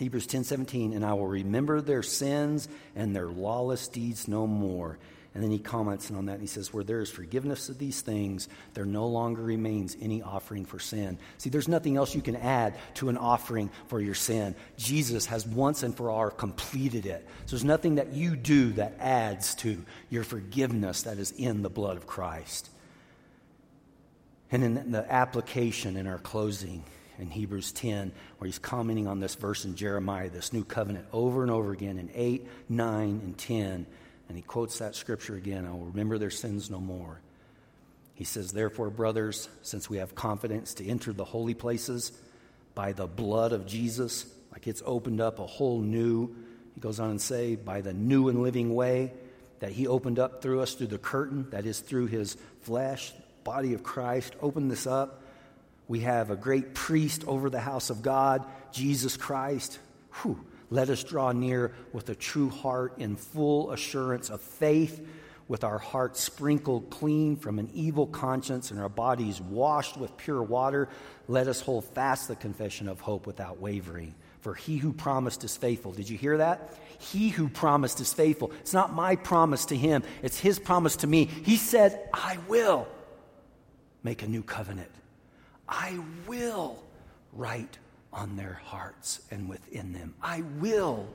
Hebrews 0.01 0.27
10 0.27 0.43
17, 0.43 0.93
and 0.93 1.05
I 1.05 1.13
will 1.13 1.29
remember 1.29 1.81
their 1.81 2.03
sins 2.03 2.69
and 2.97 3.15
their 3.15 3.29
lawless 3.29 3.87
deeds 3.87 4.27
no 4.27 4.49
more. 4.49 4.99
And 5.39 5.45
then 5.45 5.53
he 5.53 5.61
comments 5.61 6.11
on 6.11 6.27
that 6.27 6.33
and 6.33 6.41
he 6.41 6.49
says, 6.49 6.75
Where 6.75 6.83
there 6.83 7.01
is 7.01 7.11
forgiveness 7.11 7.69
of 7.69 7.79
these 7.79 8.01
things, 8.01 8.49
there 8.75 8.85
no 8.85 9.07
longer 9.07 9.41
remains 9.41 9.97
any 10.01 10.21
offering 10.21 10.65
for 10.65 10.81
sin. 10.81 11.17
See, 11.37 11.49
there's 11.49 11.69
nothing 11.69 11.97
else 11.97 12.13
you 12.13 12.23
can 12.23 12.35
add 12.35 12.75
to 12.95 13.09
an 13.09 13.17
offering 13.17 13.71
for 13.87 14.01
your 14.01 14.17
sin. 14.17 14.57
Jesus 14.79 15.27
has 15.27 15.47
once 15.47 15.85
and 15.85 15.97
for 15.97 16.11
all 16.11 16.29
completed 16.31 17.07
it. 17.07 17.25
So 17.47 17.51
there's 17.51 17.63
nothing 17.63 17.95
that 17.95 18.13
you 18.13 18.35
do 18.35 18.73
that 18.73 18.97
adds 18.99 19.55
to 19.57 19.85
your 20.11 20.25
forgiveness 20.25 21.03
that 21.03 21.19
is 21.19 21.31
in 21.31 21.63
the 21.63 21.71
blood 21.71 21.97
of 21.97 22.09
Christ. 22.09 22.69
And 24.51 24.65
in 24.65 24.91
the 24.91 25.09
application 25.09 25.97
in 25.97 26.09
our 26.09 26.19
closing, 26.19 26.83
in 27.21 27.31
Hebrews 27.31 27.71
10, 27.71 28.11
where 28.39 28.47
he's 28.47 28.59
commenting 28.59 29.07
on 29.07 29.21
this 29.21 29.37
verse 29.37 29.65
in 29.65 29.77
Jeremiah, 29.77 30.31
this 30.31 30.53
new 30.53 30.65
covenant, 30.65 31.07
over 31.13 31.43
and 31.43 31.51
over 31.53 31.71
again 31.71 31.97
in 31.97 32.11
8, 32.13 32.45
9, 32.69 33.21
and 33.25 33.39
10. 33.39 33.87
And 34.29 34.37
he 34.37 34.43
quotes 34.43 34.79
that 34.79 34.95
scripture 34.95 35.37
again 35.37 35.67
I 35.67 35.71
will 35.73 35.87
remember 35.87 36.19
their 36.19 36.31
sins 36.31 36.71
no 36.71 36.81
more. 36.81 37.21
He 38.15 38.25
says, 38.25 38.53
Therefore, 38.53 38.91
brothers, 38.91 39.49
since 39.63 39.89
we 39.89 39.99
have 39.99 40.15
confidence 40.15 40.75
to 40.75 40.87
enter 40.87 41.13
the 41.13 41.25
holy 41.25 41.55
places 41.55 42.13
by 42.75 42.93
the 42.93 43.07
blood 43.07 43.53
of 43.53 43.67
Jesus, 43.67 44.27
like 44.53 44.67
it's 44.67 44.83
opened 44.85 45.21
up 45.21 45.39
a 45.39 45.47
whole 45.47 45.81
new, 45.81 46.35
he 46.75 46.81
goes 46.81 47.01
on 47.01 47.11
and 47.11 47.21
say, 47.21 47.57
by 47.57 47.81
the 47.81 47.93
new 47.93 48.29
and 48.29 48.43
living 48.43 48.75
way 48.75 49.13
that 49.61 49.73
he 49.73 49.87
opened 49.87 50.19
up 50.19 50.43
through 50.43 50.61
us 50.61 50.75
through 50.75 50.87
the 50.89 50.99
curtain, 50.99 51.49
that 51.51 51.67
is 51.67 51.81
through 51.81 52.07
his 52.07 52.37
flesh, 52.63 53.13
body 53.45 53.75
of 53.75 53.83
Christ, 53.83 54.35
opened 54.41 54.71
this 54.71 54.87
up 54.87 55.23
we 55.89 56.01
have 56.01 56.31
a 56.31 56.37
great 56.37 56.75
priest 56.75 57.25
over 57.27 57.49
the 57.49 57.61
house 57.61 57.89
of 57.89 58.03
God, 58.03 58.45
Jesus 58.73 59.17
Christ. 59.17 59.79
Whew. 60.21 60.45
Let 60.71 60.91
us 60.91 61.03
draw 61.03 61.33
near 61.33 61.73
with 61.93 62.11
a 62.11 62.15
true 62.15 62.51
heart 62.51 62.99
in 62.99 63.17
full 63.17 63.73
assurance 63.73 64.29
of 64.29 64.41
faith, 64.41 65.07
with 65.49 65.65
our 65.65 65.79
hearts 65.79 66.21
sprinkled 66.21 66.91
clean 66.91 67.37
from 67.37 67.59
an 67.59 67.71
evil 67.73 68.07
conscience 68.07 68.71
and 68.71 68.79
our 68.79 68.91
bodies 68.91 69.41
washed 69.41 69.97
with 69.97 70.17
pure 70.19 70.43
water. 70.43 70.91
Let 71.27 71.49
us 71.49 71.63
hold 71.63 71.87
fast 71.87 72.29
the 72.29 72.37
confession 72.37 72.87
of 72.87 73.01
hope 73.01 73.27
without 73.27 73.59
wavering. 73.59 74.15
For 74.43 74.55
he 74.55 74.77
who 74.77 74.93
promised 74.93 75.45
is 75.45 75.57
faithful. 75.57 75.93
Did 75.93 76.09
you 76.11 76.19
hear 76.19 76.37
that? 76.37 76.75
He 76.99 77.31
who 77.31 77.49
promised 77.49 78.01
is 78.01 78.13
faithful. 78.13 78.53
It's 78.61 78.75
not 78.75 78.95
my 78.95 79.17
promise 79.17 79.65
to 79.67 79.77
him, 79.77 80.03
it's 80.23 80.39
his 80.39 80.59
promise 80.59 80.97
to 80.97 81.07
me. 81.07 81.25
He 81.25 81.57
said, 81.57 82.09
I 82.13 82.39
will 82.47 82.87
make 84.03 84.23
a 84.23 84.29
new 84.29 84.43
covenant. 84.43 84.91
I 85.69 85.99
will 86.27 86.83
write 87.33 87.79
on 88.13 88.37
their 88.37 88.61
hearts 88.65 89.21
and 89.31 89.49
within 89.49 89.93
them. 89.93 90.15
I 90.23 90.43
will 90.61 91.09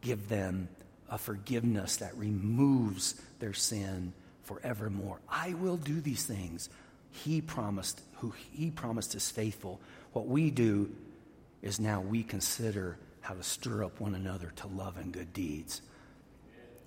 give 0.00 0.28
them 0.28 0.68
a 1.08 1.18
forgiveness 1.18 1.96
that 1.98 2.16
removes 2.16 3.20
their 3.38 3.54
sin 3.54 4.12
forevermore. 4.42 5.20
I 5.28 5.54
will 5.54 5.76
do 5.76 6.00
these 6.00 6.24
things. 6.24 6.68
He 7.10 7.40
promised, 7.40 8.00
who 8.16 8.32
he 8.52 8.70
promised 8.70 9.14
is 9.14 9.30
faithful. 9.30 9.80
What 10.12 10.26
we 10.26 10.50
do 10.50 10.90
is 11.62 11.80
now 11.80 12.00
we 12.00 12.22
consider 12.22 12.98
how 13.20 13.34
to 13.34 13.42
stir 13.42 13.84
up 13.84 14.00
one 14.00 14.14
another 14.14 14.52
to 14.56 14.66
love 14.68 14.96
and 14.96 15.12
good 15.12 15.32
deeds. 15.32 15.82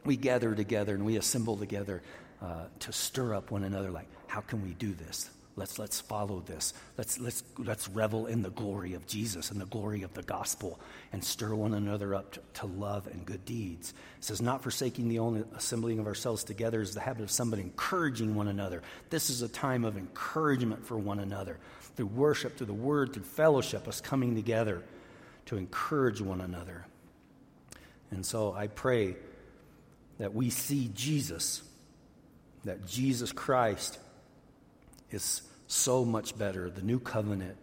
We 0.06 0.16
gather 0.16 0.56
together 0.56 0.96
and 0.96 1.06
we 1.06 1.18
assemble 1.18 1.58
together 1.58 2.02
uh, 2.42 2.66
to 2.80 2.92
stir 2.92 3.36
up 3.36 3.52
one 3.52 3.64
another, 3.64 3.92
like, 3.92 4.08
how 4.28 4.42
can 4.42 4.64
we 4.64 4.74
do 4.74 4.94
this? 4.94 5.30
Let's, 5.58 5.78
let's 5.78 6.00
follow 6.00 6.40
this. 6.40 6.74
Let's, 6.98 7.20
let's, 7.20 7.44
let's 7.58 7.90
revel 7.90 8.28
in 8.28 8.42
the 8.42 8.50
glory 8.50 8.94
of 8.94 9.06
Jesus 9.06 9.52
and 9.52 9.60
the 9.60 9.66
glory 9.66 10.02
of 10.04 10.14
the 10.14 10.24
gospel 10.24 10.80
and 11.12 11.24
stir 11.24 11.54
one 11.54 11.74
another 11.74 12.16
up 12.16 12.32
to, 12.32 12.40
to 12.54 12.66
love 12.68 13.08
and 13.08 13.26
good 13.26 13.44
deeds. 13.44 13.94
It 14.18 14.24
says, 14.24 14.42
not 14.42 14.64
forsaking 14.64 15.10
the 15.10 15.20
only 15.20 15.44
assembling 15.56 16.00
of 16.00 16.08
ourselves 16.08 16.46
together 16.46 16.82
is 16.82 16.94
the 16.94 17.02
habit 17.02 17.24
of 17.24 17.32
somebody 17.32 17.64
encouraging 17.64 18.34
one 18.34 18.48
another. 18.48 18.82
This 19.10 19.30
is 19.30 19.42
a 19.42 19.50
time 19.50 19.84
of 19.84 19.98
encouragement 19.98 20.86
for 20.86 20.98
one 20.98 21.20
another 21.20 21.58
through 21.96 22.08
worship, 22.08 22.58
through 22.58 22.68
the 22.68 22.74
word, 22.74 23.14
through 23.14 23.24
fellowship, 23.24 23.88
us 23.88 24.00
coming 24.00 24.36
together 24.36 24.82
to 25.48 25.58
encourage 25.58 26.22
one 26.22 26.40
another. 26.40 26.86
And 28.10 28.26
so 28.26 28.54
I 28.54 28.68
pray 28.68 29.16
that 30.18 30.34
we 30.34 30.50
see 30.50 30.90
Jesus, 30.94 31.62
that 32.64 32.88
Jesus 32.88 33.32
Christ 33.34 34.00
is 35.14 35.42
so 35.68 36.04
much 36.04 36.38
better. 36.38 36.70
The 36.70 36.82
new 36.82 37.00
covenant 37.00 37.58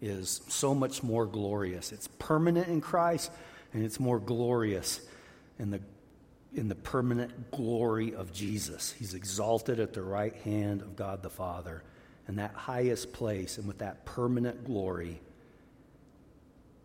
is 0.00 0.40
so 0.48 0.74
much 0.74 1.02
more 1.02 1.26
glorious. 1.26 1.92
It's 1.92 2.08
permanent 2.18 2.68
in 2.68 2.80
Christ, 2.80 3.30
and 3.72 3.84
it's 3.84 4.00
more 4.00 4.18
glorious 4.18 5.00
in 5.58 5.70
the, 5.70 5.80
in 6.54 6.68
the 6.68 6.74
permanent 6.74 7.50
glory 7.52 8.14
of 8.14 8.32
Jesus. 8.32 8.92
He's 8.92 9.14
exalted 9.14 9.78
at 9.78 9.92
the 9.92 10.02
right 10.02 10.34
hand 10.42 10.82
of 10.82 10.96
God 10.96 11.22
the 11.22 11.30
Father 11.30 11.82
in 12.28 12.36
that 12.36 12.54
highest 12.54 13.12
place 13.12 13.58
and 13.58 13.66
with 13.66 13.78
that 13.78 14.04
permanent 14.04 14.64
glory. 14.64 15.20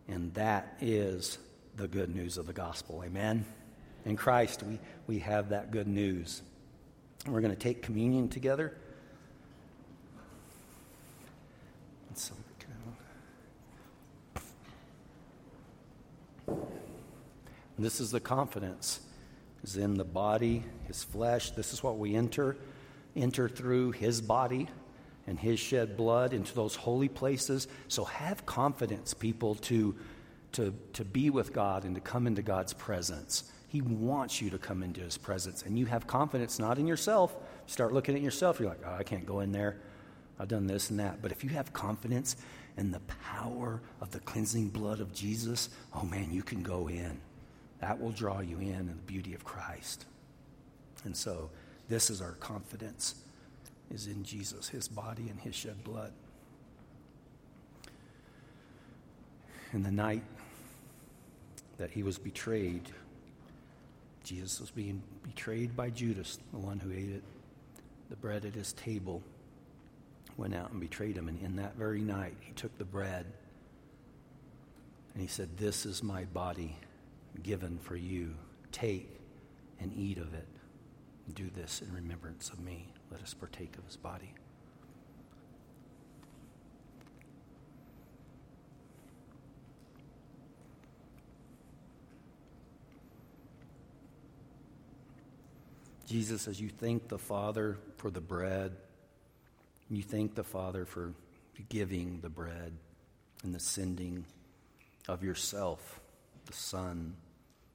And 0.06 0.32
that 0.34 0.76
is 0.80 1.38
the 1.76 1.88
good 1.88 2.14
news 2.14 2.38
of 2.38 2.46
the 2.46 2.52
gospel. 2.52 3.02
Amen. 3.04 3.44
In 4.04 4.16
Christ, 4.16 4.62
we, 4.62 4.78
we 5.06 5.18
have 5.20 5.50
that 5.50 5.70
good 5.70 5.86
news. 5.86 6.42
We're 7.26 7.40
going 7.40 7.54
to 7.54 7.58
take 7.58 7.82
communion 7.82 8.28
together. 8.28 8.76
This 17.78 18.00
is 18.00 18.10
the 18.10 18.20
confidence 18.20 19.00
is 19.62 19.76
in 19.76 19.94
the 19.94 20.04
body, 20.04 20.64
his 20.86 21.04
flesh. 21.04 21.52
This 21.52 21.72
is 21.72 21.82
what 21.82 21.98
we 21.98 22.14
enter 22.14 22.56
enter 23.16 23.48
through 23.48 23.92
his 23.92 24.20
body 24.20 24.68
and 25.26 25.38
his 25.38 25.58
shed 25.58 25.96
blood 25.96 26.32
into 26.32 26.54
those 26.54 26.74
holy 26.74 27.08
places. 27.08 27.66
So 27.88 28.04
have 28.04 28.46
confidence, 28.46 29.12
people, 29.12 29.56
to, 29.56 29.94
to, 30.52 30.74
to 30.92 31.04
be 31.04 31.30
with 31.30 31.52
God 31.52 31.84
and 31.84 31.94
to 31.94 32.00
come 32.00 32.26
into 32.26 32.42
God's 32.42 32.72
presence. 32.72 33.50
He 33.68 33.80
wants 33.82 34.40
you 34.40 34.50
to 34.50 34.58
come 34.58 34.82
into 34.82 35.00
his 35.00 35.18
presence. 35.18 35.62
And 35.62 35.78
you 35.78 35.86
have 35.86 36.06
confidence 36.06 36.58
not 36.58 36.78
in 36.78 36.86
yourself. 36.86 37.36
start 37.66 37.92
looking 37.92 38.14
at 38.14 38.22
yourself, 38.22 38.60
you're 38.60 38.68
like, 38.68 38.82
oh, 38.86 38.94
I 38.94 39.02
can't 39.02 39.26
go 39.26 39.40
in 39.40 39.52
there. 39.52 39.80
I've 40.38 40.48
done 40.48 40.66
this 40.66 40.90
and 40.90 41.00
that. 41.00 41.20
But 41.20 41.32
if 41.32 41.42
you 41.42 41.50
have 41.50 41.72
confidence 41.72 42.36
in 42.76 42.92
the 42.92 43.00
power 43.00 43.80
of 44.00 44.10
the 44.10 44.20
cleansing 44.20 44.68
blood 44.68 45.00
of 45.00 45.12
Jesus, 45.12 45.68
oh 45.94 46.04
man, 46.04 46.32
you 46.32 46.42
can 46.42 46.62
go 46.62 46.88
in. 46.88 47.20
That 47.80 48.00
will 48.00 48.12
draw 48.12 48.40
you 48.40 48.58
in 48.58 48.74
in 48.74 48.86
the 48.88 48.94
beauty 48.94 49.34
of 49.34 49.44
Christ. 49.44 50.06
And 51.04 51.16
so 51.16 51.50
this 51.88 52.10
is 52.10 52.20
our 52.20 52.32
confidence 52.32 53.16
is 53.90 54.06
in 54.06 54.22
Jesus, 54.22 54.68
his 54.68 54.86
body 54.86 55.28
and 55.28 55.40
his 55.40 55.54
shed 55.54 55.82
blood. 55.82 56.12
In 59.72 59.82
the 59.82 59.90
night 59.90 60.22
that 61.78 61.90
he 61.90 62.02
was 62.02 62.18
betrayed, 62.18 62.82
Jesus 64.24 64.60
was 64.60 64.70
being 64.70 65.02
betrayed 65.22 65.76
by 65.76 65.90
Judas, 65.90 66.38
the 66.52 66.58
one 66.58 66.78
who 66.78 66.92
ate 66.92 67.10
it, 67.10 67.22
the 68.10 68.16
bread 68.16 68.44
at 68.44 68.54
his 68.54 68.72
table, 68.72 69.22
went 70.38 70.54
out 70.54 70.70
and 70.70 70.80
betrayed 70.80 71.16
him. 71.16 71.28
And 71.28 71.38
in 71.42 71.56
that 71.56 71.76
very 71.76 72.00
night, 72.00 72.36
he 72.40 72.52
took 72.52 72.78
the 72.78 72.84
bread 72.84 73.26
and 75.12 75.20
he 75.20 75.28
said, 75.28 75.58
This 75.58 75.84
is 75.84 76.02
my 76.02 76.24
body 76.26 76.76
given 77.42 77.78
for 77.78 77.96
you. 77.96 78.34
Take 78.72 79.20
and 79.80 79.92
eat 79.94 80.18
of 80.18 80.32
it. 80.32 80.46
Do 81.34 81.50
this 81.54 81.82
in 81.82 81.92
remembrance 81.92 82.50
of 82.50 82.60
me. 82.60 82.86
Let 83.10 83.20
us 83.20 83.34
partake 83.34 83.76
of 83.76 83.84
his 83.84 83.96
body. 83.96 84.32
Jesus, 96.06 96.48
as 96.48 96.58
you 96.58 96.70
thank 96.70 97.08
the 97.08 97.18
Father 97.18 97.76
for 97.98 98.10
the 98.10 98.20
bread 98.20 98.72
you 99.90 100.02
thank 100.02 100.34
the 100.34 100.44
Father 100.44 100.84
for 100.84 101.14
giving 101.68 102.20
the 102.20 102.28
bread 102.28 102.72
and 103.42 103.54
the 103.54 103.60
sending 103.60 104.24
of 105.08 105.22
yourself, 105.24 106.00
the 106.46 106.52
Son, 106.52 107.14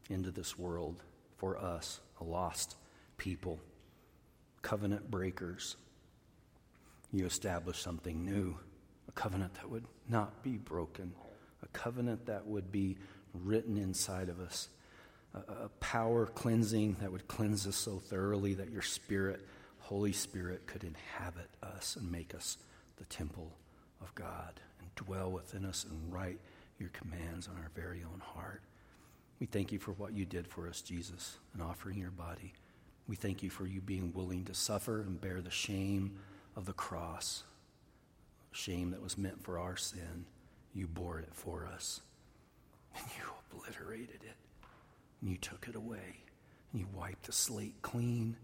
into 0.09 0.32
this 0.32 0.57
world 0.57 1.01
for 1.38 1.57
us, 1.57 1.99
a 2.22 2.24
lost 2.24 2.76
people, 3.18 3.59
covenant 4.61 5.09
breakers. 5.09 5.76
You 7.11 7.26
establish 7.26 7.80
something 7.82 8.24
new, 8.24 8.57
a 9.07 9.11
covenant 9.14 9.55
that 9.55 9.70
would 9.70 9.86
not 10.07 10.43
be 10.43 10.57
broken, 10.57 11.14
a 11.64 11.68
covenant 11.70 12.28
that 12.28 12.45
would 12.45 12.72
be 12.72 12.97
written 13.34 13.78
inside 13.78 14.30
of 14.30 14.39
us, 14.39 14.70
a, 15.34 15.39
a 15.66 15.70
power 15.80 16.28
cleansing 16.28 16.97
that 17.01 17.11
would 17.11 17.28
cleanse 17.28 17.66
us 17.66 17.76
so 17.76 17.97
thoroughly 17.97 18.53
that 18.53 18.72
your 18.72 18.82
Spirit, 18.82 19.45
Holy 19.84 20.14
Spirit, 20.14 20.66
could 20.66 20.86
inhabit 20.86 21.50
us 21.62 21.98
and 21.98 22.10
make 22.10 22.34
us 22.34 22.58
the 22.96 23.04
temple 23.06 23.52
of 24.02 24.16
God 24.16 24.62
and 24.80 24.96
dwell 24.96 25.30
within 25.30 25.66
us 25.66 25.84
and 25.84 26.12
write 26.12 26.40
your 26.80 26.88
commands 26.90 27.50
on 27.50 27.58
our 27.58 27.70
very 27.76 28.02
own 28.02 28.22
heart. 28.22 28.62
We 29.42 29.46
thank 29.46 29.74
you 29.74 29.80
for 29.80 29.92
what 29.92 30.14
you 30.14 30.24
did 30.24 30.48
for 30.48 30.70
us, 30.70 30.82
Jesus, 30.82 31.38
in 31.54 31.60
offering 31.60 32.00
your 32.00 32.12
body. 32.12 32.54
We 33.10 33.18
thank 33.18 33.44
you 33.44 33.50
for 33.50 33.68
you 33.68 33.82
being 33.82 34.14
willing 34.14 34.46
to 34.46 34.54
suffer 34.54 35.02
and 35.02 35.20
bear 35.20 35.42
the 35.42 35.52
shame 35.52 36.18
of 36.56 36.66
the 36.66 36.72
cross, 36.72 37.44
shame 38.54 38.92
that 38.92 39.04
was 39.04 39.18
meant 39.18 39.44
for 39.44 39.60
our 39.60 39.76
sin. 39.76 40.26
You 40.74 40.88
bore 40.88 41.20
it 41.20 41.34
for 41.34 41.66
us, 41.66 42.00
and 42.96 43.04
you 43.18 43.24
obliterated 43.52 44.24
it, 44.24 44.38
and 45.20 45.30
you 45.30 45.36
took 45.36 45.68
it 45.68 45.76
away, 45.76 46.22
and 46.72 46.80
you 46.80 46.88
wiped 46.96 47.26
the 47.26 47.34
slate 47.34 47.82
clean. 47.82 48.38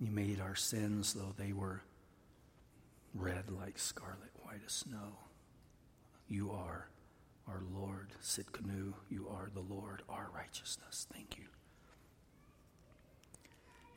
You 0.00 0.10
made 0.10 0.40
our 0.40 0.54
sins, 0.54 1.12
though 1.12 1.34
they 1.36 1.52
were 1.52 1.82
red 3.14 3.50
like 3.50 3.78
scarlet, 3.78 4.30
white 4.42 4.60
as 4.64 4.72
snow. 4.72 5.18
You 6.28 6.52
are 6.52 6.88
our 7.48 7.62
Lord. 7.74 8.12
Sidkenu, 8.22 8.92
you 9.10 9.28
are 9.28 9.48
the 9.52 9.60
Lord, 9.60 10.02
our 10.08 10.28
righteousness. 10.34 11.06
Thank 11.12 11.38
you. 11.38 11.44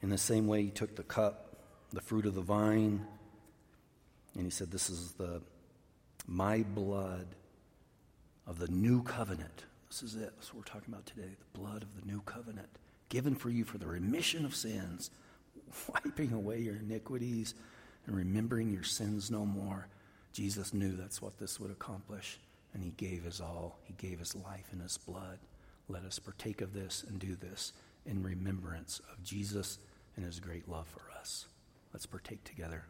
In 0.01 0.09
the 0.09 0.17
same 0.17 0.47
way, 0.47 0.63
he 0.63 0.71
took 0.71 0.95
the 0.95 1.03
cup, 1.03 1.57
the 1.91 2.01
fruit 2.01 2.25
of 2.25 2.33
the 2.33 2.41
vine, 2.41 3.05
and 4.35 4.45
he 4.45 4.49
said, 4.49 4.71
This 4.71 4.89
is 4.89 5.11
the 5.13 5.41
my 6.27 6.63
blood 6.63 7.27
of 8.47 8.57
the 8.59 8.67
new 8.67 9.03
covenant. 9.03 9.65
This 9.89 10.03
is 10.03 10.15
it. 10.15 10.31
That's 10.35 10.53
what 10.53 10.59
we're 10.65 10.73
talking 10.73 10.93
about 10.93 11.05
today. 11.05 11.29
The 11.37 11.59
blood 11.59 11.83
of 11.83 11.99
the 11.99 12.07
new 12.09 12.21
covenant, 12.21 12.69
given 13.09 13.35
for 13.35 13.49
you 13.49 13.65
for 13.65 13.77
the 13.77 13.87
remission 13.87 14.45
of 14.45 14.55
sins, 14.55 15.11
wiping 15.93 16.33
away 16.33 16.59
your 16.59 16.77
iniquities 16.77 17.53
and 18.05 18.15
remembering 18.15 18.71
your 18.71 18.83
sins 18.83 19.29
no 19.29 19.45
more. 19.45 19.87
Jesus 20.33 20.73
knew 20.73 20.93
that's 20.93 21.21
what 21.21 21.37
this 21.37 21.59
would 21.59 21.71
accomplish, 21.71 22.39
and 22.73 22.83
he 22.83 22.91
gave 22.91 23.23
his 23.23 23.41
all. 23.41 23.79
He 23.83 23.93
gave 23.93 24.19
his 24.19 24.35
life 24.35 24.69
and 24.71 24.81
his 24.81 24.97
blood. 24.97 25.39
Let 25.89 26.03
us 26.03 26.19
partake 26.19 26.61
of 26.61 26.73
this 26.73 27.03
and 27.07 27.19
do 27.19 27.35
this 27.35 27.73
in 28.05 28.23
remembrance 28.23 29.01
of 29.11 29.23
Jesus 29.23 29.77
and 30.15 30.25
his 30.25 30.39
great 30.39 30.69
love 30.69 30.87
for 30.87 31.01
us. 31.19 31.47
Let's 31.93 32.05
partake 32.05 32.43
together. 32.43 32.85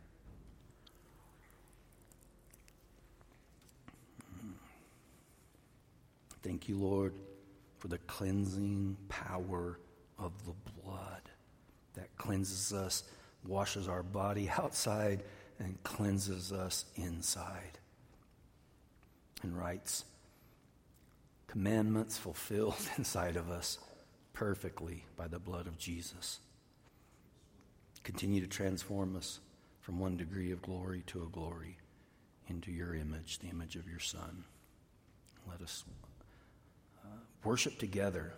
Thank 6.44 6.68
you, 6.68 6.78
Lord, 6.78 7.14
for 7.78 7.88
the 7.88 8.00
cleansing 8.00 8.98
power 9.10 9.80
of 10.18 10.32
the 10.46 10.54
blood 10.82 11.31
that 11.96 12.16
cleanses 12.18 12.74
us, 12.74 13.04
washes 13.46 13.88
our 13.88 14.04
body 14.04 14.50
outside, 14.58 15.24
and 15.60 15.82
cleanses 15.84 16.52
us 16.52 16.86
inside. 16.96 17.78
And 19.44 19.58
writes 19.58 20.06
commandments 21.48 22.18
fulfilled 22.18 22.76
inside 22.98 23.36
of 23.36 23.50
us 23.50 23.80
perfectly 24.34 25.06
by 25.18 25.28
the 25.28 25.40
blood 25.40 25.68
of 25.68 25.78
Jesus. 25.78 26.40
Continue 28.04 28.42
to 28.42 28.48
transform 28.48 29.16
us 29.16 29.40
from 29.82 30.00
one 30.00 30.18
degree 30.18 30.52
of 30.52 30.62
glory 30.62 31.04
to 31.08 31.24
a 31.24 31.28
glory 31.28 31.78
into 32.48 32.72
your 32.72 32.96
image, 32.96 33.40
the 33.40 33.48
image 33.48 33.76
of 33.76 33.88
your 33.88 34.00
Son. 34.00 34.44
Let 35.50 35.62
us 35.62 35.84
uh, 37.04 37.08
worship 37.44 37.78
together, 37.78 38.34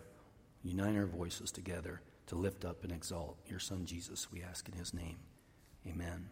unite 0.63 0.95
our 0.95 1.05
voices 1.05 1.51
together 1.51 2.01
to 2.27 2.35
lift 2.35 2.65
up 2.65 2.83
and 2.83 2.91
exalt 2.91 3.37
your 3.47 3.59
Son 3.59 3.85
Jesus, 3.85 4.31
we 4.31 4.43
ask 4.43 4.67
in 4.67 4.77
his 4.77 4.93
name. 4.93 5.17
Amen. 5.87 6.29